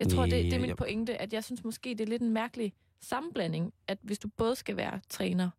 Jeg 0.00 0.08
tror, 0.08 0.22
det, 0.22 0.32
det 0.32 0.52
er 0.54 0.58
min 0.58 0.68
jeg- 0.68 0.76
pointe, 0.76 1.16
at 1.16 1.32
jeg 1.32 1.44
synes 1.44 1.64
måske, 1.64 1.90
det 1.90 2.00
er 2.00 2.06
lidt 2.06 2.22
en 2.22 2.32
mærkelig 2.32 2.74
sammenblanding, 3.00 3.74
at 3.86 3.98
hvis 4.02 4.18
du 4.18 4.28
både 4.28 4.56
skal 4.56 4.76
være 4.76 5.00
træner 5.08 5.50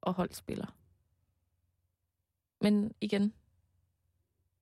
og 0.00 0.14
holdspiller. 0.14 0.66
Men 2.60 2.94
igen, 3.00 3.34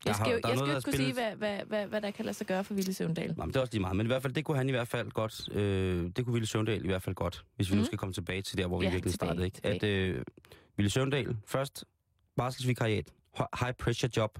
jeg 0.07 0.15
skal 0.15 0.27
jo 0.27 0.33
jeg 0.49 0.57
skal 0.59 0.69
ikke 0.69 0.81
kunne 0.85 0.97
sige, 0.97 1.13
hvad, 1.13 1.37
hvad, 1.37 1.61
hvad, 1.67 1.87
hvad 1.87 2.01
der 2.01 2.11
kan 2.11 2.25
lade 2.25 2.35
sig 2.35 2.47
gøre 2.47 2.65
for 2.65 2.75
Ville 2.75 2.95
Søvndal. 2.95 3.27
Nej, 3.37 3.47
men 3.47 3.49
det 3.49 3.57
er 3.57 3.61
også 3.61 3.73
lige 3.73 3.81
meget. 3.81 3.97
Men 3.97 4.07
i 4.07 4.09
hvert 4.09 4.23
fald, 4.23 4.33
det 4.33 4.45
kunne 4.45 4.57
han 4.57 4.69
i 4.69 4.73
hvert 4.73 4.89
fald 4.89 5.11
godt. 5.11 5.49
Øh, 5.57 6.11
det 6.17 6.25
kunne 6.25 6.33
Ville 6.33 6.47
Søvndal 6.47 6.85
i 6.85 6.87
hvert 6.87 7.03
fald 7.03 7.15
godt, 7.15 7.45
hvis 7.57 7.71
vi 7.71 7.75
mm. 7.75 7.77
nu 7.77 7.81
Mhm. 7.81 7.87
skal 7.87 7.99
komme 7.99 8.13
tilbage 8.13 8.43
til 8.43 8.59
der, 8.59 8.67
hvor 8.67 8.79
vi 8.79 8.85
Ja, 8.87 8.91
virkelig 8.93 9.13
tilbage, 9.13 9.29
startede. 9.29 9.45
Ikke? 9.47 9.55
tilbage. 9.55 9.75
At 9.75 10.17
øh, 10.17 10.25
Ville 10.77 10.91
Søvndal 10.91 11.37
først 11.47 11.85
barselsvikariat, 12.37 13.11
hi- 13.39 13.59
high 13.65 13.75
pressure 13.75 14.11
job. 14.17 14.39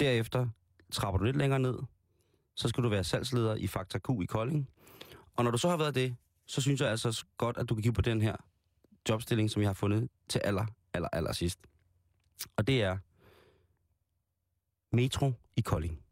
Derefter 0.00 0.48
trapper 0.92 1.18
du 1.18 1.24
lidt 1.24 1.36
længere 1.36 1.60
ned. 1.60 1.78
Så 2.54 2.68
skal 2.68 2.84
du 2.84 2.88
være 2.88 3.04
salgsleder 3.04 3.54
i 3.54 3.66
Fakta 3.66 3.98
Q 3.98 4.08
i 4.22 4.26
Kolding. 4.26 4.68
Og 5.36 5.44
når 5.44 5.50
du 5.50 5.58
så 5.58 5.68
har 5.68 5.76
været 5.76 5.94
det, 5.94 6.16
så 6.46 6.60
synes 6.60 6.80
jeg 6.80 6.88
altså 6.90 7.24
godt, 7.36 7.56
at 7.56 7.68
du 7.68 7.74
kan 7.74 7.82
kigge 7.82 7.94
på 7.94 8.02
den 8.02 8.22
her 8.22 8.36
jobstilling, 9.08 9.50
som 9.50 9.62
jeg 9.62 9.68
har 9.68 9.74
fundet 9.74 10.08
til 10.28 10.40
aller, 10.44 10.66
aller, 10.94 11.08
aller 11.12 11.32
sidst. 11.32 11.58
Og 12.56 12.66
det 12.66 12.82
er 12.82 12.98
Metro 14.92 15.32
i 15.56 15.60
Kolding. 15.60 16.02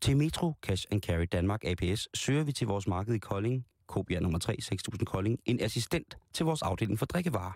Til 0.00 0.16
Metro 0.16 0.52
Cash 0.62 0.86
and 0.90 1.02
Carry 1.02 1.26
Danmark 1.32 1.64
APS 1.64 2.08
søger 2.14 2.44
vi 2.44 2.52
til 2.52 2.66
vores 2.66 2.86
marked 2.86 3.14
i 3.14 3.18
Kolding, 3.18 3.66
Kobia 3.86 4.20
nummer 4.20 4.38
3, 4.38 4.60
6000 4.60 5.06
Kolding, 5.06 5.38
en 5.44 5.60
assistent 5.60 6.18
til 6.32 6.46
vores 6.46 6.62
afdeling 6.62 6.98
for 6.98 7.06
drikkevarer. 7.06 7.52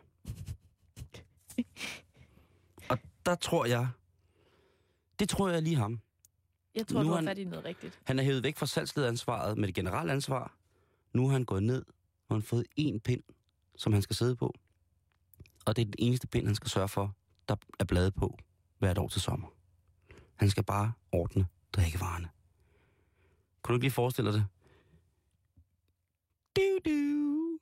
Og 2.89 2.99
der 3.27 3.35
tror 3.35 3.65
jeg, 3.65 3.89
det 5.19 5.29
tror 5.29 5.49
jeg 5.49 5.63
lige 5.63 5.77
ham. 5.77 6.01
Jeg 6.75 6.87
tror, 6.87 7.03
Nu 7.03 7.09
du 7.09 7.15
har 7.15 7.23
fat 7.23 7.39
i 7.39 7.45
noget 7.45 7.65
rigtigt. 7.65 8.01
Han 8.05 8.19
er 8.19 8.23
hævet 8.23 8.43
væk 8.43 8.57
fra 8.57 8.67
salgslederensvaret 8.67 9.59
med 9.59 9.67
det 9.67 9.75
generelle 9.75 10.13
ansvar. 10.13 10.57
Nu 11.13 11.27
har 11.27 11.33
han 11.33 11.45
gået 11.45 11.63
ned, 11.63 11.85
og 12.29 12.37
han 12.37 12.43
fået 12.43 12.67
én 12.81 12.99
pind, 12.99 13.23
som 13.77 13.93
han 13.93 14.03
skal 14.03 14.17
sidde 14.17 14.37
på. 14.37 14.55
Og 15.67 15.77
det 15.77 15.83
er 15.83 15.87
den 15.87 15.95
eneste 15.99 16.27
pind, 16.27 16.47
han 16.47 16.55
skal 16.55 16.71
sørge 16.71 16.89
for, 16.89 17.17
der 17.49 17.57
er 17.81 17.85
blade 17.85 18.11
på 18.11 18.39
hvert 18.83 18.99
år 18.99 19.09
til 19.09 19.21
sommer. 19.21 19.49
Han 20.35 20.51
skal 20.51 20.65
bare 20.65 20.93
ordne 21.13 21.47
drikkevarerne. 21.73 22.29
Kunne 23.63 23.73
du 23.73 23.77
ikke 23.77 23.85
lige 23.85 23.93
forestille 23.93 24.33
dig 24.33 24.41
det? 24.41 24.47
Du, 26.57 26.91
du. 26.91 27.59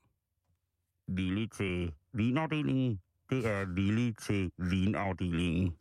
Villig 1.08 1.50
til 1.52 1.94
vinafdelingen. 2.12 3.00
Det 3.30 3.46
er 3.46 3.64
villig 3.64 4.16
til 4.16 4.52
vinafdelingen. 4.58 5.76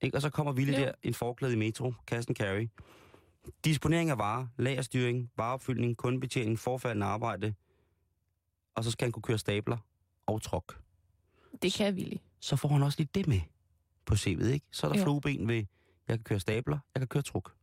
Ikke? 0.00 0.16
Og 0.16 0.22
så 0.22 0.30
kommer 0.30 0.52
Ville 0.52 0.78
Jo. 0.78 0.84
der, 0.84 0.92
en 1.02 1.14
forklæde 1.14 1.52
i 1.52 1.56
metro, 1.56 1.94
kassen 2.06 2.34
carry. 2.34 2.68
Disponering 3.64 4.10
af 4.10 4.18
varer, 4.18 4.46
lagerstyring, 4.58 5.30
vareopfyldning, 5.36 5.96
kundebetjening, 5.96 6.58
forfaldende 6.58 7.06
arbejde. 7.06 7.54
Og 8.74 8.84
så 8.84 8.90
skal 8.90 9.04
han 9.04 9.12
kunne 9.12 9.22
køre 9.22 9.38
stabler 9.38 9.78
og 10.26 10.42
trok. 10.42 10.80
Det 11.62 11.72
kan 11.72 11.94
Willy. 11.94 12.16
Så 12.40 12.56
får 12.56 12.68
han 12.68 12.82
også 12.82 12.98
lige 12.98 13.08
det 13.14 13.26
med 13.26 13.40
på 14.06 14.14
CV'et, 14.14 14.46
ikke? 14.46 14.66
Så 14.70 14.86
er 14.86 14.92
der 14.92 14.98
Jo. 14.98 15.04
flueben 15.04 15.48
ved, 15.48 15.56
jeg 16.08 16.18
kan 16.18 16.24
køre 16.24 16.40
stabler, 16.40 16.78
jeg 16.94 17.00
kan 17.00 17.08
køre 17.08 17.22
truk. 17.22 17.54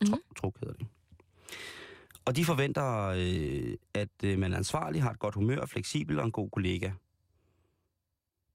Mhm. 0.00 0.10
Truk, 0.10 0.20
truk 0.36 0.60
hedder 0.60 0.74
det. 0.74 0.86
Og 2.24 2.36
de 2.36 2.44
forventer, 2.44 3.04
øh, 3.06 3.76
at 3.94 4.08
øh, 4.24 4.38
man 4.38 4.52
er 4.52 4.56
ansvarlig, 4.56 5.02
har 5.02 5.10
et 5.10 5.18
godt 5.18 5.34
humør, 5.34 5.66
fleksibel 5.66 6.18
og 6.18 6.24
en 6.26 6.32
god 6.32 6.50
kollega. 6.50 6.92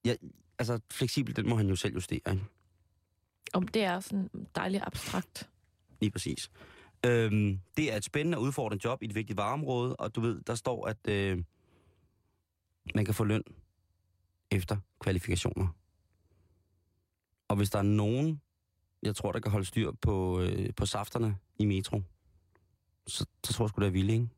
Ja, 0.06 0.16
altså 0.60 0.80
fleksibel, 0.92 1.36
den 1.36 1.50
må 1.50 1.56
han 1.56 1.68
jo 1.70 1.76
selv 1.76 1.94
justere, 1.94 2.18
ikke? 2.32 2.44
Om 3.54 3.68
det 3.68 3.84
er 3.84 4.00
sådan 4.00 4.30
dejligt 4.56 4.84
abstrakt. 4.86 5.50
Lige 6.02 6.12
præcis. 6.12 6.52
Øhm, 7.06 7.60
det 7.78 7.94
er 7.94 7.98
et 7.98 8.06
spændende 8.06 8.38
og 8.38 8.42
udfordrende 8.42 8.86
job 8.86 9.02
i 9.02 9.06
et 9.06 9.16
vigtigt 9.16 9.38
vareområde, 9.38 9.96
og 9.96 10.16
du 10.16 10.22
ved, 10.22 10.42
der 10.42 10.56
står, 10.56 10.88
at 10.88 11.08
øh, 11.08 11.44
man 12.96 13.06
kan 13.06 13.14
få 13.14 13.24
løn 13.24 13.44
efter 14.52 14.78
kvalifikationer. 15.00 15.68
Og 17.50 17.56
hvis 17.56 17.70
der 17.70 17.80
er 17.80 17.84
nogen, 17.84 18.42
jeg 19.04 19.16
tror, 19.16 19.32
der 19.32 19.40
kan 19.40 19.52
holde 19.52 19.66
styr 19.66 19.92
på, 20.02 20.40
øh, 20.42 20.70
på 20.78 20.86
safterne 20.86 21.38
i 21.60 21.66
metro, 21.66 22.02
så, 23.08 23.26
så 23.46 23.54
tror 23.54 23.66
jeg 23.66 23.70
sgu, 23.70 23.80
det 23.82 23.88
er 23.88 23.92
vildt, 23.92 24.12
ikke? 24.12 24.30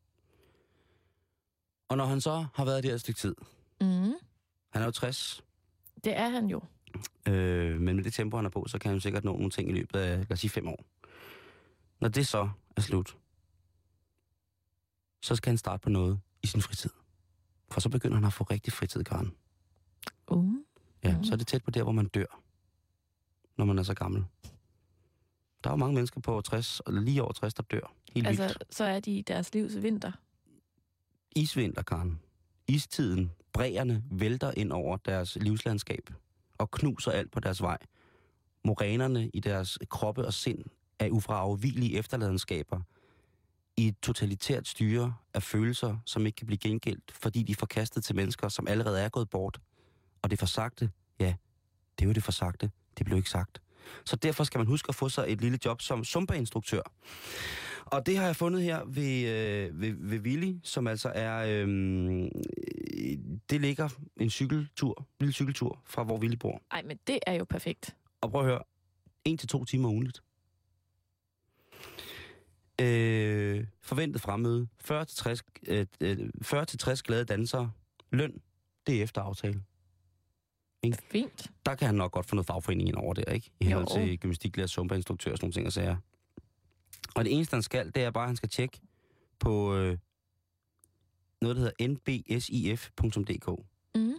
Og 1.89 1.97
når 1.97 2.05
han 2.05 2.21
så 2.21 2.45
har 2.53 2.65
været 2.65 2.83
der 2.83 2.93
et 2.93 3.01
stykke 3.01 3.19
tid, 3.19 3.35
Mm. 3.81 3.87
han 4.69 4.81
er 4.81 4.85
jo 4.85 4.91
60, 4.91 5.43
Det 6.03 6.17
er 6.17 6.29
han 6.29 6.45
jo. 6.47 6.61
Øh, 7.27 7.81
men 7.81 7.95
med 7.95 8.03
det 8.03 8.13
tempo, 8.13 8.37
han 8.37 8.45
er 8.45 8.49
på, 8.49 8.65
så 8.67 8.79
kan 8.79 8.91
han 8.91 9.01
sikkert 9.01 9.23
nå 9.23 9.31
nogle 9.31 9.49
ting 9.49 9.69
i 9.69 9.73
løbet 9.73 9.99
af, 9.99 10.17
lad 10.17 10.31
os 10.31 10.39
sige, 10.39 10.51
fem 10.51 10.67
år. 10.67 10.85
Når 12.01 12.07
det 12.09 12.27
så 12.27 12.49
er 12.77 12.81
slut, 12.81 13.17
så 15.21 15.35
skal 15.35 15.49
han 15.49 15.57
starte 15.57 15.81
på 15.81 15.89
noget 15.89 16.19
i 16.43 16.47
sin 16.47 16.61
fritid. 16.61 16.89
For 17.71 17.81
så 17.81 17.89
begynder 17.89 18.15
han 18.15 18.25
at 18.25 18.33
få 18.33 18.43
rigtig 18.43 18.73
fritid, 18.73 19.03
Karen. 19.03 19.31
Uh. 20.27 20.53
Ja, 21.03 21.17
så 21.23 21.33
er 21.33 21.37
det 21.37 21.47
tæt 21.47 21.63
på 21.63 21.71
der, 21.71 21.83
hvor 21.83 21.91
man 21.91 22.07
dør, 22.07 22.41
når 23.61 23.65
man 23.65 23.79
er 23.79 23.83
så 23.83 23.93
gammel. 23.93 24.25
Der 25.63 25.69
er 25.69 25.73
jo 25.73 25.77
mange 25.77 25.95
mennesker 25.95 26.21
på 26.21 26.41
60, 26.41 26.81
eller 26.87 27.01
lige 27.01 27.23
over 27.23 27.31
60, 27.31 27.53
der 27.53 27.63
dør. 27.63 27.93
Helt 28.13 28.27
altså... 28.27 28.43
Vildt. 28.43 28.63
så 28.69 28.83
er 28.83 28.99
de 28.99 29.11
i 29.11 29.21
deres 29.21 29.53
livs 29.53 29.81
vinter. 29.81 30.11
Isvinter, 31.35 31.81
Karen. 31.81 32.19
Istiden, 32.67 33.31
bræerne 33.53 34.03
vælter 34.11 34.51
ind 34.57 34.71
over 34.71 34.97
deres 34.97 35.37
livslandskab 35.41 36.09
og 36.57 36.71
knuser 36.71 37.11
alt 37.11 37.31
på 37.31 37.39
deres 37.39 37.61
vej. 37.61 37.77
Morænerne 38.65 39.29
i 39.33 39.39
deres 39.39 39.77
kroppe 39.89 40.25
og 40.25 40.33
sind 40.33 40.63
er 40.99 41.09
ufraafvigelige 41.09 41.97
efterladenskaber 41.97 42.81
i 43.77 43.87
et 43.87 43.95
totalitært 44.01 44.67
styre 44.67 45.15
af 45.33 45.43
følelser, 45.43 45.97
som 46.05 46.25
ikke 46.25 46.35
kan 46.35 46.47
blive 46.47 46.57
gengældt, 46.57 47.11
fordi 47.11 47.43
de 47.43 47.51
er 47.51 47.55
forkastet 47.55 48.03
til 48.03 48.15
mennesker, 48.15 48.49
som 48.49 48.67
allerede 48.67 49.01
er 49.01 49.09
gået 49.09 49.29
bort. 49.29 49.61
Og 50.21 50.31
det 50.31 50.39
forsagte, 50.39 50.91
ja, 51.19 51.33
det 51.99 52.05
er 52.05 52.09
jo 52.09 52.13
det 52.13 52.23
forsagte. 52.23 52.71
Det 52.97 53.05
blev 53.05 53.17
ikke 53.17 53.29
sagt. 53.29 53.61
Så 54.05 54.15
derfor 54.15 54.43
skal 54.43 54.57
man 54.57 54.67
huske 54.67 54.89
at 54.89 54.95
få 54.95 55.09
sig 55.09 55.25
et 55.27 55.41
lille 55.41 55.59
job 55.65 55.81
som 55.81 56.03
Zumba-instruktør. 56.03 56.81
Og 57.85 58.05
det 58.05 58.17
har 58.17 58.25
jeg 58.25 58.35
fundet 58.35 58.63
her 58.63 58.83
ved, 58.85 59.27
øh, 59.29 59.81
ved, 59.81 59.93
ved 59.97 60.19
Willy, 60.19 60.55
som 60.63 60.87
altså 60.87 61.11
er... 61.15 61.45
Øh, 61.47 61.67
det 63.49 63.61
ligger 63.61 63.89
en 64.17 64.29
cykeltur, 64.29 64.95
en 64.99 65.05
lille 65.19 65.33
cykeltur 65.33 65.81
fra 65.85 66.03
hvor 66.03 66.17
Willy 66.17 66.35
bor. 66.35 66.61
Ej, 66.71 66.81
men 66.85 66.99
det 67.07 67.19
er 67.27 67.33
jo 67.33 67.43
perfekt. 67.43 67.95
Og 68.21 68.31
prøv 68.31 68.41
at 68.41 68.47
høre, 68.47 68.63
en 69.25 69.37
til 69.37 69.49
to 69.49 69.65
timer 69.65 69.89
ugenligt. 69.89 70.23
Øh, 72.81 73.65
forventet 73.81 74.21
fremmøde, 74.21 74.67
40-60 74.83 75.39
øh, 75.67 75.85
øh, 76.01 76.17
40-60 76.45 77.01
glade 77.01 77.25
dansere, 77.25 77.71
løn, 78.11 78.41
det 78.87 78.99
er 78.99 79.03
efter 79.03 79.21
aftale. 79.21 79.63
Fint. 81.11 81.51
Der 81.65 81.75
kan 81.75 81.85
han 81.85 81.95
nok 81.95 82.11
godt 82.11 82.25
få 82.25 82.35
noget 82.35 82.47
fagforening 82.47 82.87
ind 82.89 82.95
over 82.95 83.13
der, 83.13 83.31
ikke? 83.31 83.51
I 83.59 83.65
henhold 83.65 83.87
til 83.87 84.19
gymnastiklærer, 84.19 84.67
zumba-instruktør 84.67 85.31
og 85.31 85.37
sådan 85.37 85.45
nogle 85.45 85.53
ting 85.53 85.65
og 85.67 85.73
sager. 85.73 85.97
Og 87.15 87.25
det 87.25 87.33
eneste, 87.35 87.53
han 87.55 87.63
skal, 87.63 87.91
det 87.95 88.03
er 88.03 88.11
bare, 88.11 88.23
at 88.23 88.29
han 88.29 88.35
skal 88.35 88.49
tjekke 88.49 88.79
på 89.39 89.75
øh, 89.75 89.97
noget, 91.41 91.57
der 91.57 91.61
hedder 91.61 91.87
nbsif.dk. 91.87 93.65
Mm. 93.95 94.13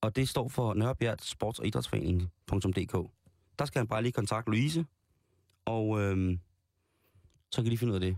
Og 0.00 0.16
det 0.16 0.28
står 0.28 0.48
for 0.48 0.74
Nørrebjerg 0.74 1.18
Sports- 1.22 1.58
og 1.60 1.66
Idrætsforening.dk. 1.66 3.10
Der 3.58 3.64
skal 3.64 3.78
han 3.78 3.88
bare 3.88 4.02
lige 4.02 4.12
kontakte 4.12 4.50
Louise, 4.50 4.86
og 5.64 6.00
øhm, 6.00 6.40
så 7.52 7.62
kan 7.62 7.72
de 7.72 7.78
finde 7.78 7.90
ud 7.90 7.94
af 7.94 8.00
det. 8.00 8.16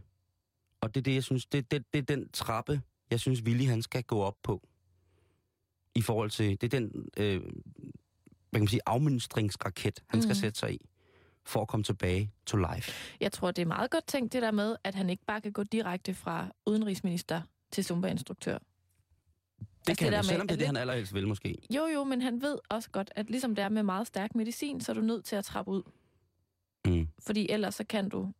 Og 0.80 0.94
det 0.94 1.00
er 1.00 1.04
det, 1.04 1.14
jeg 1.14 1.24
synes, 1.24 1.46
det, 1.46 1.70
det, 1.70 1.84
det 1.92 1.98
er 1.98 2.02
den 2.16 2.28
trappe, 2.32 2.82
jeg 3.10 3.20
synes, 3.20 3.42
Willy 3.42 3.66
han 3.66 3.82
skal 3.82 4.02
gå 4.04 4.20
op 4.20 4.36
på. 4.42 4.67
I 5.98 6.02
forhold 6.02 6.30
til, 6.30 6.60
det 6.60 6.74
er 6.74 6.80
den, 6.80 7.08
øh, 7.16 7.40
hvad 7.40 7.50
kan 8.52 8.60
man 8.60 8.68
sige, 8.68 8.80
afmønstringsraket, 8.86 10.02
han 10.08 10.22
skal 10.22 10.28
Mhm. 10.34 10.40
sætte 10.40 10.58
sig 10.58 10.74
i, 10.74 10.88
for 11.46 11.60
at 11.62 11.68
komme 11.68 11.84
tilbage 11.84 12.32
to 12.46 12.56
life. 12.56 12.92
Jeg 13.20 13.32
tror, 13.32 13.50
det 13.50 13.62
er 13.62 13.66
meget 13.66 13.90
godt 13.90 14.06
tænkt 14.06 14.32
det 14.32 14.42
der 14.42 14.50
med, 14.50 14.76
at 14.84 14.94
han 14.94 15.10
ikke 15.10 15.24
bare 15.26 15.40
kan 15.40 15.52
gå 15.52 15.62
direkte 15.62 16.14
fra 16.14 16.48
udenrigsminister 16.66 17.42
til 17.70 17.84
Zumba-instruktør. 17.84 18.58
Det 18.58 19.88
Altså, 19.88 19.98
kan 19.98 20.06
det 20.06 20.12
der 20.12 20.16
han, 20.16 20.24
med, 20.24 20.24
selvom 20.24 20.46
det 20.48 20.54
er 20.54 20.58
det, 20.58 20.66
han 20.66 20.76
allerhelst 20.76 21.14
vil 21.14 21.28
måske. 21.28 21.54
Jo, 21.76 21.86
jo, 21.86 22.04
men 22.04 22.22
han 22.22 22.42
ved 22.42 22.58
også 22.68 22.90
godt, 22.90 23.10
at 23.16 23.30
ligesom 23.30 23.54
det 23.54 23.64
er 23.64 23.68
med 23.68 23.82
meget 23.82 24.06
stærk 24.06 24.34
medicin, 24.34 24.80
så 24.80 24.92
er 24.92 24.94
du 24.94 25.00
nødt 25.00 25.24
til 25.24 25.36
at 25.36 25.44
trappe 25.44 25.70
ud. 25.72 25.82
Mm. 26.86 27.08
Fordi 27.26 27.46
ellers 27.50 27.74
så 27.74 27.84
kan 27.84 28.08
du 28.08 28.32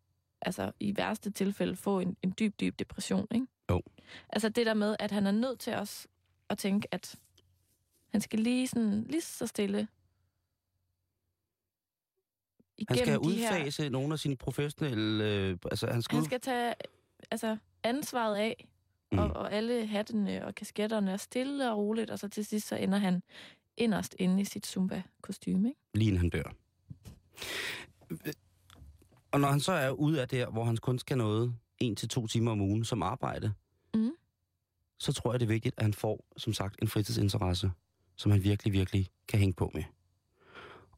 altså 0.43 0.73
i 0.81 0.97
værste 0.97 1.31
tilfælde 1.31 1.77
få 1.77 2.01
en, 2.01 2.17
en 2.23 2.35
dyb, 2.39 2.61
dyb 2.61 2.79
depression, 2.79 3.27
ikke? 3.31 3.47
Jo. 3.71 3.83
Altså 4.31 4.49
det 4.49 4.67
der 4.67 4.75
med, 4.75 4.97
at 4.99 5.11
han 5.11 5.27
er 5.27 5.31
nødt 5.31 5.59
til 5.61 5.75
også 5.75 6.09
at 6.51 6.59
tænke, 6.59 6.89
at 6.95 7.15
han 8.13 8.21
skal 8.21 8.39
lige 8.41 8.69
sådan, 8.69 9.03
lige 9.05 9.21
så 9.21 9.47
stille 9.47 9.89
Han 12.89 12.97
skal 12.97 13.07
de 13.07 13.11
her... 13.11 13.19
udfase 13.19 13.89
nogle 13.89 14.13
af 14.13 14.19
sine 14.19 14.37
professionelle... 14.37 15.25
Øh, 15.25 15.59
altså, 15.71 15.87
han 15.87 16.03
skal, 16.03 16.17
Han 16.17 16.25
skal 16.25 16.41
tage 16.41 16.75
altså, 17.31 17.57
ansvaret 17.83 18.37
af, 18.37 18.69
Mm. 19.13 19.19
mm. 19.19 19.25
og, 19.25 19.31
og 19.31 19.53
alle 19.53 19.87
hattene 19.87 20.47
og 20.47 20.55
kasketterne 20.55 21.11
er 21.13 21.17
stille 21.17 21.71
og 21.71 21.79
roligt, 21.79 22.11
og 22.11 22.19
så 22.19 22.29
til 22.29 22.45
sidst 22.47 22.69
så 22.69 22.77
ender 22.77 22.99
han 22.99 23.23
inderst 23.77 24.17
inde 24.19 24.41
i 24.41 24.45
sit 24.45 24.67
Zumba-kostyme, 24.67 25.73
lige 25.95 26.09
inden 26.09 26.19
han 26.19 26.31
dør. 26.31 26.53
Og 29.31 29.41
når 29.41 29.49
han 29.49 29.61
så 29.61 29.73
er 29.73 29.91
ude 29.91 30.21
af 30.21 30.29
der, 30.29 30.51
hvor 30.51 30.65
han 30.65 30.77
kun 30.77 30.99
skal 30.99 31.19
noget 31.19 31.55
en 31.79 31.97
til 31.97 32.09
to 32.09 32.27
timer 32.27 32.51
om 32.53 32.61
ugen 32.61 32.85
som 32.85 33.03
arbejde, 33.03 33.53
Mhm. 33.95 34.13
så 34.99 35.13
tror 35.13 35.33
jeg, 35.33 35.41
det 35.41 35.47
er 35.47 35.53
vigtigt, 35.53 35.75
at 35.77 35.83
han 35.83 35.95
får, 35.95 36.25
som 36.37 36.53
sagt, 36.53 36.83
en 36.83 36.89
fritidsinteresse, 36.89 37.71
som 38.19 38.33
han 38.33 38.45
virkelig, 38.45 38.73
virkelig 38.73 39.09
kan 39.29 39.39
hænge 39.39 39.55
på 39.55 39.71
med. 39.75 39.83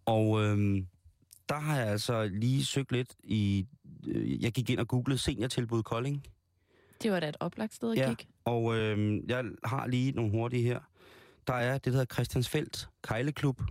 Og 0.05 0.43
øhm, 0.45 0.87
der 1.49 1.59
har 1.59 1.79
jeg 1.79 1.87
altså 1.89 2.29
lige 2.33 2.65
søgt 2.65 2.93
lidt 2.93 3.15
i... 3.25 3.67
Øh, 4.07 4.43
jeg 4.43 4.53
gik 4.53 4.71
ind 4.71 4.81
og 4.81 4.89
googlede 4.89 5.19
seniortilbud 5.19 5.83
Kolding, 5.83 6.27
Det 7.03 7.13
var 7.13 7.21
da 7.21 7.29
et 7.29 7.37
oplagt 7.41 7.75
sted 7.75 7.93
at 7.93 7.99
Ja. 7.99 8.09
kigge. 8.09 8.27
og 8.45 8.77
øhm, 8.77 9.25
jeg 9.29 9.45
har 9.65 9.87
lige 9.87 10.13
nogle 10.13 10.31
hurtige 10.31 10.63
her. 10.63 10.81
Der 11.47 11.55
er 11.55 11.73
det, 11.73 11.85
der 11.85 11.91
hedder 11.91 12.15
Christiansfeldt 12.15 12.89
Kejleklub, 13.03 13.63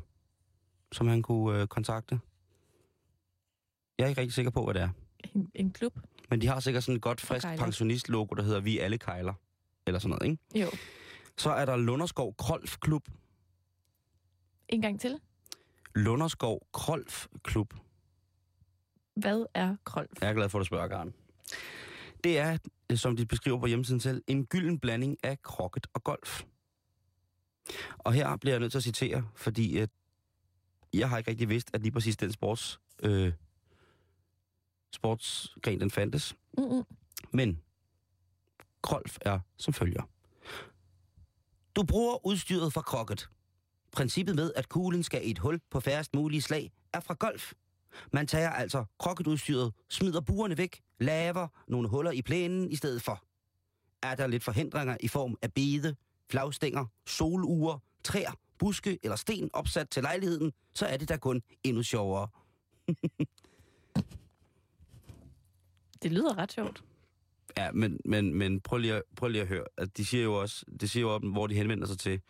som 0.92 1.08
han 1.08 1.22
kunne 1.22 1.62
øh, 1.62 1.68
kontakte. 1.68 2.20
Jeg 3.98 4.06
er 4.06 4.10
ikke 4.10 4.22
rigtig 4.22 4.34
sikker 4.34 4.52
på, 4.52 4.64
hvad 4.64 4.74
det 4.74 4.82
er. 4.82 4.90
En, 5.36 5.52
en 5.56 5.72
klub. 5.72 6.00
Men 6.30 6.42
de 6.42 6.48
har 6.48 6.60
sikkert 6.60 6.84
sådan 6.84 6.96
et 6.96 7.02
godt, 7.02 7.22
frisk 7.22 7.48
pensionist-logo, 7.58 8.36
der 8.36 8.44
hedder 8.44 8.60
Vi 8.60 8.80
alle 8.80 8.98
kejler. 8.98 9.34
Eller 9.88 10.00
sådan 10.00 10.10
noget, 10.22 10.32
ikke? 10.32 10.66
Jo. 10.66 10.68
Så 11.38 11.50
er 11.50 11.66
der 11.66 11.78
Lunderskov 11.78 12.36
Krolf 12.38 12.78
Klub. 12.78 13.08
En 14.70 14.82
gang 14.82 15.02
til. 15.02 15.20
Lunderskov 15.96 16.68
Krolf 16.74 17.28
Klub. 17.44 17.74
Hvad 19.16 19.46
er 19.54 19.76
krolf? 19.84 20.22
Jeg 20.22 20.30
er 20.30 20.34
glad 20.34 20.50
for, 20.50 20.60
at 20.60 20.62
du 20.62 20.66
spørger, 20.66 20.88
Karen. 20.88 21.14
Det 22.24 22.40
er, 22.40 22.58
øh, 22.92 22.98
som 22.98 23.16
de 23.16 23.26
beskriver 23.26 23.60
på 23.60 23.66
hjemmesiden 23.66 24.00
selv, 24.00 24.24
en 24.28 24.46
gylden 24.46 24.80
blanding 24.80 25.18
af 25.24 25.42
krokket 25.42 25.88
og 25.94 26.04
golf. 26.04 26.44
Og 27.98 28.14
her 28.14 28.36
bliver 28.38 28.54
jeg 28.54 28.60
nødt 28.60 28.72
til 28.72 28.80
at 28.80 28.84
citere, 28.84 29.28
fordi 29.36 29.78
at 29.78 29.90
jeg 30.94 31.10
har 31.10 31.18
ikke 31.18 31.32
rigtig 31.32 31.50
vidst, 31.50 31.70
at 31.74 31.82
lige 31.82 31.92
præcis 31.92 32.18
den 32.18 32.32
sports, 32.32 32.80
øh, 33.04 33.34
sportsgren, 34.92 35.80
den 35.80 35.92
fandtes. 35.92 36.36
Mm-mm. 36.58 36.84
Men 37.32 37.62
Krolf 38.82 39.18
er 39.22 39.40
som 39.58 39.74
følger. 39.74 40.04
Du 41.76 41.84
bruger 41.84 42.26
udstyret 42.26 42.74
fra 42.74 42.82
krokket. 42.82 43.30
Princippet 43.92 44.36
med, 44.36 44.52
at 44.56 44.70
kuglen 44.70 45.04
skal 45.04 45.28
i 45.28 45.32
et 45.32 45.40
hul 45.40 45.60
på 45.72 45.80
færrest 45.80 46.16
mulige 46.16 46.42
slag, 46.42 46.72
er 46.94 47.00
fra 47.00 47.14
golf. 47.14 47.54
Man 48.14 48.28
tager 48.28 48.50
altså 48.50 48.86
krokketudstyret, 49.00 49.74
smider 49.90 50.22
burene 50.22 50.58
væk, 50.58 50.82
laver 51.00 51.48
nogle 51.68 51.90
huller 51.90 52.12
i 52.12 52.22
plænen 52.22 52.72
i 52.72 52.76
stedet 52.76 53.02
for. 53.02 53.24
Er 54.04 54.16
der 54.16 54.28
lidt 54.28 54.44
forhindringer 54.44 54.98
i 55.00 55.08
form 55.08 55.38
af 55.42 55.54
bede, 55.54 55.96
flagstænger, 56.32 56.86
soluger, 57.08 57.78
træer, 58.04 58.32
buske 58.60 59.00
eller 59.04 59.16
sten 59.16 59.50
opsat 59.54 59.90
til 59.90 60.04
lejligheden, 60.04 60.52
så 60.74 60.86
er 60.86 60.98
det 60.98 61.10
da 61.10 61.18
kun 61.18 61.42
endnu 61.64 61.84
sjovere. 61.84 62.28
Det 66.04 66.12
lyder 66.12 66.38
ret 66.38 66.52
sjovt. 66.52 66.84
Ja, 67.58 67.72
men, 67.72 68.00
men, 68.06 68.34
men 68.34 68.62
prøv, 68.62 68.80
lige 68.80 68.94
at, 68.94 69.04
prøv 69.16 69.30
lige 69.30 69.42
at 69.42 69.48
høre. 69.48 69.66
At 69.78 69.98
de 69.98 70.06
siger 70.06 70.24
jo 70.24 70.42
også, 70.42 70.66
de 70.82 70.88
siger 70.88 71.02
jo 71.02 71.10
op, 71.10 71.22
hvor 71.24 71.48
de 71.48 71.56
henvender 71.56 71.88
sig 71.88 72.00
til. 72.00 72.22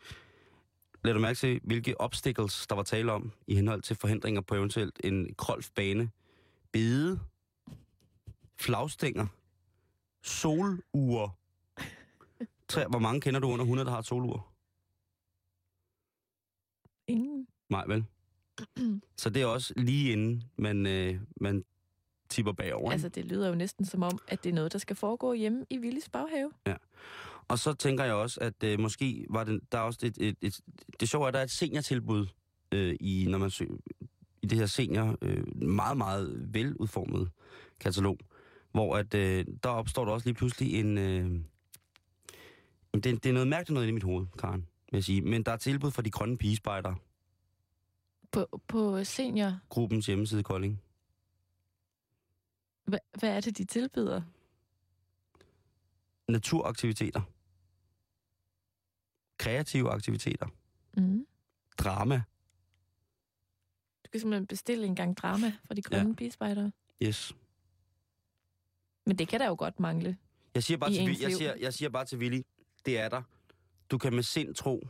Lad 1.03 1.13
du 1.13 1.19
mærke 1.19 1.37
til, 1.37 1.59
hvilke 1.63 2.01
obstacles 2.01 2.67
der 2.67 2.75
var 2.75 2.83
tale 2.83 3.11
om 3.11 3.31
i 3.47 3.55
henhold 3.55 3.81
til 3.81 3.95
forhindringer 3.95 4.41
på 4.41 4.55
eventuelt 4.55 4.99
en 5.03 5.35
krolfbane. 5.37 6.09
Bede, 6.71 7.19
flagstænger, 8.55 9.27
soluger. 10.23 11.37
Træ, 12.67 12.85
hvor 12.85 12.99
mange 12.99 13.21
kender 13.21 13.39
du 13.39 13.47
under 13.47 13.63
100, 13.65 13.85
der 13.85 13.91
har 13.91 13.99
et 13.99 14.05
solur? 14.05 14.47
Ingen. 17.07 17.47
Nej, 17.69 17.85
vel? 17.87 18.05
Så 19.17 19.29
det 19.29 19.41
er 19.41 19.45
også 19.45 19.73
lige 19.77 20.11
inden 20.11 20.43
man, 20.57 20.85
øh, 20.87 21.19
man 21.41 21.65
tipper 22.29 22.51
bagover. 22.51 22.91
Altså, 22.91 23.09
det 23.09 23.25
lyder 23.25 23.49
jo 23.49 23.55
næsten 23.55 23.85
som 23.85 24.03
om, 24.03 24.19
at 24.27 24.43
det 24.43 24.49
er 24.49 24.53
noget, 24.53 24.73
der 24.73 24.79
skal 24.79 24.95
foregå 24.95 25.33
hjemme 25.33 25.65
i 25.69 25.79
Willis 25.79 26.09
baghave. 26.09 26.51
Og 27.49 27.59
så 27.59 27.73
tænker 27.73 28.03
jeg 28.03 28.13
også, 28.13 28.39
at 28.41 28.63
øh, 28.63 28.79
måske 28.79 29.25
var 29.29 29.43
det, 29.43 29.59
der 29.71 29.77
er 29.77 29.81
også 29.81 29.99
et, 30.03 30.17
et, 30.21 30.35
et, 30.41 30.59
det 30.99 31.09
sjove 31.09 31.23
er, 31.23 31.27
at 31.27 31.33
der 31.33 31.39
er 31.39 31.43
et 31.43 31.51
seniortilbud 31.51 32.27
øh, 32.71 32.95
i, 32.99 33.25
når 33.29 33.37
man 33.37 33.49
søger, 33.49 33.77
i 34.41 34.45
det 34.47 34.57
her 34.57 34.65
senior, 34.65 35.17
øh, 35.21 35.63
meget, 35.63 35.97
meget 35.97 36.53
veludformet 36.53 37.31
katalog, 37.79 38.17
hvor 38.71 38.97
at, 38.97 39.13
øh, 39.13 39.45
der 39.63 39.69
opstår 39.69 40.05
der 40.05 40.11
også 40.11 40.27
lige 40.27 40.35
pludselig 40.35 40.79
en... 40.79 40.97
Øh, 40.97 41.41
det, 42.93 43.05
det 43.05 43.25
er 43.25 43.33
noget 43.33 43.47
mærkeligt 43.47 43.73
noget 43.73 43.87
inde 43.87 43.91
i 43.91 43.93
mit 43.93 44.03
hoved, 44.03 44.27
Karen, 44.39 44.61
vil 44.61 44.97
jeg 44.97 45.03
sige. 45.03 45.21
Men 45.21 45.43
der 45.43 45.51
er 45.51 45.57
tilbud 45.57 45.91
for 45.91 46.01
de 46.01 46.11
grønne 46.11 46.37
pigespejder, 46.37 46.95
På, 48.31 48.61
på 48.67 49.03
senior, 49.03 49.59
gruppens 49.69 50.05
hjemmeside 50.05 50.43
Kolding. 50.43 50.81
hvad, 52.85 52.99
hvad 53.19 53.29
er 53.29 53.41
det, 53.41 53.57
de 53.57 53.65
tilbyder? 53.65 54.21
Naturaktiviteter. 56.27 57.21
Kreative 59.39 59.89
aktiviteter. 59.89 60.47
Mm. 60.97 61.25
Drama. 61.77 62.15
Du 64.05 64.09
kan 64.11 64.19
simpelthen 64.19 64.47
bestille 64.47 64.85
en 64.85 64.95
gang 64.95 65.17
drama 65.17 65.53
fra 65.67 65.73
de 65.73 65.81
grønne 65.81 66.09
ja. 66.09 66.15
pigespejdere. 66.15 66.71
Yes. 67.03 67.35
Men 69.05 69.17
det 69.17 69.27
kan 69.27 69.39
der 69.39 69.47
jo 69.47 69.55
godt 69.59 69.79
mangle. 69.79 70.17
Jeg 70.55 70.63
siger 70.63 70.77
bare, 70.77 70.89
til, 70.93 71.07
Vi- 71.07 71.17
jeg 71.23 71.33
siger, 71.33 71.55
jeg 71.55 71.73
siger 71.73 71.89
bare 71.89 72.05
til 72.05 72.17
Willy, 72.17 72.41
det 72.85 72.99
er 72.99 73.09
der. 73.09 73.21
Du 73.91 73.97
kan 73.97 74.13
med 74.15 74.23
sind 74.23 74.55
tro 74.55 74.87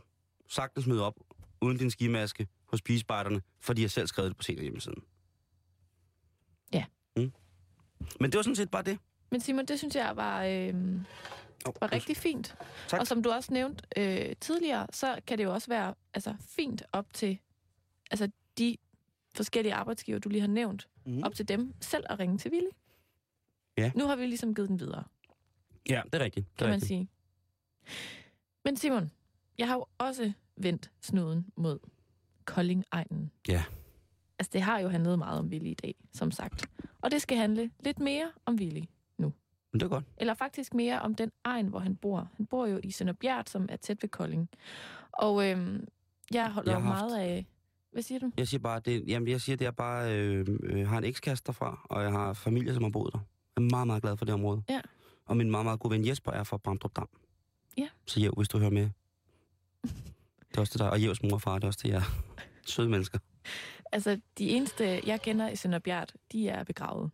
sagtens 0.48 0.86
møde 0.86 1.02
op 1.04 1.14
uden 1.60 1.78
din 1.78 1.90
skimaske 1.90 2.48
hos 2.66 2.82
pigespejderne, 2.82 3.42
for 3.60 3.72
de 3.72 3.80
har 3.82 3.88
selv 3.88 4.06
skrevet 4.06 4.28
det 4.28 4.36
på 4.36 4.42
senior 4.42 4.62
hjemmesiden. 4.62 5.02
Ja. 6.72 6.84
Mm. 7.16 7.32
Men 8.20 8.30
det 8.32 8.36
var 8.36 8.42
sådan 8.42 8.56
set 8.56 8.70
bare 8.70 8.82
det. 8.82 8.98
Men 9.30 9.40
Simon, 9.40 9.66
det 9.66 9.78
synes 9.78 9.94
jeg 9.96 10.16
var, 10.16 10.44
øh, 10.44 10.74
Oh, 11.66 11.74
var 11.80 11.92
rigtig 11.92 12.16
fint. 12.16 12.54
Tak. 12.88 13.00
Og 13.00 13.06
som 13.06 13.22
du 13.22 13.30
også 13.30 13.52
nævnte 13.52 13.84
øh, 13.96 14.36
tidligere, 14.40 14.86
så 14.92 15.20
kan 15.26 15.38
det 15.38 15.44
jo 15.44 15.52
også 15.52 15.68
være 15.68 15.94
altså, 16.14 16.34
fint 16.40 16.82
op 16.92 17.12
til 17.12 17.38
altså, 18.10 18.30
de 18.58 18.76
forskellige 19.34 19.74
arbejdsgiver, 19.74 20.18
du 20.18 20.28
lige 20.28 20.40
har 20.40 20.48
nævnt, 20.48 20.86
Mm. 21.06 21.22
op 21.22 21.34
til 21.34 21.48
dem 21.48 21.74
selv 21.80 22.04
at 22.10 22.18
ringe 22.18 22.38
til 22.38 22.50
Willy. 22.52 22.68
Ja. 23.78 23.92
Nu 23.94 24.06
har 24.06 24.16
vi 24.16 24.26
ligesom 24.26 24.54
givet 24.54 24.68
den 24.68 24.80
videre, 24.80 25.04
Ja, 25.88 26.02
det 26.12 26.14
er 26.20 26.24
rigtigt. 26.24 26.46
Det 26.50 26.56
kan 26.58 26.66
man 26.66 26.74
rigtigt. 26.74 26.88
sige. 26.88 27.08
Men 28.64 28.76
Simon, 28.76 29.10
jeg 29.58 29.68
har 29.68 29.74
jo 29.74 29.86
også 29.98 30.32
vendt 30.56 30.90
snuden 31.00 31.46
mod 31.56 31.78
Kolding-egnen. 32.44 33.30
Ja. 33.48 33.64
Altså, 34.38 34.50
det 34.52 34.62
har 34.62 34.78
jo 34.78 34.88
handlet 34.88 35.18
meget 35.18 35.38
om 35.38 35.46
Willy 35.46 35.66
i 35.70 35.74
dag, 35.74 35.94
som 36.12 36.30
sagt. 36.30 36.64
Og 37.00 37.10
det 37.10 37.22
skal 37.22 37.36
handle 37.38 37.70
lidt 37.80 37.98
mere 37.98 38.30
om 38.46 38.54
Willy. 38.54 38.82
Men 39.72 39.80
det 39.80 39.86
er 39.86 39.90
godt. 39.90 40.04
Eller 40.16 40.34
faktisk 40.34 40.74
mere 40.74 41.00
om 41.00 41.14
den 41.14 41.32
egen, 41.44 41.66
hvor 41.66 41.78
han 41.78 41.96
bor. 41.96 42.28
Han 42.36 42.46
bor 42.46 42.66
jo 42.66 42.80
i 42.84 42.90
Sønderbjerg, 42.90 43.44
som 43.48 43.66
er 43.68 43.76
tæt 43.76 44.02
ved 44.02 44.08
Kolding. 44.08 44.48
Og 45.12 45.50
øhm, 45.50 45.88
jeg 46.34 46.50
holder 46.52 46.72
Jeg 46.72 46.82
haft- 46.82 47.00
meget 47.00 47.18
af... 47.18 47.46
Hvad 47.92 48.02
siger 48.02 48.18
du? 48.18 48.30
Jeg 48.36 48.48
siger 48.48 48.60
bare, 48.60 48.80
det, 48.80 49.04
jamen, 49.08 49.28
jeg 49.28 49.40
siger, 49.40 49.56
det 49.56 49.66
er 49.66 49.70
bare, 49.70 50.18
øh, 50.18 50.46
øh, 50.62 50.88
har 50.88 50.98
en 50.98 51.04
ekskæreste 51.04 51.46
derfra, 51.46 51.86
og 51.90 52.02
jeg 52.02 52.10
har 52.12 52.32
familie, 52.32 52.74
som 52.74 52.82
har 52.82 52.90
boet 52.90 53.12
der. 53.12 53.18
Jeg 53.56 53.64
er 53.64 53.68
meget, 53.70 53.86
meget 53.86 54.02
glad 54.02 54.16
for 54.16 54.24
det 54.24 54.34
område. 54.34 54.62
Ja. 54.68 54.80
Og 55.26 55.36
min 55.36 55.50
meget, 55.50 55.66
meget 55.66 55.80
gode 55.80 55.92
ven 55.94 56.06
Jesper 56.06 56.32
er 56.32 56.44
fra 56.44 56.56
Bramdrup 56.56 56.96
Dam. 56.96 57.08
Ja. 57.78 57.88
Så 58.06 58.20
Jev, 58.20 58.32
hvis 58.36 58.48
du 58.48 58.58
hører 58.58 58.70
med. 58.70 58.88
Det 59.82 60.56
er 60.56 60.60
også 60.60 60.70
til 60.72 60.78
dig. 60.80 60.90
Og 60.90 61.02
Jevs 61.02 61.22
mor 61.22 61.32
og 61.32 61.42
far, 61.42 61.54
det 61.54 61.64
er 61.64 61.66
også 61.68 61.78
til 61.80 61.90
jer. 61.90 62.02
Søde 62.66 62.88
mennesker. 62.88 63.18
Altså, 63.92 64.20
de 64.38 64.50
eneste, 64.50 65.00
jeg 65.06 65.22
kender 65.22 65.48
i 65.48 65.56
Sønderbjerg, 65.56 66.06
de 66.32 66.48
er 66.48 66.64
begravet. 66.64 67.10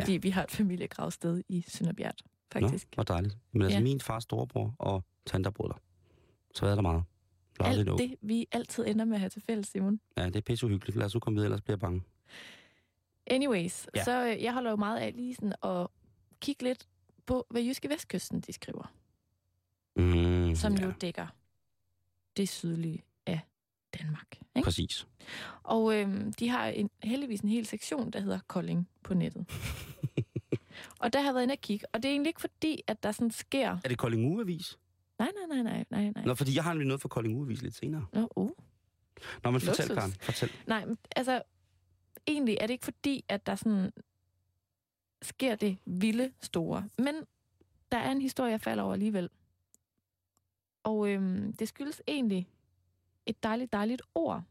Fordi 0.00 0.12
vi 0.12 0.30
har 0.30 0.42
et 0.44 0.50
familiegravsted 0.50 1.42
i 1.48 1.64
Sønderbjerg, 1.68 2.14
faktisk. 2.52 2.86
Nå, 2.86 2.94
hvor 2.94 3.02
dejligt. 3.02 3.36
Men 3.52 3.62
altså, 3.62 3.78
Ja. 3.78 3.82
min 3.82 4.00
fars 4.00 4.22
storebror 4.22 4.74
og 4.78 5.04
tante 5.26 5.44
der 5.46 5.50
der. 5.68 5.74
Så 6.54 6.66
er 6.66 6.74
der 6.74 6.82
meget. 6.82 7.02
Lovely 7.60 7.78
Alt 7.78 7.98
det, 7.98 8.16
vi 8.22 8.46
altid 8.52 8.86
ender 8.86 9.04
med 9.04 9.14
at 9.14 9.20
have 9.20 9.30
til 9.30 9.42
fælles, 9.46 9.66
Simon. 9.66 10.00
Ja, 10.16 10.26
det 10.26 10.36
er 10.36 10.40
pisse 10.40 10.66
uhyggeligt. 10.66 10.96
Lad 10.98 11.06
os 11.06 11.14
nu 11.14 11.20
komme 11.20 11.34
videre, 11.36 11.46
ellers 11.46 11.60
bliver 11.60 11.74
jeg 11.74 11.80
bange. 11.80 12.02
Anyways, 13.26 13.86
Ja. 13.94 13.98
ja. 14.00 14.04
så 14.04 14.26
øh, 14.36 14.42
jeg 14.42 14.52
holder 14.52 14.70
jo 14.70 14.76
meget 14.76 14.98
af 15.00 15.12
lige 15.16 15.34
sådan 15.34 15.54
at 15.64 15.86
kigge 16.40 16.62
lidt 16.64 16.88
på, 17.26 17.46
hvad 17.50 17.62
Jyske 17.62 17.88
Vestkysten 17.88 18.40
de 18.40 18.52
skriver. 18.52 18.92
Mm, 19.96 20.54
Som 20.54 20.74
ja, 20.74 20.84
jo 20.86 20.92
dækker 21.00 21.26
det 22.36 22.48
sydlige 22.48 23.02
Danmark. 24.00 24.38
Ikke? 24.56 24.64
Præcis. 24.64 25.06
Og 25.62 25.94
øhm, 25.94 26.32
de 26.32 26.48
har 26.48 26.66
en, 26.66 26.90
heldigvis 27.02 27.40
en 27.40 27.48
hel 27.48 27.66
sektion, 27.66 28.10
der 28.10 28.20
hedder 28.20 28.38
Kolding 28.46 28.88
på 29.02 29.14
nettet. 29.14 29.46
og 31.00 31.12
der 31.12 31.18
har 31.18 31.26
jeg 31.26 31.34
været 31.34 31.42
inde 31.42 31.52
og 31.52 31.60
kigge, 31.60 31.86
og 31.92 32.02
det 32.02 32.08
er 32.08 32.12
egentlig 32.12 32.30
ikke 32.30 32.40
fordi, 32.40 32.82
at 32.86 33.02
der 33.02 33.12
sådan 33.12 33.30
sker... 33.30 33.78
Er 33.84 33.88
det 33.88 33.98
Kolding 33.98 34.32
Ugeavis? 34.32 34.78
Nej, 35.18 35.30
nej, 35.48 35.62
nej, 35.62 35.72
nej, 35.72 35.84
nej, 35.90 36.12
nej. 36.14 36.24
Nå, 36.24 36.34
fordi 36.34 36.56
jeg 36.56 36.64
har 36.64 36.72
nemlig 36.72 36.86
noget 36.86 37.00
for 37.00 37.08
Kolding 37.08 37.36
Ugeavis 37.36 37.62
lidt 37.62 37.74
senere. 37.74 38.06
Nå, 38.12 38.28
uh. 38.36 38.50
Nå, 39.44 39.50
men 39.50 39.60
fortæl, 39.60 39.86
Luksus. 39.88 39.94
Karen. 39.94 40.12
Fortæl. 40.20 40.52
Nej, 40.66 40.84
men 40.84 40.98
altså, 41.16 41.42
egentlig 42.26 42.56
er 42.60 42.66
det 42.66 42.74
ikke 42.74 42.84
fordi, 42.84 43.24
at 43.28 43.46
der 43.46 43.54
sådan 43.54 43.92
sker 45.22 45.54
det 45.54 45.78
vilde 45.84 46.32
store. 46.40 46.88
Men 46.98 47.14
der 47.92 47.98
er 47.98 48.10
en 48.10 48.20
historie, 48.20 48.50
jeg 48.50 48.60
falder 48.60 48.82
over 48.82 48.92
alligevel. 48.92 49.30
Og 50.82 51.08
øhm, 51.08 51.52
det 51.56 51.68
skyldes 51.68 52.02
egentlig 52.06 52.48
et 53.26 53.42
dejligt, 53.42 53.72
dejligt 53.72 54.02
ord. 54.14 54.42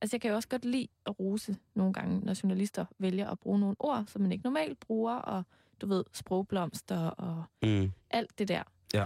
Altså, 0.00 0.16
jeg 0.16 0.20
kan 0.20 0.30
jo 0.30 0.36
også 0.36 0.48
godt 0.48 0.64
lide 0.64 0.88
at 1.06 1.20
rose 1.20 1.56
nogle 1.74 1.92
gange, 1.92 2.20
når 2.20 2.34
journalister 2.42 2.84
vælger 2.98 3.30
at 3.30 3.38
bruge 3.38 3.58
nogle 3.60 3.76
ord, 3.78 4.04
som 4.06 4.22
man 4.22 4.32
ikke 4.32 4.44
normalt 4.44 4.80
bruger, 4.80 5.14
og 5.14 5.42
du 5.80 5.86
ved, 5.86 6.04
sprogblomster 6.12 6.98
og 7.10 7.44
Mm. 7.62 7.92
alt 8.10 8.38
det 8.38 8.48
der. 8.48 8.62
Ja. 8.94 9.04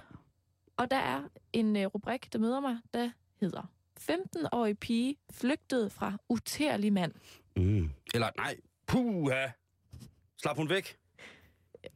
Og 0.76 0.90
der 0.90 0.96
er 0.96 1.22
en 1.52 1.76
øh, 1.76 1.86
rubrik, 1.86 2.32
der 2.32 2.38
møder 2.38 2.60
mig, 2.60 2.78
der 2.94 3.10
hedder 3.40 3.62
15-årig 4.00 4.78
pige 4.78 5.16
flygtede 5.30 5.90
fra 5.90 6.12
utærlig 6.28 6.92
mand. 6.92 7.12
Mm. 7.56 7.90
Eller 8.14 8.30
nej, 8.36 8.56
puha. 8.86 9.46
Slap 10.36 10.56
hun 10.56 10.68
væk. 10.68 10.98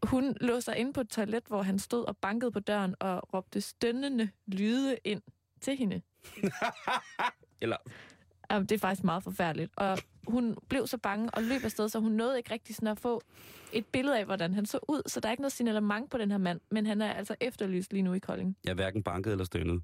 Hun 0.03 0.37
lå 0.41 0.61
sig 0.61 0.77
inde 0.77 0.93
på 0.93 1.01
et 1.01 1.09
toilet, 1.09 1.45
hvor 1.47 1.63
han 1.63 1.79
stod 1.79 2.05
og 2.05 2.17
bankede 2.17 2.51
på 2.53 2.61
døren 2.61 2.95
og 3.01 3.35
råbte 3.35 3.61
stønnende 3.61 4.31
lyde 4.47 4.99
ind 5.05 5.23
til 5.61 5.77
hende. 5.77 6.03
Eller, 7.61 7.77
Jamen, 8.51 8.67
det 8.69 8.75
er 8.75 8.79
faktisk 8.79 9.05
meget 9.05 9.23
forfærdeligt. 9.23 9.73
Og 9.77 9.99
hun 10.29 10.57
blev 10.69 10.87
så 10.87 10.99
bange 10.99 11.31
og 11.31 11.43
løb 11.43 11.65
afsted, 11.65 11.89
så 11.89 11.99
hun 12.01 12.13
nåede 12.13 12.37
ikke 12.39 12.53
rigtig 12.53 12.75
sådan 12.75 12.89
at 12.89 13.01
få 13.01 13.21
et 13.73 13.87
billede 13.87 14.19
af, 14.19 14.25
hvordan 14.25 14.55
han 14.55 14.67
så 14.67 14.79
ud. 14.89 15.03
Så 15.07 15.21
der 15.21 15.29
er 15.29 15.31
ikke 15.31 15.41
noget 15.43 15.53
signalement 15.53 16.11
på 16.11 16.19
den 16.19 16.31
her 16.31 16.39
mand, 16.39 16.61
men 16.71 16.87
han 16.87 17.03
er 17.03 17.13
altså 17.13 17.37
efterlyst 17.41 17.93
lige 17.93 18.03
nu 18.03 18.13
i 18.13 18.19
Kolding. 18.19 18.57
jeg 18.65 18.71
er 18.71 18.75
hverken 18.75 19.03
banket 19.03 19.31
eller 19.33 19.45
stønnet. 19.45 19.83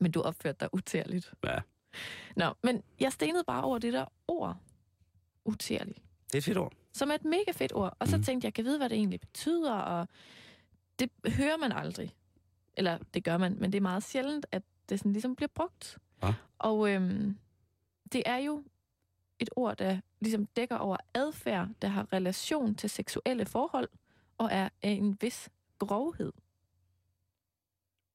Men 0.00 0.10
du 0.12 0.20
opførte 0.22 0.56
dig 0.60 0.68
utærligt. 0.74 1.32
Ja. 1.44 1.58
Nå, 2.36 2.54
men 2.62 2.82
jeg 3.00 3.12
stenede 3.12 3.44
bare 3.46 3.64
over 3.64 3.78
det 3.78 3.92
der 3.92 4.04
ord. 4.28 4.56
Utærlig. 5.44 5.94
Det 6.26 6.34
er 6.34 6.38
et 6.38 6.44
fedt 6.44 6.58
ord. 6.58 6.72
Som 6.92 7.10
er 7.10 7.14
et 7.14 7.24
mega 7.24 7.50
fedt 7.52 7.72
ord. 7.72 7.96
Og 7.98 8.08
så 8.08 8.16
Mm. 8.16 8.22
tænkte 8.22 8.44
jeg, 8.44 8.48
jeg 8.48 8.54
kan 8.54 8.64
vide, 8.64 8.78
hvad 8.78 8.88
det 8.88 8.96
egentlig 8.96 9.20
betyder, 9.20 9.72
og 9.74 10.08
det 10.98 11.10
hører 11.26 11.56
man 11.56 11.72
aldrig. 11.72 12.14
Eller 12.76 12.98
det 13.14 13.24
gør 13.24 13.36
man, 13.36 13.56
men 13.60 13.72
det 13.72 13.76
er 13.76 13.82
meget 13.82 14.02
sjældent, 14.02 14.46
at 14.52 14.62
det 14.88 14.98
sådan 14.98 15.12
ligesom 15.12 15.36
bliver 15.36 15.48
brugt. 15.54 15.98
Ja. 16.22 16.34
Og 16.58 16.90
øhm, 16.90 17.38
det 18.12 18.22
er 18.26 18.36
jo 18.36 18.64
et 19.38 19.50
ord, 19.56 19.76
der 19.76 20.00
ligesom 20.20 20.46
dækker 20.46 20.76
over 20.76 20.96
adfærd, 21.14 21.68
der 21.82 21.88
har 21.88 22.12
relation 22.12 22.74
til 22.74 22.90
seksuelle 22.90 23.46
forhold, 23.46 23.88
og 24.38 24.48
er 24.52 24.68
af 24.82 24.90
en 24.90 25.18
vis 25.20 25.48
grovhed. 25.78 26.32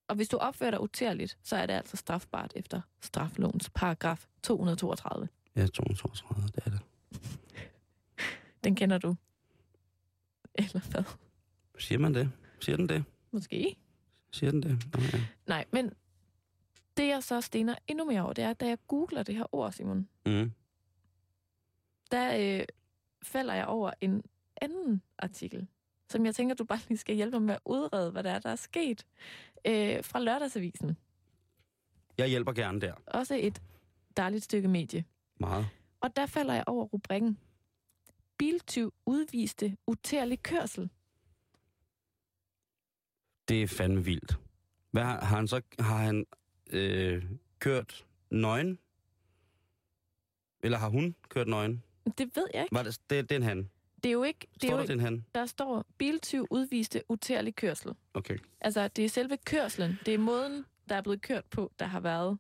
Og 0.08 0.16
hvis 0.16 0.30
du 0.30 0.38
opfører 0.38 0.72
dig 0.72 0.82
utærligt, 0.82 1.38
så 1.44 1.56
er 1.56 1.66
det 1.66 1.74
altså 1.74 1.98
strafbart 1.98 2.54
efter 2.56 2.82
straflovens 3.02 3.70
paragraf 3.70 4.28
232. 4.44 5.28
Ja, 5.56 5.68
232, 5.68 6.48
det 6.48 6.64
er 6.66 6.70
det. 6.70 6.82
Den 8.64 8.76
kender 8.76 8.98
du. 8.98 9.16
Eller 10.56 10.92
hvad? 10.92 11.04
Siger 11.78 12.00
man 12.00 12.14
det? 12.14 12.32
Siger 12.60 12.78
den 12.78 12.90
det? 12.90 13.04
Måske. 13.32 13.76
Siger 14.32 14.52
den 14.52 14.64
det? 14.64 14.86
Nå, 14.94 15.02
ja. 15.14 15.20
Nej, 15.48 15.66
men 15.72 15.94
det 16.98 17.08
jeg 17.08 17.24
så 17.24 17.42
stener 17.42 17.76
endnu 17.88 18.06
mere 18.06 18.22
over, 18.22 18.34
det 18.34 18.44
er, 18.44 18.54
da 18.54 18.68
jeg 18.68 18.78
googler 18.88 19.24
det 19.24 19.36
her 19.36 19.56
ord, 19.56 19.72
Simon, 19.72 20.08
Mm. 20.26 20.52
der 22.12 22.58
øh, 22.60 22.66
falder 23.24 23.54
jeg 23.54 23.66
over 23.66 23.92
en 24.02 24.24
anden 24.62 25.02
artikel, 25.18 25.68
som 26.10 26.26
jeg 26.26 26.36
tænker, 26.36 26.56
du 26.56 26.64
bare 26.64 26.80
lige 26.88 26.98
skal 26.98 27.16
hjælpe 27.16 27.40
mig 27.40 27.46
med 27.46 27.54
at 27.54 27.60
udrede, 27.66 28.12
hvad 28.12 28.24
der 28.24 28.32
er, 28.32 28.40
der 28.40 28.50
er 28.50 28.56
sket, 28.56 29.06
øh, 29.68 30.04
fra 30.04 30.20
lørdagsavisen. 30.20 30.98
Jeg 32.18 32.28
hjælper 32.30 32.52
gerne 32.52 32.82
der. 32.82 32.94
Også 33.08 33.36
et 33.36 33.62
dejligt 34.18 34.44
stykke 34.44 34.68
medie. 34.68 35.06
Meget. 35.40 35.68
Og 36.02 36.16
der 36.16 36.26
falder 36.26 36.54
jeg 36.54 36.64
over 36.68 36.86
rubrikken. 36.86 37.38
Biltyv 38.38 38.94
udviste 39.06 39.78
utærlig 39.88 40.44
kørsel. 40.44 40.90
Det 43.50 43.64
er 43.64 43.68
fandme 43.68 44.06
vildt. 44.06 44.38
Hvad 44.92 45.04
har, 45.04 45.26
har 45.26 45.36
han 45.36 45.48
så 45.48 45.62
har 45.80 45.98
han 45.98 46.26
øh, 46.72 47.24
kørt 47.60 48.06
nøgen? 48.32 48.80
Eller 50.64 50.78
har 50.78 50.90
hun 50.90 51.16
kørt 51.30 51.48
nøgen? 51.48 51.84
Det 52.18 52.36
ved 52.36 52.48
jeg 52.54 52.64
ikke. 52.64 52.76
Var 52.76 52.84
det, 52.84 53.00
det, 53.10 53.30
det 53.30 53.36
er 53.36 53.40
en 53.40 53.44
han. 53.44 53.70
Det 54.04 54.10
er 54.10 54.14
jo 54.14 54.24
ikke... 54.24 54.48
Det 54.54 54.64
Står 54.64 54.70
er 54.70 54.82
jo 54.82 54.88
der, 54.88 54.94
ikke 54.94 55.04
han? 55.04 55.26
der 55.36 55.46
står, 55.46 55.86
biltyv 55.98 56.48
udviste 56.50 57.02
utærlig 57.10 57.56
kørsel. 57.56 57.92
Okay. 58.14 58.38
Altså, 58.62 58.88
det 58.88 59.06
er 59.06 59.10
selve 59.10 59.38
kørslen. 59.46 60.00
Det 60.06 60.14
er 60.14 60.18
måden, 60.18 60.66
der 60.90 60.96
er 60.96 61.02
blevet 61.02 61.22
kørt 61.22 61.46
på, 61.46 61.72
der 61.80 61.86
har 61.86 62.00
været 62.00 62.38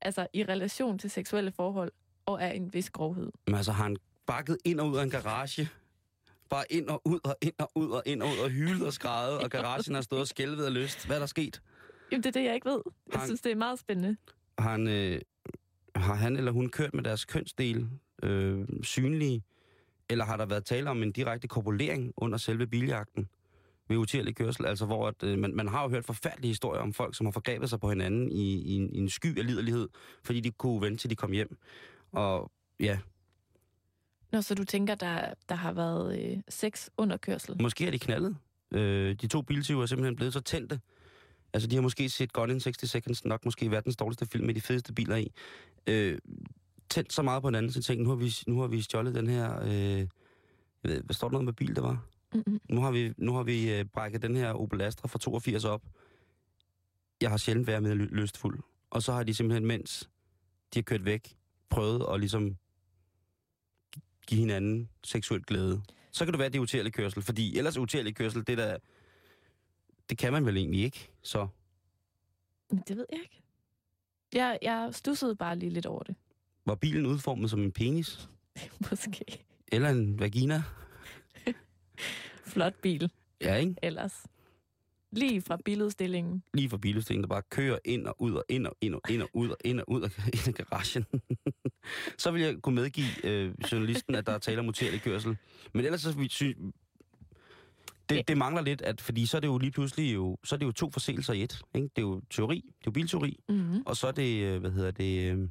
altså, 0.00 0.26
i 0.32 0.44
relation 0.44 0.98
til 0.98 1.10
seksuelle 1.10 1.52
forhold 1.52 1.92
og 2.26 2.42
er 2.42 2.50
en 2.50 2.72
vis 2.72 2.90
grovhed. 2.90 3.32
Men 3.46 3.54
altså, 3.54 3.72
har 3.72 3.84
han 3.84 3.96
bakket 4.26 4.58
ind 4.64 4.80
og 4.80 4.88
ud 4.88 4.96
af 4.96 5.02
en 5.02 5.10
garage? 5.10 5.68
Bare 6.52 6.64
ind 6.70 6.88
og 6.88 7.02
ud 7.04 7.20
og 7.24 7.36
ind 7.42 7.52
og 7.58 7.70
ud 7.74 7.90
og 7.90 8.02
ind 8.06 8.22
og 8.22 8.28
ud 8.28 8.38
og 8.44 8.50
hyldet 8.50 8.86
og 8.86 8.92
skrejet, 8.92 9.38
og 9.38 9.50
garagen 9.50 9.94
har 9.94 10.02
stået 10.02 10.20
og 10.20 10.28
skælvet 10.28 10.64
af 10.64 10.74
lyst. 10.74 11.06
Hvad 11.06 11.16
er 11.16 11.20
der 11.20 11.26
sket? 11.26 11.62
Jamen, 12.12 12.22
det 12.22 12.28
er 12.28 12.40
det, 12.40 12.44
jeg 12.46 12.54
ikke 12.54 12.68
ved. 12.70 12.82
Jeg 13.12 13.18
Han- 13.20 13.28
synes, 13.28 13.40
det 13.40 13.52
er 13.52 13.56
meget 13.56 13.78
spændende. 13.78 14.16
Har 14.58 14.70
han, 14.70 14.88
øh, 14.88 15.20
har 15.96 16.14
han 16.14 16.36
eller 16.36 16.52
hun 16.52 16.68
kørt 16.68 16.94
med 16.94 17.02
deres 17.04 17.24
kønsdel 17.24 17.88
øh, 18.22 18.64
synlige? 18.82 19.42
Eller 20.08 20.24
har 20.24 20.36
der 20.36 20.46
været 20.46 20.64
tale 20.64 20.90
om 20.90 21.02
en 21.02 21.12
direkte 21.12 21.48
korpulering 21.48 22.12
under 22.16 22.38
selve 22.38 22.66
biljagten? 22.66 23.28
ved 23.88 23.96
utærlig 23.96 24.36
kørsel, 24.36 24.66
altså 24.66 24.86
hvor 24.86 25.08
at, 25.08 25.22
øh, 25.24 25.38
man, 25.38 25.54
man 25.56 25.68
har 25.68 25.82
jo 25.82 25.88
hørt 25.88 26.04
forfærdelige 26.04 26.48
historier 26.50 26.80
om 26.82 26.92
folk, 26.92 27.16
som 27.16 27.26
har 27.26 27.30
forgrebet 27.32 27.70
sig 27.70 27.80
på 27.80 27.88
hinanden 27.88 28.32
i, 28.32 28.54
i, 28.54 28.72
en, 28.76 28.90
i 28.94 28.98
en 28.98 29.08
sky 29.08 29.38
af 29.38 29.46
liderlighed, 29.46 29.88
fordi 30.24 30.40
de 30.40 30.50
kunne 30.50 30.80
vente 30.80 30.98
til 31.02 31.10
de 31.10 31.16
kom 31.16 31.32
hjem. 31.32 31.56
Og 32.12 32.50
ja, 32.80 32.98
Nå, 34.32 34.40
så 34.42 34.54
du 34.54 34.64
tænker, 34.64 34.94
der, 34.94 35.34
der 35.48 35.54
har 35.54 35.72
været 35.72 36.18
øh, 36.20 36.36
sex 36.48 36.88
under 36.96 37.16
kørsel? 37.16 37.62
måske 37.62 37.86
er 37.86 37.90
de 37.90 37.98
knaldet. 37.98 38.36
Øh, 38.70 39.14
de 39.14 39.26
to 39.26 39.42
biltyver 39.42 39.82
er 39.82 39.86
simpelthen 39.86 40.16
blevet 40.16 40.32
så 40.32 40.40
tændte. 40.40 40.80
Altså, 41.52 41.68
de 41.68 41.74
har 41.74 41.82
måske 41.82 42.08
set 42.08 42.32
Gone 42.32 42.52
in 42.52 42.60
60 42.60 42.90
Seconds, 42.90 43.24
nok 43.24 43.44
måske 43.44 43.70
verdens 43.70 43.96
dårligste 43.96 44.26
film 44.26 44.46
med 44.46 44.54
de 44.54 44.60
fedeste 44.60 44.92
biler 44.92 45.16
i. 45.16 45.32
Øh, 45.86 46.18
tændt 46.90 47.12
så 47.12 47.22
meget 47.22 47.42
på 47.42 47.48
hinanden, 47.48 47.72
så 47.72 47.78
jeg 47.78 47.84
tænkte, 47.84 48.04
nu 48.04 48.08
har 48.08 48.16
vi, 48.16 48.34
nu 48.46 48.60
har 48.60 48.66
vi 48.66 48.82
stjålet 48.82 49.14
den 49.14 49.26
her... 49.26 49.62
Øh, 49.62 50.08
jeg 50.84 50.90
ved, 50.90 51.02
hvad 51.02 51.14
står 51.14 51.28
der 51.28 51.32
noget 51.32 51.44
med 51.44 51.52
bil, 51.52 51.76
der 51.76 51.82
var? 51.82 52.06
Mm-mm. 52.34 52.60
Nu 52.68 52.80
har 52.80 52.90
vi, 52.90 53.12
nu 53.16 53.34
har 53.34 53.42
vi 53.42 53.74
øh, 53.74 53.84
brækket 53.84 54.22
den 54.22 54.36
her 54.36 54.52
Opel 54.52 54.80
Astra 54.80 55.08
fra 55.08 55.18
82 55.18 55.64
op. 55.64 55.82
Jeg 57.20 57.30
har 57.30 57.36
sjældent 57.36 57.66
været 57.66 57.82
med 57.82 57.94
lystfuld. 57.94 58.60
Og 58.90 59.02
så 59.02 59.12
har 59.12 59.22
de 59.22 59.34
simpelthen, 59.34 59.66
mens 59.66 60.10
de 60.74 60.78
har 60.78 60.82
kørt 60.82 61.04
væk, 61.04 61.36
prøvet 61.70 62.06
at 62.12 62.20
ligesom 62.20 62.56
give 64.26 64.40
hinanden 64.40 64.88
seksuel 65.04 65.42
glæde. 65.42 65.82
Så 66.12 66.24
kan 66.24 66.32
det 66.32 66.38
være, 66.38 66.48
det 66.48 66.56
er 66.58 66.62
utærlig 66.62 66.92
kørsel, 66.92 67.22
fordi 67.22 67.58
ellers 67.58 67.76
utærlig 67.78 68.14
kørsel, 68.16 68.46
det 68.46 68.58
der, 68.58 68.76
det 70.10 70.18
kan 70.18 70.32
man 70.32 70.46
vel 70.46 70.56
egentlig 70.56 70.82
ikke, 70.82 71.10
så. 71.22 71.48
Men 72.70 72.82
det 72.88 72.96
ved 72.96 73.06
jeg 73.12 73.20
ikke. 73.20 73.42
Jeg, 74.32 74.58
jeg 74.62 74.88
stussede 74.92 75.36
bare 75.36 75.56
lige 75.56 75.70
lidt 75.70 75.86
over 75.86 76.02
det. 76.02 76.16
Var 76.66 76.74
bilen 76.74 77.06
udformet 77.06 77.50
som 77.50 77.62
en 77.62 77.72
penis? 77.72 78.28
Måske. 78.90 79.44
Eller 79.72 79.88
en 79.90 80.18
vagina? 80.18 80.62
Flot 82.44 82.74
bil 82.82 83.10
Ja, 83.40 83.54
ikke? 83.54 83.74
ellers. 83.82 84.26
Lige 85.12 85.42
fra 85.42 85.58
biludstillingen. 85.64 86.42
Lige 86.54 86.68
for 86.68 86.76
biludstillingen, 86.76 87.22
der 87.22 87.28
bare 87.28 87.42
kører 87.50 87.78
ind 87.84 88.06
og 88.06 88.16
ud 88.22 88.32
og 88.32 88.44
ind 88.48 88.66
og 88.66 88.76
ind 88.80 88.94
og 88.94 89.00
ind 89.10 89.22
og 89.22 89.28
ud 89.34 89.48
og 89.48 89.56
ind 89.64 89.80
og 89.80 89.90
ud 89.90 90.02
af, 90.02 90.08
ind 90.46 90.48
af 90.48 90.54
garagen. 90.66 91.04
så 92.18 92.30
vil 92.30 92.42
jeg 92.42 92.56
kunne 92.62 92.74
medgive 92.74 93.06
øh, 93.26 93.54
journalisten, 93.72 94.14
at 94.14 94.26
der 94.26 94.32
er 94.32 94.38
tale 94.38 94.60
om 94.60 94.68
utærlig 94.68 95.00
kørsel. 95.02 95.36
Men 95.72 95.84
ellers 95.84 96.00
så 96.00 96.12
vi 96.18 96.28
sy- 96.28 96.42
det, 98.08 98.28
det 98.28 98.36
mangler 98.38 98.62
lidt, 98.62 98.82
at, 98.82 99.00
fordi 99.00 99.26
så 99.26 99.36
er 99.36 99.40
det 99.40 99.48
jo 99.48 99.58
lige 99.58 99.70
pludselig 99.70 100.14
jo, 100.14 100.38
så 100.44 100.54
er 100.54 100.58
det 100.58 100.66
jo 100.66 100.72
to 100.72 100.90
forseelser 100.90 101.32
i 101.32 101.42
et. 101.42 101.60
Ikke? 101.74 101.88
Det 101.96 102.02
er 102.02 102.06
jo 102.06 102.22
teori, 102.30 102.56
det 102.56 102.72
er 102.72 102.82
jo 102.86 102.90
bilteori, 102.92 103.38
Mm-hmm. 103.48 103.82
og 103.86 103.96
så 103.96 104.06
er 104.06 104.12
det, 104.12 104.42
øh, 104.44 104.60
hvad 104.60 104.70
hedder 104.70 104.90
det, 104.90 105.32
øh, 105.32 105.48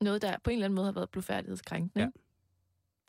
Noget, 0.00 0.22
der 0.22 0.36
på 0.44 0.50
en 0.50 0.54
eller 0.54 0.64
anden 0.64 0.74
måde 0.74 0.84
har 0.86 0.92
været 0.92 1.10
blodfærdighedskrænkende. 1.10 1.92
Ja. 2.04 2.04
Ja. 2.04 2.10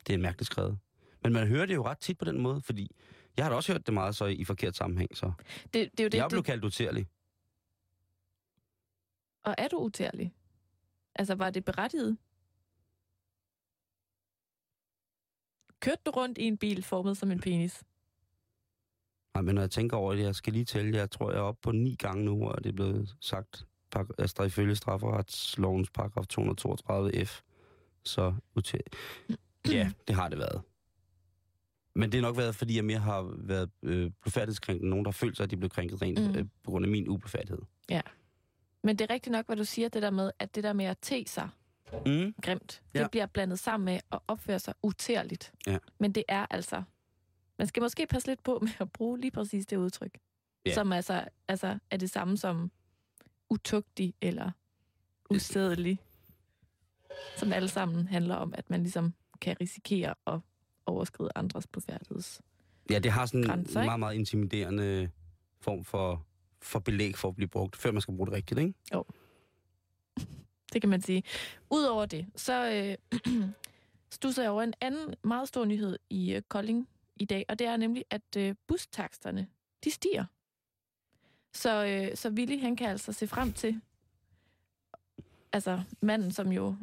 det 0.06 0.14
er 0.14 0.18
mærkeligt 0.18 0.46
skrevet. 0.46 0.78
Men 1.22 1.32
man 1.32 1.46
hører 1.48 1.66
det 1.66 1.74
jo 1.74 1.84
ret 1.86 1.98
tit 1.98 2.18
på 2.18 2.24
den 2.24 2.40
måde, 2.40 2.60
fordi 2.60 2.90
jeg 3.36 3.44
har 3.44 3.50
da 3.50 3.56
også 3.56 3.72
hørt 3.72 3.86
det 3.86 3.94
meget 3.94 4.16
så 4.16 4.24
i, 4.26 4.44
forkert 4.44 4.76
sammenhæng, 4.76 5.16
så. 5.16 5.32
Det, 5.64 5.72
det 5.74 6.00
er 6.00 6.04
jo 6.04 6.08
Det, 6.08 6.14
jeg 6.18 6.28
blev 6.28 6.38
det, 6.38 6.46
kaldt 6.46 6.64
utærlig. 6.64 7.06
Og 9.44 9.54
er 9.58 9.68
du 9.68 9.76
utærlig? 9.78 10.34
Altså, 11.14 11.34
var 11.34 11.50
det 11.50 11.64
berettiget? 11.64 12.18
Kørte 15.80 16.00
du 16.06 16.10
rundt 16.10 16.38
i 16.38 16.42
en 16.44 16.58
bil 16.58 16.82
formet 16.82 17.16
som 17.16 17.30
en 17.30 17.40
penis? 17.40 17.84
Nej, 19.34 19.42
men 19.42 19.54
når 19.54 19.62
jeg 19.62 19.70
tænker 19.70 19.96
over 19.96 20.14
det, 20.14 20.22
jeg 20.22 20.34
skal 20.34 20.52
lige 20.52 20.64
tælle, 20.64 20.98
jeg 20.98 21.10
tror, 21.10 21.30
jeg 21.30 21.38
er 21.38 21.42
oppe 21.42 21.60
på 21.62 21.72
ni 21.72 21.94
gange 21.94 22.24
nu, 22.24 22.48
og 22.48 22.64
det 22.64 22.70
er 22.70 22.74
blevet 22.74 23.16
sagt, 23.20 23.66
altså 24.18 24.42
ifølge 24.42 24.76
strafferetslovens 24.76 25.90
paragraf 25.90 26.26
232 26.26 27.24
F. 27.26 27.40
Så 28.04 28.34
utæ- 28.58 29.28
ja, 29.72 29.92
det 30.08 30.14
har 30.16 30.28
det 30.28 30.38
været. 30.38 30.62
Men 31.96 32.12
det 32.12 32.20
har 32.20 32.28
nok 32.28 32.36
været, 32.36 32.54
fordi 32.54 32.76
jeg 32.76 32.84
mere 32.84 32.98
har 32.98 33.34
været 33.38 33.70
øh, 33.82 34.10
blodfærdighedskrænkende. 34.22 34.90
Nogen, 34.90 35.04
der 35.04 35.08
har 35.10 35.12
følt 35.12 35.36
sig, 35.36 35.44
at 35.44 35.50
de 35.50 35.56
blev 35.56 35.70
krænket 35.70 36.02
rent 36.02 36.20
Mm. 36.30 36.36
øh, 36.38 36.44
på 36.62 36.70
grund 36.70 36.84
af 36.84 36.90
min 36.90 37.08
ublodfærdighed. 37.08 37.58
Men 38.82 38.96
det 38.98 39.10
er 39.10 39.14
rigtigt 39.14 39.32
nok, 39.32 39.46
hvad 39.46 39.56
du 39.56 39.64
siger, 39.64 39.88
det 39.88 40.02
der 40.02 40.10
med, 40.10 40.30
at 40.38 40.54
det 40.54 40.64
der 40.64 40.72
med 40.72 40.84
at 40.84 40.98
te 41.02 41.24
sig 41.26 41.48
Mm. 42.06 42.34
grimt, 42.42 42.82
Ja. 42.94 43.02
det 43.02 43.10
bliver 43.10 43.26
blandet 43.26 43.58
sammen 43.58 43.84
med 43.84 44.00
at 44.12 44.18
opføre 44.28 44.58
sig 44.58 44.74
utærligt. 44.82 45.52
Ja. 45.66 45.78
Men 46.00 46.12
det 46.12 46.24
er 46.28 46.46
altså... 46.50 46.82
Man 47.58 47.66
skal 47.68 47.82
måske 47.82 48.06
passe 48.06 48.28
lidt 48.28 48.42
på 48.42 48.58
med 48.62 48.70
at 48.80 48.92
bruge 48.92 49.20
lige 49.20 49.30
præcis 49.30 49.66
det 49.66 49.76
udtryk. 49.76 50.18
Ja. 50.66 50.74
Som 50.74 50.92
altså, 50.92 51.24
altså 51.48 51.78
er 51.90 51.96
det 51.96 52.10
samme 52.10 52.36
som 52.36 52.70
utugtig 53.50 54.14
eller 54.20 54.50
usædelig. 55.30 55.98
Som 57.36 57.52
alle 57.52 57.68
sammen 57.68 58.08
handler 58.08 58.34
om, 58.34 58.54
at 58.56 58.70
man 58.70 58.80
ligesom 58.82 59.14
kan 59.40 59.56
risikere 59.60 60.14
at 60.26 60.40
overskride 60.86 61.30
andres 61.34 61.66
blodfærdigheds. 61.66 62.40
Ja, 62.90 62.98
det 62.98 63.12
har 63.12 63.26
sådan 63.26 63.40
en 63.40 63.46
Grænser, 63.46 63.84
meget, 63.84 64.00
meget 64.00 64.14
intimiderende 64.14 65.10
form 65.60 65.84
for, 65.84 66.26
for 66.62 66.78
belæg 66.78 67.16
for 67.16 67.28
at 67.28 67.36
blive 67.36 67.48
brugt, 67.48 67.76
før 67.76 67.92
man 67.92 68.00
skal 68.00 68.16
bruge 68.16 68.26
det 68.26 68.34
rigtigt, 68.34 68.60
ikke? 68.60 68.74
Det 70.72 70.80
kan 70.82 70.90
man 70.90 71.02
sige. 71.02 71.22
Udover 71.70 72.06
det, 72.06 72.26
så 72.36 72.70
øh, 72.70 73.22
stusser 74.10 74.42
jeg 74.42 74.50
over 74.50 74.62
en 74.62 74.74
anden 74.80 75.14
meget 75.24 75.48
stor 75.48 75.64
nyhed 75.64 75.98
i 76.10 76.34
øh, 76.34 76.42
Kolding 76.42 76.88
i 77.16 77.24
dag, 77.24 77.44
og 77.48 77.58
det 77.58 77.66
er 77.66 77.76
nemlig, 77.76 78.04
at 78.10 78.36
øh, 78.36 78.54
bustaksterne, 78.66 79.46
de 79.84 79.90
stiger. 79.90 80.24
Så, 81.52 81.86
øh, 81.86 82.16
så 82.16 82.30
Willy, 82.30 82.60
han 82.60 82.76
kan 82.76 82.88
altså 82.88 83.12
se 83.12 83.26
frem 83.26 83.52
til, 83.52 83.80
altså 85.52 85.82
manden, 86.00 86.30
som 86.30 86.52
jo 86.52 86.76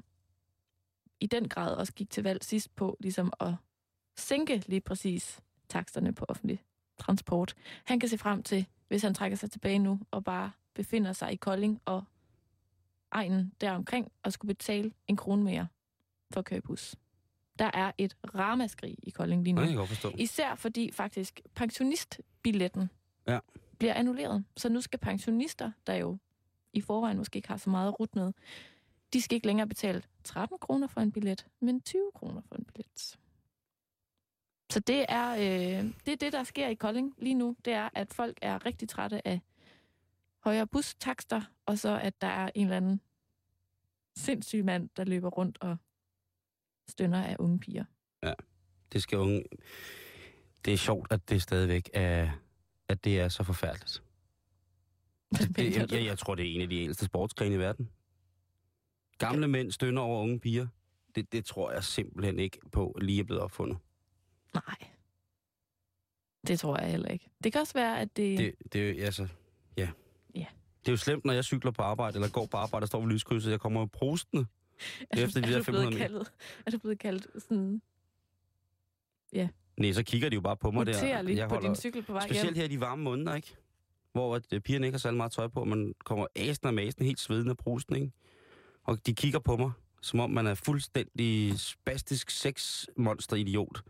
i 1.20 1.28
den 1.28 1.50
grad 1.50 1.76
også 1.76 1.94
gik 1.94 2.10
til 2.10 2.24
valg 2.24 2.44
sidst 2.44 2.76
på, 2.76 2.98
ligesom 3.00 3.34
at 3.40 3.54
sænke 4.18 4.64
lige 4.68 4.82
præcis 4.82 5.42
taksterne 5.70 6.14
på 6.14 6.26
offentlig 6.30 6.64
transport. 7.00 7.56
Han 7.86 8.00
kan 8.00 8.10
se 8.10 8.18
frem 8.18 8.44
til, 8.44 8.66
hvis 8.88 9.02
han 9.02 9.14
trækker 9.14 9.38
sig 9.38 9.52
tilbage 9.52 9.80
nu 9.80 10.00
og 10.12 10.24
bare 10.24 10.52
befinder 10.74 11.14
sig 11.14 11.32
i 11.34 11.36
Kolding 11.36 11.82
og 11.86 12.04
egnen 13.12 13.54
deromkring 13.62 14.12
og 14.24 14.34
skulle 14.34 14.56
betale 14.56 14.92
en 15.08 15.16
krone 15.18 15.44
mere 15.44 15.68
for 16.32 16.40
at 16.40 16.46
køre 16.46 16.62
bus. 16.62 16.96
Der 17.60 17.72
er 17.74 17.92
et 17.98 18.18
ramaskrig 18.36 18.96
i 19.04 19.10
Kolding 19.10 19.44
lige 19.44 19.54
nu. 19.54 19.62
Kan 19.62 19.80
jeg 19.80 19.88
forstå. 19.88 20.12
Især 20.18 20.56
fordi 20.56 20.92
faktisk 20.92 21.42
pensionistbilletten 21.56 22.90
Ja. 23.28 23.40
bliver 23.78 23.94
annulleret. 23.94 24.46
Så 24.58 24.70
nu 24.70 24.82
skal 24.82 25.00
pensionister, 25.00 25.72
der 25.88 25.94
jo 25.96 26.18
i 26.74 26.82
forvejen 26.82 27.18
måske 27.18 27.38
ikke 27.38 27.48
har 27.48 27.58
så 27.58 27.70
meget 27.70 28.00
rut 28.00 28.16
med, 28.16 28.34
de 29.14 29.22
skal 29.22 29.36
ikke 29.36 29.48
længere 29.48 29.68
betale 29.68 30.04
13 30.24 30.58
kroner 30.60 30.88
for 30.88 31.02
en 31.02 31.12
billet, 31.12 31.48
men 31.60 31.82
20 31.82 32.02
kroner 32.16 32.42
for 32.42 32.56
en 32.56 32.66
billet. 32.66 33.20
Så 34.74 34.80
det 34.80 35.06
er, 35.10 35.32
øh, 35.34 35.94
det 36.06 36.12
er 36.12 36.16
det, 36.16 36.34
der 36.34 36.44
sker 36.44 36.68
i 36.68 36.74
Kolding 36.74 37.14
lige 37.18 37.34
nu. 37.34 37.56
Det 37.66 37.74
er, 37.74 37.90
at 37.94 38.14
folk 38.14 38.40
er 38.42 38.66
rigtig 38.66 38.90
trætte 38.90 39.28
af 39.28 39.40
højere 40.40 40.68
bustakster, 40.68 41.42
og 41.66 41.78
så 41.78 42.00
at 42.00 42.22
der 42.22 42.28
er 42.28 42.50
en 42.56 42.64
eller 42.64 42.78
anden 42.78 43.02
sindssyg 44.18 44.66
mand, 44.66 44.90
der 44.98 45.04
løber 45.04 45.30
rundt 45.30 45.58
og 45.62 45.78
stønner 46.88 47.24
af 47.24 47.36
unge 47.40 47.60
piger. 47.60 47.86
Det 48.94 49.02
skal 49.02 49.18
unge... 49.18 49.44
Det 50.66 50.74
er 50.74 50.78
sjovt, 50.78 51.12
at 51.12 51.30
det 51.30 51.42
stadigvæk 51.42 51.90
er, 51.94 52.32
at 52.88 53.04
det 53.04 53.20
er 53.20 53.30
så 53.30 53.44
forfærdeligt. 53.44 54.04
Det, 55.32 55.58
mener 55.58 55.80
jeg, 55.80 55.92
jeg, 55.92 56.06
jeg 56.06 56.18
tror, 56.20 56.36
det 56.36 56.52
er 56.52 56.56
en 56.56 56.62
af 56.62 56.70
de 56.70 56.82
ældste 56.82 57.06
sportsgrene 57.06 57.56
i 57.56 57.60
verden. 57.60 57.90
Gamle 59.18 59.48
mænd 59.48 59.72
stønner 59.72 60.02
over 60.02 60.22
unge 60.22 60.40
piger. 60.40 60.68
Det, 61.16 61.32
det 61.32 61.46
tror 61.46 61.72
jeg 61.72 61.84
simpelthen 61.84 62.40
ikke 62.40 62.60
på 62.72 62.98
lige 63.02 63.20
er 63.20 63.24
blevet 63.24 63.42
opfundet. 63.42 63.78
Nej. 64.54 64.90
Det 66.48 66.60
tror 66.60 66.78
jeg 66.80 66.92
heller 66.92 67.10
ikke. 67.10 67.30
Det 67.44 67.52
kan 67.52 67.62
også 67.62 67.74
være, 67.74 68.00
at 68.02 68.18
det... 68.18 68.38
Det, 68.38 68.54
det 68.74 68.82
er 68.90 68.94
jo, 68.94 69.04
altså, 69.06 69.28
ja. 69.78 69.90
Ja. 70.36 70.46
Det 70.80 70.88
er 70.88 70.92
jo 70.92 70.98
slemt, 70.98 71.26
når 71.26 71.34
jeg 71.34 71.44
cykler 71.44 71.72
på 71.72 71.82
arbejde, 71.82 72.16
eller 72.16 72.30
går 72.30 72.46
på 72.46 72.58
arbejde 72.58 72.84
og 72.84 72.88
står 72.88 73.00
ved 73.02 73.08
lyskrydset. 73.10 73.52
Jeg 73.52 73.60
kommer 73.60 73.86
prostende. 73.86 74.46
er, 75.12 75.24
efter 75.24 75.42
de 75.42 75.48
er 75.48 75.52
der 75.52 75.58
du 75.60 75.64
blevet 75.64 75.66
500 75.66 75.86
meter. 75.90 76.08
kaldet, 76.08 76.32
Er 76.66 76.72
du 76.72 76.78
blevet 76.78 77.00
kaldt 77.00 77.28
sådan 77.44 77.82
Nej, 79.78 79.92
så 79.92 80.04
kigger 80.04 80.30
de 80.30 80.34
jo 80.36 80.42
bare 80.42 80.58
på 80.58 80.72
mig 80.72 80.86
der. 80.86 80.94
utærlig 80.98 81.38
Jeg 81.38 81.50
på 81.50 81.56
holder, 81.56 81.70
din 81.70 81.76
cykel 81.76 82.04
på 82.04 82.14
vej 82.14 82.22
specielt 82.28 82.46
hjem? 82.48 82.56
her 82.56 82.64
i 82.64 82.68
de 82.68 82.80
varme 82.80 83.04
måneder, 83.04 83.36
ikke? 83.36 83.56
Hvor 84.12 84.36
at, 84.36 84.54
øh, 84.54 84.62
pigerne 84.62 84.86
ikke 84.88 84.94
har 84.96 85.00
særlig 85.00 85.18
meget 85.18 85.32
tøj 85.32 85.48
på, 85.48 85.60
og 85.60 85.68
man 85.68 85.94
kommer 86.06 86.28
asen 86.36 86.68
og 86.68 86.74
masen 86.74 87.06
helt 87.06 87.20
svedende 87.20 87.52
og 87.52 87.58
prosten, 87.58 87.96
ikke? 87.96 88.12
Og 88.84 89.06
de 89.06 89.14
kigger 89.16 89.40
på 89.40 89.58
mig, 89.58 89.72
som 90.02 90.20
om 90.20 90.32
man 90.32 90.48
er 90.48 90.54
fuldstændig 90.56 91.60
spastisk 91.60 92.30
sexmonster-idiot. 92.32 93.82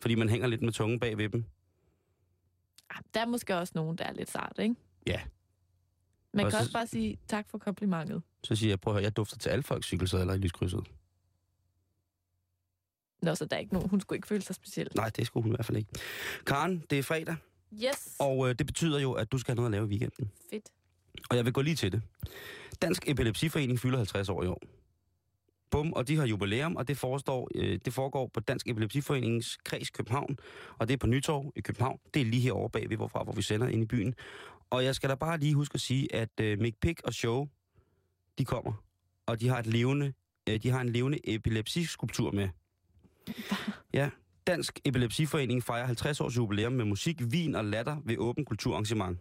Fordi 0.00 0.14
man 0.14 0.28
hænger 0.28 0.46
lidt 0.46 0.62
med 0.62 0.72
tungen 0.72 1.00
bag 1.00 1.18
ved 1.18 1.28
dem. 1.28 1.44
Ah, 2.90 3.02
Der 3.14 3.20
er 3.20 3.26
måske 3.26 3.56
også 3.56 3.72
nogen, 3.76 3.98
der 3.98 4.04
er 4.04 4.12
lidt 4.12 4.30
sart, 4.30 4.52
ikke? 4.58 4.74
Ja. 5.06 5.20
Man 6.32 6.44
Og 6.44 6.50
kan 6.50 6.58
så- 6.58 6.62
også 6.62 6.72
bare 6.72 6.86
sige 6.86 7.18
tak 7.28 7.48
for 7.50 7.58
komplimentet. 7.58 8.22
Så 8.44 8.56
siger 8.56 8.70
jeg, 8.70 8.80
prøv 8.80 8.92
at 8.92 8.94
høre, 8.94 9.02
jeg 9.04 9.16
dufter 9.16 9.38
til 9.38 9.48
alle 9.50 9.62
folks 9.62 9.86
cykelsadler 9.86 10.34
i 10.34 10.38
lyskrydset. 10.38 10.80
Nå, 13.22 13.34
så 13.34 13.44
der 13.44 13.56
er 13.56 13.60
ikke 13.60 13.72
nogen, 13.74 13.88
hun 13.90 14.00
skulle 14.00 14.16
ikke 14.16 14.28
føle 14.28 14.42
sig 14.42 14.54
specielt. 14.54 14.94
Nej, 14.94 15.08
det 15.08 15.26
skulle 15.26 15.42
hun 15.42 15.52
i 15.52 15.56
hvert 15.56 15.66
fald 15.66 15.78
ikke. 15.78 15.90
Karen, 16.46 16.84
det 16.90 16.98
er 16.98 17.02
fredag, 17.02 17.36
Yes, 17.72 18.16
og 18.18 18.48
øh, 18.48 18.54
det 18.54 18.66
betyder 18.66 18.98
jo, 19.00 19.12
at 19.12 19.32
du 19.32 19.38
skal 19.38 19.52
have 19.52 19.56
noget 19.56 19.66
at 19.66 19.72
lave 19.72 19.86
i 19.86 19.88
weekenden. 19.88 20.30
fedt. 20.50 20.68
Og 21.30 21.36
jeg 21.36 21.44
vil 21.44 21.52
gå 21.52 21.62
lige 21.62 21.76
til 21.76 21.92
det. 21.92 22.02
Dansk 22.82 23.08
Epilepsiforening 23.08 23.80
fylder 23.80 23.96
50 23.96 24.28
år 24.28 24.42
i 24.42 24.46
år 24.46 24.62
bum, 25.76 25.92
og 25.92 26.08
de 26.08 26.16
har 26.16 26.26
jubilæum, 26.26 26.76
og 26.76 26.88
det, 26.88 26.96
forestår, 26.96 27.48
øh, 27.54 27.78
det 27.84 27.92
foregår 27.92 28.30
på 28.34 28.40
Dansk 28.40 28.68
Epilepsiforeningens 28.68 29.58
kreds 29.64 29.90
København, 29.90 30.38
og 30.78 30.88
det 30.88 30.94
er 30.94 30.98
på 30.98 31.06
Nytorv 31.06 31.52
i 31.56 31.60
København. 31.60 31.98
Det 32.14 32.22
er 32.22 32.26
lige 32.26 32.42
herovre 32.42 32.70
bagved, 32.70 32.96
hvorfra, 32.96 33.22
hvor 33.24 33.32
vi 33.32 33.42
sender 33.42 33.68
ind 33.68 33.82
i 33.82 33.86
byen. 33.86 34.14
Og 34.70 34.84
jeg 34.84 34.94
skal 34.94 35.10
da 35.10 35.14
bare 35.14 35.38
lige 35.38 35.54
huske 35.54 35.74
at 35.74 35.80
sige, 35.80 36.14
at 36.14 36.40
øh, 36.40 36.58
Mick 36.58 36.76
Pick 36.80 37.00
og 37.04 37.14
Show, 37.14 37.46
de 38.38 38.44
kommer, 38.44 38.72
og 39.26 39.40
de 39.40 39.48
har 39.48 39.58
et 39.58 39.66
levende, 39.66 40.12
øh, 40.48 40.62
de 40.62 40.70
har 40.70 40.80
en 40.80 40.88
levende 40.88 41.34
epilepsiskulptur 41.34 42.30
med. 42.30 42.48
Ja, 43.94 44.10
Dansk 44.46 44.80
Epilepsiforening 44.84 45.62
fejrer 45.62 45.86
50 45.86 46.20
års 46.20 46.36
jubilæum 46.36 46.72
med 46.72 46.84
musik, 46.84 47.16
vin 47.32 47.54
og 47.54 47.64
latter 47.64 47.96
ved 48.04 48.16
åben 48.18 48.44
kulturarrangement. 48.44 49.18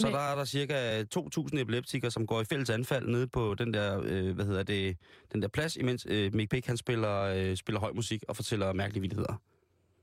Så 0.00 0.06
Men- 0.06 0.14
der 0.14 0.20
er 0.20 0.34
der 0.34 0.44
cirka 0.44 1.02
2.000 1.02 1.58
epileptikere, 1.60 2.10
som 2.10 2.26
går 2.26 2.40
i 2.40 2.44
fælles 2.44 2.70
anfald 2.70 3.08
nede 3.08 3.26
på 3.26 3.54
den 3.54 3.74
der, 3.74 4.00
øh, 4.04 4.34
hvad 4.34 4.44
hedder 4.44 4.62
det, 4.62 4.96
den 5.32 5.42
der 5.42 5.48
plads, 5.48 5.76
imens 5.76 6.06
øh, 6.08 6.34
Mick 6.34 6.50
Pick, 6.50 6.66
han 6.66 6.76
spiller, 6.76 7.20
øh, 7.20 7.56
spiller 7.56 7.80
høj 7.80 7.92
musik 7.92 8.24
og 8.28 8.36
fortæller 8.36 8.72
mærkelige 8.72 9.00
vittigheder. 9.00 9.34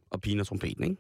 Og 0.10 0.22
piner 0.22 0.44
trompeten, 0.44 0.84
ikke? 0.84 0.96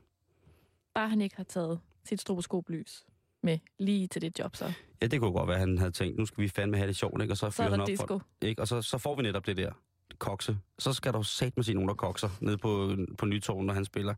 Bare 0.93 1.09
han 1.09 1.21
ikke 1.21 1.35
har 1.37 1.43
taget 1.43 1.79
sit 2.05 2.21
stroboskoplys 2.21 3.05
med 3.43 3.59
lige 3.79 4.07
til 4.07 4.21
det 4.21 4.39
job, 4.39 4.55
så, 4.55 4.73
Ja, 5.01 5.07
det 5.07 5.19
kunne 5.21 5.31
godt 5.31 5.49
være, 5.49 5.57
han 5.59 5.77
havde 5.77 5.91
tænkt, 5.91 6.17
nu 6.19 6.25
skal 6.25 6.43
vi 6.43 6.47
fandme 6.49 6.77
have 6.77 6.87
det 6.87 6.95
sjovt, 6.95 7.21
ikke? 7.21 7.33
Og 7.33 7.37
så 7.37 7.39
så 7.39 7.45
er 7.45 7.49
fyrer 7.49 7.69
han 7.69 7.81
op 7.81 7.87
disco. 7.87 8.07
for, 8.07 8.21
ikke? 8.41 8.61
Og 8.61 8.67
så, 8.67 8.81
så 8.81 8.97
får 8.97 9.15
vi 9.15 9.21
netop 9.23 9.45
det 9.45 9.57
der 9.57 9.71
kokse. 10.17 10.57
Så 10.79 10.93
skal 10.93 11.13
der 11.13 11.19
jo 11.19 11.23
satme 11.23 11.63
se 11.63 11.73
nogen, 11.73 11.87
der 11.89 11.95
kokser 11.95 12.29
nede 12.41 12.57
på, 12.57 12.95
på 13.17 13.25
Nytorven, 13.25 13.65
når 13.65 13.73
han 13.73 13.85
spiller. 13.85 14.15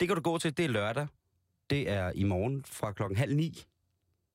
Det 0.00 0.08
kan 0.08 0.16
du 0.16 0.22
gå 0.22 0.38
til, 0.38 0.56
det 0.56 0.64
er 0.64 0.68
lørdag. 0.68 1.06
Det 1.70 1.90
er 1.90 2.12
i 2.14 2.22
morgen 2.24 2.64
fra 2.66 2.92
klokken 2.92 3.16
halv 3.16 3.36
ni 3.36 3.62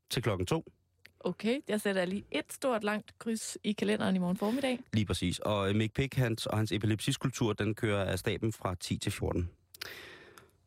til 0.10 0.24
klokken 0.24 0.46
to. 0.46 0.72
Okay, 1.20 1.60
jeg 1.68 1.82
sætter 1.82 2.06
lige 2.06 2.24
et 2.32 2.54
stort 2.54 2.84
langt 2.84 3.20
kryds 3.20 3.58
i 3.64 3.72
kalenderen 3.72 4.16
i 4.16 4.20
morgen 4.20 4.38
formiddag. 4.38 4.80
Lige 4.94 5.06
præcis. 5.06 5.40
Og 5.40 5.70
øh, 5.70 5.76
Mick 5.76 5.94
Pick 5.94 6.16
hans, 6.16 6.46
og 6.46 6.58
hans 6.58 6.72
epilepsiskultur, 6.72 7.54
den 7.54 7.76
kører 7.76 8.04
af 8.06 8.20
staben 8.20 8.54
fra 8.54 8.76
10 8.76 8.98
til 8.98 9.12
14. 9.12 9.50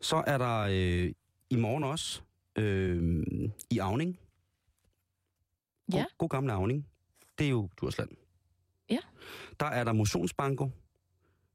Så 0.00 0.22
er 0.26 0.38
der 0.38 0.58
øh, 0.70 1.12
i 1.50 1.56
morgen 1.56 1.84
også 1.84 2.20
øh, 2.56 3.22
i 3.70 3.78
Avning. 3.78 4.18
God, 5.92 5.98
Ja. 6.00 6.04
god 6.18 6.28
gamle 6.28 6.52
Avning. 6.52 6.86
Det 7.38 7.46
er 7.46 7.50
jo 7.50 7.68
Djursland. 7.80 8.10
Ja. 8.90 8.98
Der 9.60 9.66
er 9.66 9.84
der 9.84 9.92
motionsbanko. 9.92 10.70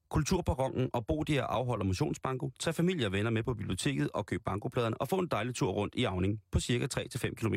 Kulturbarongen 0.10 0.90
og 0.94 1.08
Bodia 1.08 1.42
afholder 1.42 1.86
motionsbanko. 1.86 2.52
Tag 2.60 2.76
familie 2.76 3.06
og 3.06 3.12
venner 3.12 3.32
med 3.32 3.44
på 3.44 3.54
biblioteket 3.54 4.10
og 4.14 4.26
køb 4.26 4.44
bankopladerne 4.46 5.02
og 5.02 5.10
få 5.10 5.20
en 5.20 5.28
dejlig 5.28 5.56
tur 5.56 5.72
rundt 5.72 5.96
i 5.96 6.04
Avning 6.04 6.42
på 6.52 6.60
cirka 6.60 6.88
3-5 7.00 7.34
km. 7.34 7.56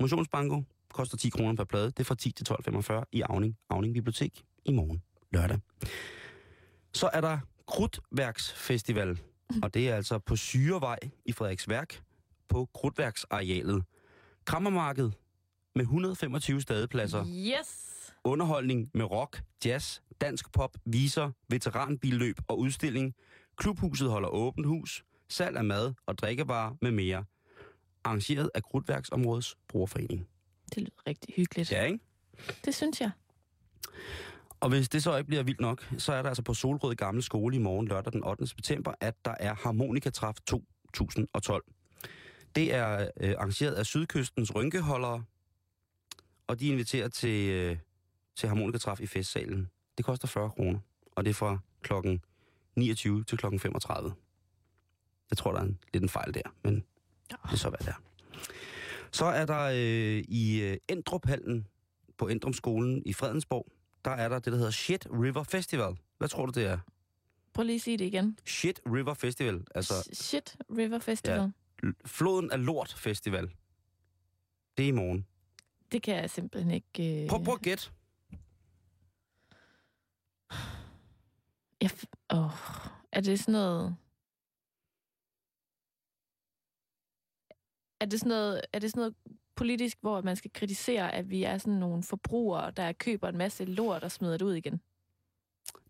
Motionsbanko 0.00 0.62
koster 0.92 1.16
10 1.16 1.30
kroner 1.30 1.54
per 1.54 1.64
plade. 1.64 1.86
Det 1.86 2.00
er 2.00 2.04
fra 2.04 2.14
10 2.14 2.30
til 2.30 2.46
12.45 2.50 3.04
i 3.12 3.22
Avning, 3.22 3.56
Avning 3.70 3.94
Bibliotek 3.94 4.44
i 4.64 4.72
morgen 4.72 5.02
lørdag. 5.30 5.58
Så 6.92 7.10
er 7.12 7.20
der 7.20 7.38
Krudtværksfestival, 7.66 9.18
og 9.62 9.74
det 9.74 9.88
er 9.88 9.96
altså 9.96 10.18
på 10.18 10.36
Syrevej 10.36 10.98
i 11.24 11.32
Frederiksværk 11.32 12.02
på 12.48 12.68
Krudtværksarealet. 12.74 13.84
Krammermarked 14.44 15.10
med 15.74 15.84
125 15.84 16.60
stadepladser 16.60 17.24
Yes! 17.26 17.97
Underholdning 18.28 18.90
med 18.94 19.04
rock, 19.04 19.42
jazz, 19.64 20.00
dansk 20.20 20.52
pop, 20.52 20.76
viser, 20.84 21.30
veteranbilløb 21.48 22.36
og 22.48 22.58
udstilling. 22.58 23.14
Klubhuset 23.56 24.10
holder 24.10 24.28
åbent 24.28 24.66
hus, 24.66 25.04
salg 25.28 25.56
af 25.56 25.64
mad 25.64 25.94
og 26.06 26.18
drikkevarer 26.18 26.74
med 26.82 26.90
mere. 26.90 27.24
Arrangeret 28.04 28.50
af 28.54 28.62
Krudtværksområdets 28.62 29.56
brugerforening. 29.68 30.28
Det 30.74 30.78
lyder 30.82 31.06
rigtig 31.06 31.34
hyggeligt. 31.36 31.72
Ja, 31.72 31.84
ikke? 31.84 31.98
Det 32.64 32.74
synes 32.74 33.00
jeg. 33.00 33.10
Og 34.60 34.68
hvis 34.68 34.88
det 34.88 35.02
så 35.02 35.16
ikke 35.16 35.28
bliver 35.28 35.42
vildt 35.42 35.60
nok, 35.60 35.88
så 35.98 36.12
er 36.12 36.22
der 36.22 36.28
altså 36.28 36.42
på 36.42 36.54
Solrød 36.54 36.94
Gamle 36.94 37.22
Skole 37.22 37.56
i 37.56 37.58
morgen 37.58 37.88
lørdag 37.88 38.12
den 38.12 38.24
8. 38.24 38.46
september, 38.46 38.92
at 39.00 39.24
der 39.24 39.34
er 39.40 39.54
Harmonikatræf 39.54 40.34
2012. 40.46 41.64
Det 42.54 42.74
er 42.74 43.10
øh, 43.20 43.34
arrangeret 43.38 43.74
af 43.74 43.86
Sydkystens 43.86 44.54
Rynkeholdere, 44.54 45.24
og 46.46 46.60
de 46.60 46.68
inviterer 46.68 47.08
til, 47.08 47.50
øh, 47.50 47.76
til 48.38 48.48
harmonikatræf 48.48 49.00
i 49.00 49.06
festsalen. 49.06 49.70
Det 49.96 50.04
koster 50.04 50.28
40 50.28 50.50
kroner, 50.50 50.78
og 51.16 51.24
det 51.24 51.30
er 51.30 51.34
fra 51.34 51.58
klokken 51.82 52.24
29 52.76 53.24
til 53.24 53.38
klokken 53.38 53.60
35. 53.60 54.14
Jeg 55.30 55.38
tror, 55.38 55.52
der 55.52 55.58
er 55.58 55.64
en, 55.64 55.78
lidt 55.92 56.02
en 56.02 56.08
fejl 56.08 56.34
der, 56.34 56.42
men 56.62 56.74
det 57.30 57.36
er 57.52 57.56
så, 57.56 57.68
hvad 57.68 57.78
det 57.78 57.88
er. 57.88 58.02
Så 59.12 59.24
er 59.24 59.46
der 59.46 59.62
øh, 59.62 60.24
i 60.28 60.60
øh, 60.62 60.76
Endruphallen 60.88 61.66
på 62.18 62.28
Endrumskolen 62.28 63.02
i 63.06 63.12
Fredensborg, 63.12 63.72
der 64.04 64.10
er 64.10 64.28
der 64.28 64.38
det, 64.38 64.52
der 64.52 64.58
hedder 64.58 64.70
Shit 64.70 65.06
River 65.10 65.42
Festival. 65.42 65.96
Hvad 66.18 66.28
tror 66.28 66.46
du, 66.46 66.60
det 66.60 66.66
er? 66.66 66.78
Prøv 67.54 67.64
lige 67.64 67.76
at 67.76 67.80
sige 67.80 67.96
det 67.96 68.04
igen. 68.04 68.38
Shit 68.46 68.80
River 68.86 69.14
Festival. 69.14 69.64
Altså 69.74 70.08
Shit 70.12 70.56
River 70.78 70.98
Festival. 70.98 71.52
Ja. 71.82 71.88
Floden 72.04 72.50
af 72.50 72.64
Lort 72.64 72.94
Festival. 72.98 73.50
Det 74.76 74.84
er 74.84 74.88
i 74.88 74.90
morgen. 74.90 75.26
Det 75.92 76.02
kan 76.02 76.16
jeg 76.16 76.30
simpelthen 76.30 76.70
ikke... 76.70 77.22
Øh... 77.22 77.28
Prøv, 77.28 77.44
prøv 77.44 77.54
at 77.54 77.60
gætte. 77.62 77.90
Jeg 81.80 81.90
åh, 82.32 82.44
oh. 82.44 82.50
Er 83.12 83.20
det 83.20 83.40
sådan 83.40 83.52
noget... 83.52 83.96
Er 88.00 88.06
det 88.06 88.20
sådan 88.20 88.28
noget, 88.28 88.60
er 88.72 88.78
det 88.78 88.90
sådan 88.90 89.00
noget 89.00 89.14
politisk, 89.54 89.98
hvor 90.00 90.22
man 90.22 90.36
skal 90.36 90.50
kritisere, 90.54 91.14
at 91.14 91.30
vi 91.30 91.42
er 91.42 91.58
sådan 91.58 91.72
nogle 91.72 92.02
forbrugere, 92.02 92.70
der 92.70 92.92
køber 92.92 93.28
en 93.28 93.38
masse 93.38 93.64
lort 93.64 94.04
og 94.04 94.12
smider 94.12 94.36
det 94.36 94.44
ud 94.44 94.54
igen? 94.54 94.80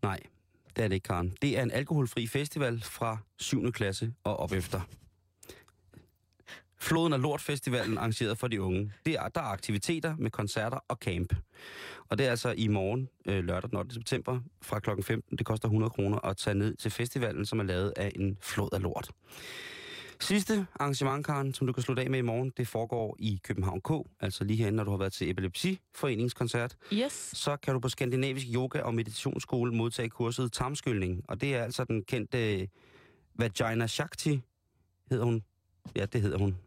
Nej, 0.01 0.19
det 0.75 0.83
er 0.83 0.87
det 0.87 0.95
ikke, 0.95 1.05
Karen. 1.05 1.37
Det 1.41 1.57
er 1.57 1.63
en 1.63 1.71
alkoholfri 1.71 2.27
festival 2.27 2.81
fra 2.81 3.17
7. 3.37 3.71
klasse 3.71 4.13
og 4.23 4.37
op 4.37 4.51
efter. 4.51 4.81
Floden 6.81 7.13
af 7.13 7.21
Lort 7.21 7.41
Festivalen 7.41 7.97
arrangeret 7.97 8.37
for 8.37 8.47
de 8.47 8.61
unge. 8.61 8.91
Det 9.05 9.13
er, 9.13 9.27
der 9.27 9.41
er 9.41 9.45
aktiviteter 9.45 10.15
med 10.17 10.31
koncerter 10.31 10.77
og 10.87 10.97
camp. 11.01 11.33
Og 12.09 12.17
det 12.17 12.25
er 12.25 12.29
altså 12.31 12.53
i 12.57 12.67
morgen, 12.67 13.09
øh, 13.25 13.43
lørdag 13.43 13.69
den 13.69 13.77
8. 13.77 13.93
september, 13.93 14.39
fra 14.61 14.79
klokken 14.79 15.03
15. 15.03 15.37
Det 15.37 15.45
koster 15.45 15.67
100 15.67 15.89
kroner 15.89 16.25
at 16.25 16.37
tage 16.37 16.53
ned 16.55 16.75
til 16.75 16.91
festivalen, 16.91 17.45
som 17.45 17.59
er 17.59 17.63
lavet 17.63 17.93
af 17.95 18.11
en 18.15 18.37
flod 18.41 18.69
af 18.73 18.81
lort. 18.81 19.11
Sidste 20.21 20.67
arrangement, 20.79 21.25
Karen, 21.25 21.53
som 21.53 21.67
du 21.67 21.73
kan 21.73 21.83
slutte 21.83 22.03
af 22.03 22.09
med 22.09 22.19
i 22.19 22.21
morgen, 22.21 22.51
det 22.57 22.67
foregår 22.67 23.15
i 23.19 23.39
København 23.43 23.81
K, 23.81 23.91
altså 24.19 24.43
lige 24.43 24.57
herinde, 24.57 24.77
når 24.77 24.83
du 24.83 24.91
har 24.91 24.97
været 24.97 25.13
til 25.13 25.29
Epilepsiforeningskoncert 25.29 26.75
Yes. 26.93 27.13
så 27.33 27.57
kan 27.57 27.73
du 27.73 27.79
på 27.79 27.89
Skandinavisk 27.89 28.47
Yoga- 28.55 28.81
og 28.81 28.93
Meditationsskole 28.95 29.71
modtage 29.75 30.09
kurset 30.09 30.51
tarmskyldning. 30.53 31.23
Og 31.27 31.41
det 31.41 31.55
er 31.55 31.63
altså 31.63 31.83
den 31.83 32.03
kendte 32.03 32.61
øh, 32.61 32.67
Vagina 33.35 33.87
Shakti, 33.87 34.41
hedder 35.09 35.25
hun. 35.25 35.43
Ja, 35.95 36.05
det 36.05 36.21
hedder 36.21 36.37
hun. 36.37 36.57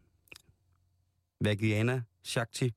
Vagina 1.43 2.01
Shakti, 2.23 2.71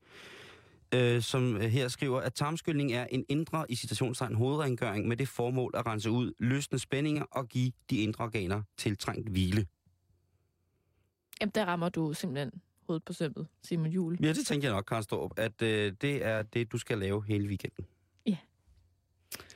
øh, 0.94 1.22
som 1.22 1.60
her 1.60 1.88
skriver, 1.88 2.20
at 2.20 2.34
tarmskyldning 2.34 2.92
er 2.92 3.06
en 3.06 3.24
indre, 3.28 3.66
i 3.68 3.74
citationstegn, 3.74 4.34
hovedrengøring 4.34 5.08
med 5.08 5.16
det 5.16 5.28
formål 5.28 5.74
at 5.74 5.86
rense 5.86 6.10
ud 6.10 6.32
løsne 6.38 6.78
spændinger 6.78 7.22
og 7.30 7.48
give 7.48 7.72
de 7.90 7.96
indre 7.96 8.24
organer 8.24 8.62
tiltrængt 8.76 9.28
hvile. 9.28 9.66
Jamen, 11.40 11.52
der 11.54 11.64
rammer 11.64 11.88
du 11.88 12.12
simpelthen 12.12 12.50
hovedet 12.86 13.04
på 13.04 13.12
sømmet, 13.12 13.46
Simon 13.62 13.90
Jul. 13.90 14.18
Ja, 14.22 14.28
det 14.28 14.46
tænker 14.46 14.68
jeg 14.68 14.74
nok, 14.74 14.84
Karen 14.84 15.02
Storp, 15.02 15.30
at 15.36 15.62
øh, 15.62 15.92
det 16.00 16.24
er 16.24 16.42
det, 16.42 16.72
du 16.72 16.78
skal 16.78 16.98
lave 16.98 17.24
hele 17.26 17.48
weekenden. 17.48 17.86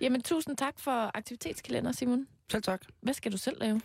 Jamen, 0.01 0.23
tusind 0.23 0.57
tak 0.57 0.79
for 0.79 1.11
aktivitetskalender, 1.17 1.93
Simon. 1.93 2.27
Selv 2.51 2.63
tak. 2.63 2.83
Hvad 3.01 3.15
skal 3.15 3.33
du 3.33 3.37
selv 3.37 3.61
lave? 3.61 3.81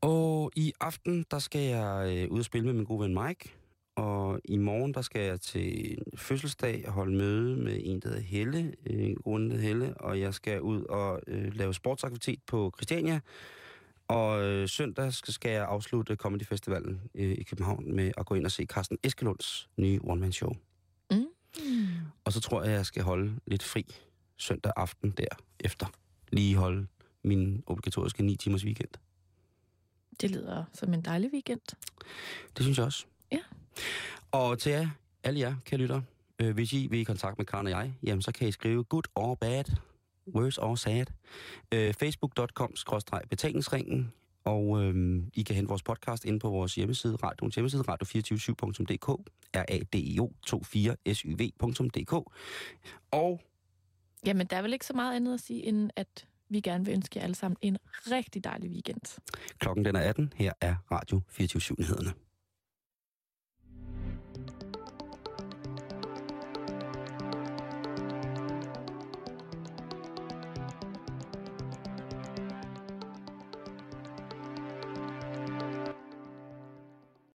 Og 0.00 0.50
i 0.56 0.72
aften, 0.80 1.24
der 1.30 1.38
skal 1.38 1.60
jeg 1.60 2.16
øh, 2.16 2.30
ud 2.30 2.38
og 2.38 2.44
spille 2.44 2.66
med 2.66 2.74
min 2.74 2.84
gode 2.84 3.00
ven 3.00 3.26
Mike. 3.26 3.54
Og 3.98 4.40
i 4.44 4.56
morgen, 4.56 4.94
der 4.94 5.02
skal 5.02 5.22
jeg 5.22 5.40
til 5.40 5.98
fødselsdag 6.16 6.84
og 6.86 6.92
holde 6.92 7.16
møde 7.16 7.56
med 7.56 7.80
en, 7.84 8.00
der 8.00 8.08
hedder 8.08 8.22
Helle. 8.22 8.74
øh, 8.86 9.14
En 9.26 9.50
hedder 9.50 9.62
Helle. 9.62 9.94
Og 9.96 10.20
jeg 10.20 10.34
skal 10.34 10.60
ud 10.60 10.82
og 10.84 11.20
øh, 11.26 11.54
lave 11.54 11.74
sportsaktivitet 11.74 12.40
på 12.46 12.72
Christiania. 12.76 13.20
Og 14.08 14.42
øh, 14.44 14.68
søndag 14.68 15.12
skal, 15.12 15.34
skal 15.34 15.50
jeg 15.50 15.64
afslutte 15.64 16.16
Comedy 16.16 16.42
Festivalen 16.42 17.00
øh, 17.14 17.30
i 17.32 17.42
København 17.42 17.94
med 17.94 18.12
at 18.16 18.26
gå 18.26 18.34
ind 18.34 18.44
og 18.44 18.50
se 18.50 18.64
Carsten 18.64 18.98
Eskelunds 19.02 19.68
nye 19.76 20.00
one-man-show. 20.02 20.52
Mm. 21.10 21.26
Og 22.24 22.32
så 22.32 22.40
tror 22.40 22.62
jeg, 22.62 22.72
jeg 22.72 22.86
skal 22.86 23.02
holde 23.02 23.34
lidt 23.46 23.62
fri 23.62 23.84
søndag 24.36 24.72
aften 24.76 25.10
derefter. 25.10 25.86
Lige 26.32 26.56
holde 26.56 26.86
min 27.24 27.62
obligatoriske 27.66 28.22
9 28.22 28.36
timers 28.36 28.64
weekend. 28.64 28.90
Det 30.20 30.30
lyder 30.30 30.64
som 30.72 30.94
en 30.94 31.02
dejlig 31.02 31.30
weekend. 31.32 31.60
Det 32.56 32.62
synes 32.62 32.78
jeg 32.78 32.86
også. 32.86 33.06
Ja. 33.32 33.38
Og 34.30 34.58
til 34.58 34.72
jer, 34.72 34.88
alle 35.24 35.40
jer, 35.40 35.54
kære 35.64 35.80
lytter, 35.80 36.00
øh, 36.38 36.54
hvis 36.54 36.72
I 36.72 36.86
vil 36.86 37.00
i 37.00 37.04
kontakt 37.04 37.38
med 37.38 37.46
Karen 37.46 37.66
og 37.66 37.72
jeg, 37.72 37.94
jamen 38.02 38.22
så 38.22 38.32
kan 38.32 38.48
I 38.48 38.52
skrive 38.52 38.84
good 38.84 39.02
or 39.14 39.34
bad, 39.34 39.64
worse 40.34 40.62
or 40.62 40.74
sad, 40.74 41.06
øh, 41.74 41.94
facebook.com-betalingsringen, 41.94 44.12
og 44.44 44.84
øh, 44.84 45.22
I 45.34 45.42
kan 45.42 45.56
hente 45.56 45.68
vores 45.68 45.82
podcast 45.82 46.24
inde 46.24 46.38
på 46.38 46.50
vores 46.50 46.74
hjemmeside, 46.74 47.16
radioens 47.16 47.54
hjemmeside, 47.54 47.84
radio247.dk, 47.88 49.08
radio 49.54 50.30
24syv.dk, 50.58 52.12
og 53.10 53.40
Jamen, 54.26 54.46
der 54.46 54.56
er 54.56 54.62
vel 54.62 54.72
ikke 54.72 54.86
så 54.86 54.92
meget 54.92 55.16
andet 55.16 55.34
at 55.34 55.40
sige, 55.40 55.64
end 55.64 55.90
at 55.96 56.26
vi 56.48 56.60
gerne 56.60 56.84
vil 56.84 56.94
ønske 56.94 57.18
jer 57.18 57.24
alle 57.24 57.34
sammen 57.34 57.56
en 57.60 57.78
rigtig 58.10 58.44
dejlig 58.44 58.70
weekend. 58.70 59.20
Klokken 59.58 59.84
den 59.84 59.96
er 59.96 60.00
18. 60.00 60.32
Her 60.36 60.52
er 60.60 60.76
Radio 60.90 61.20
24 61.28 61.76
nyhederne 61.78 62.12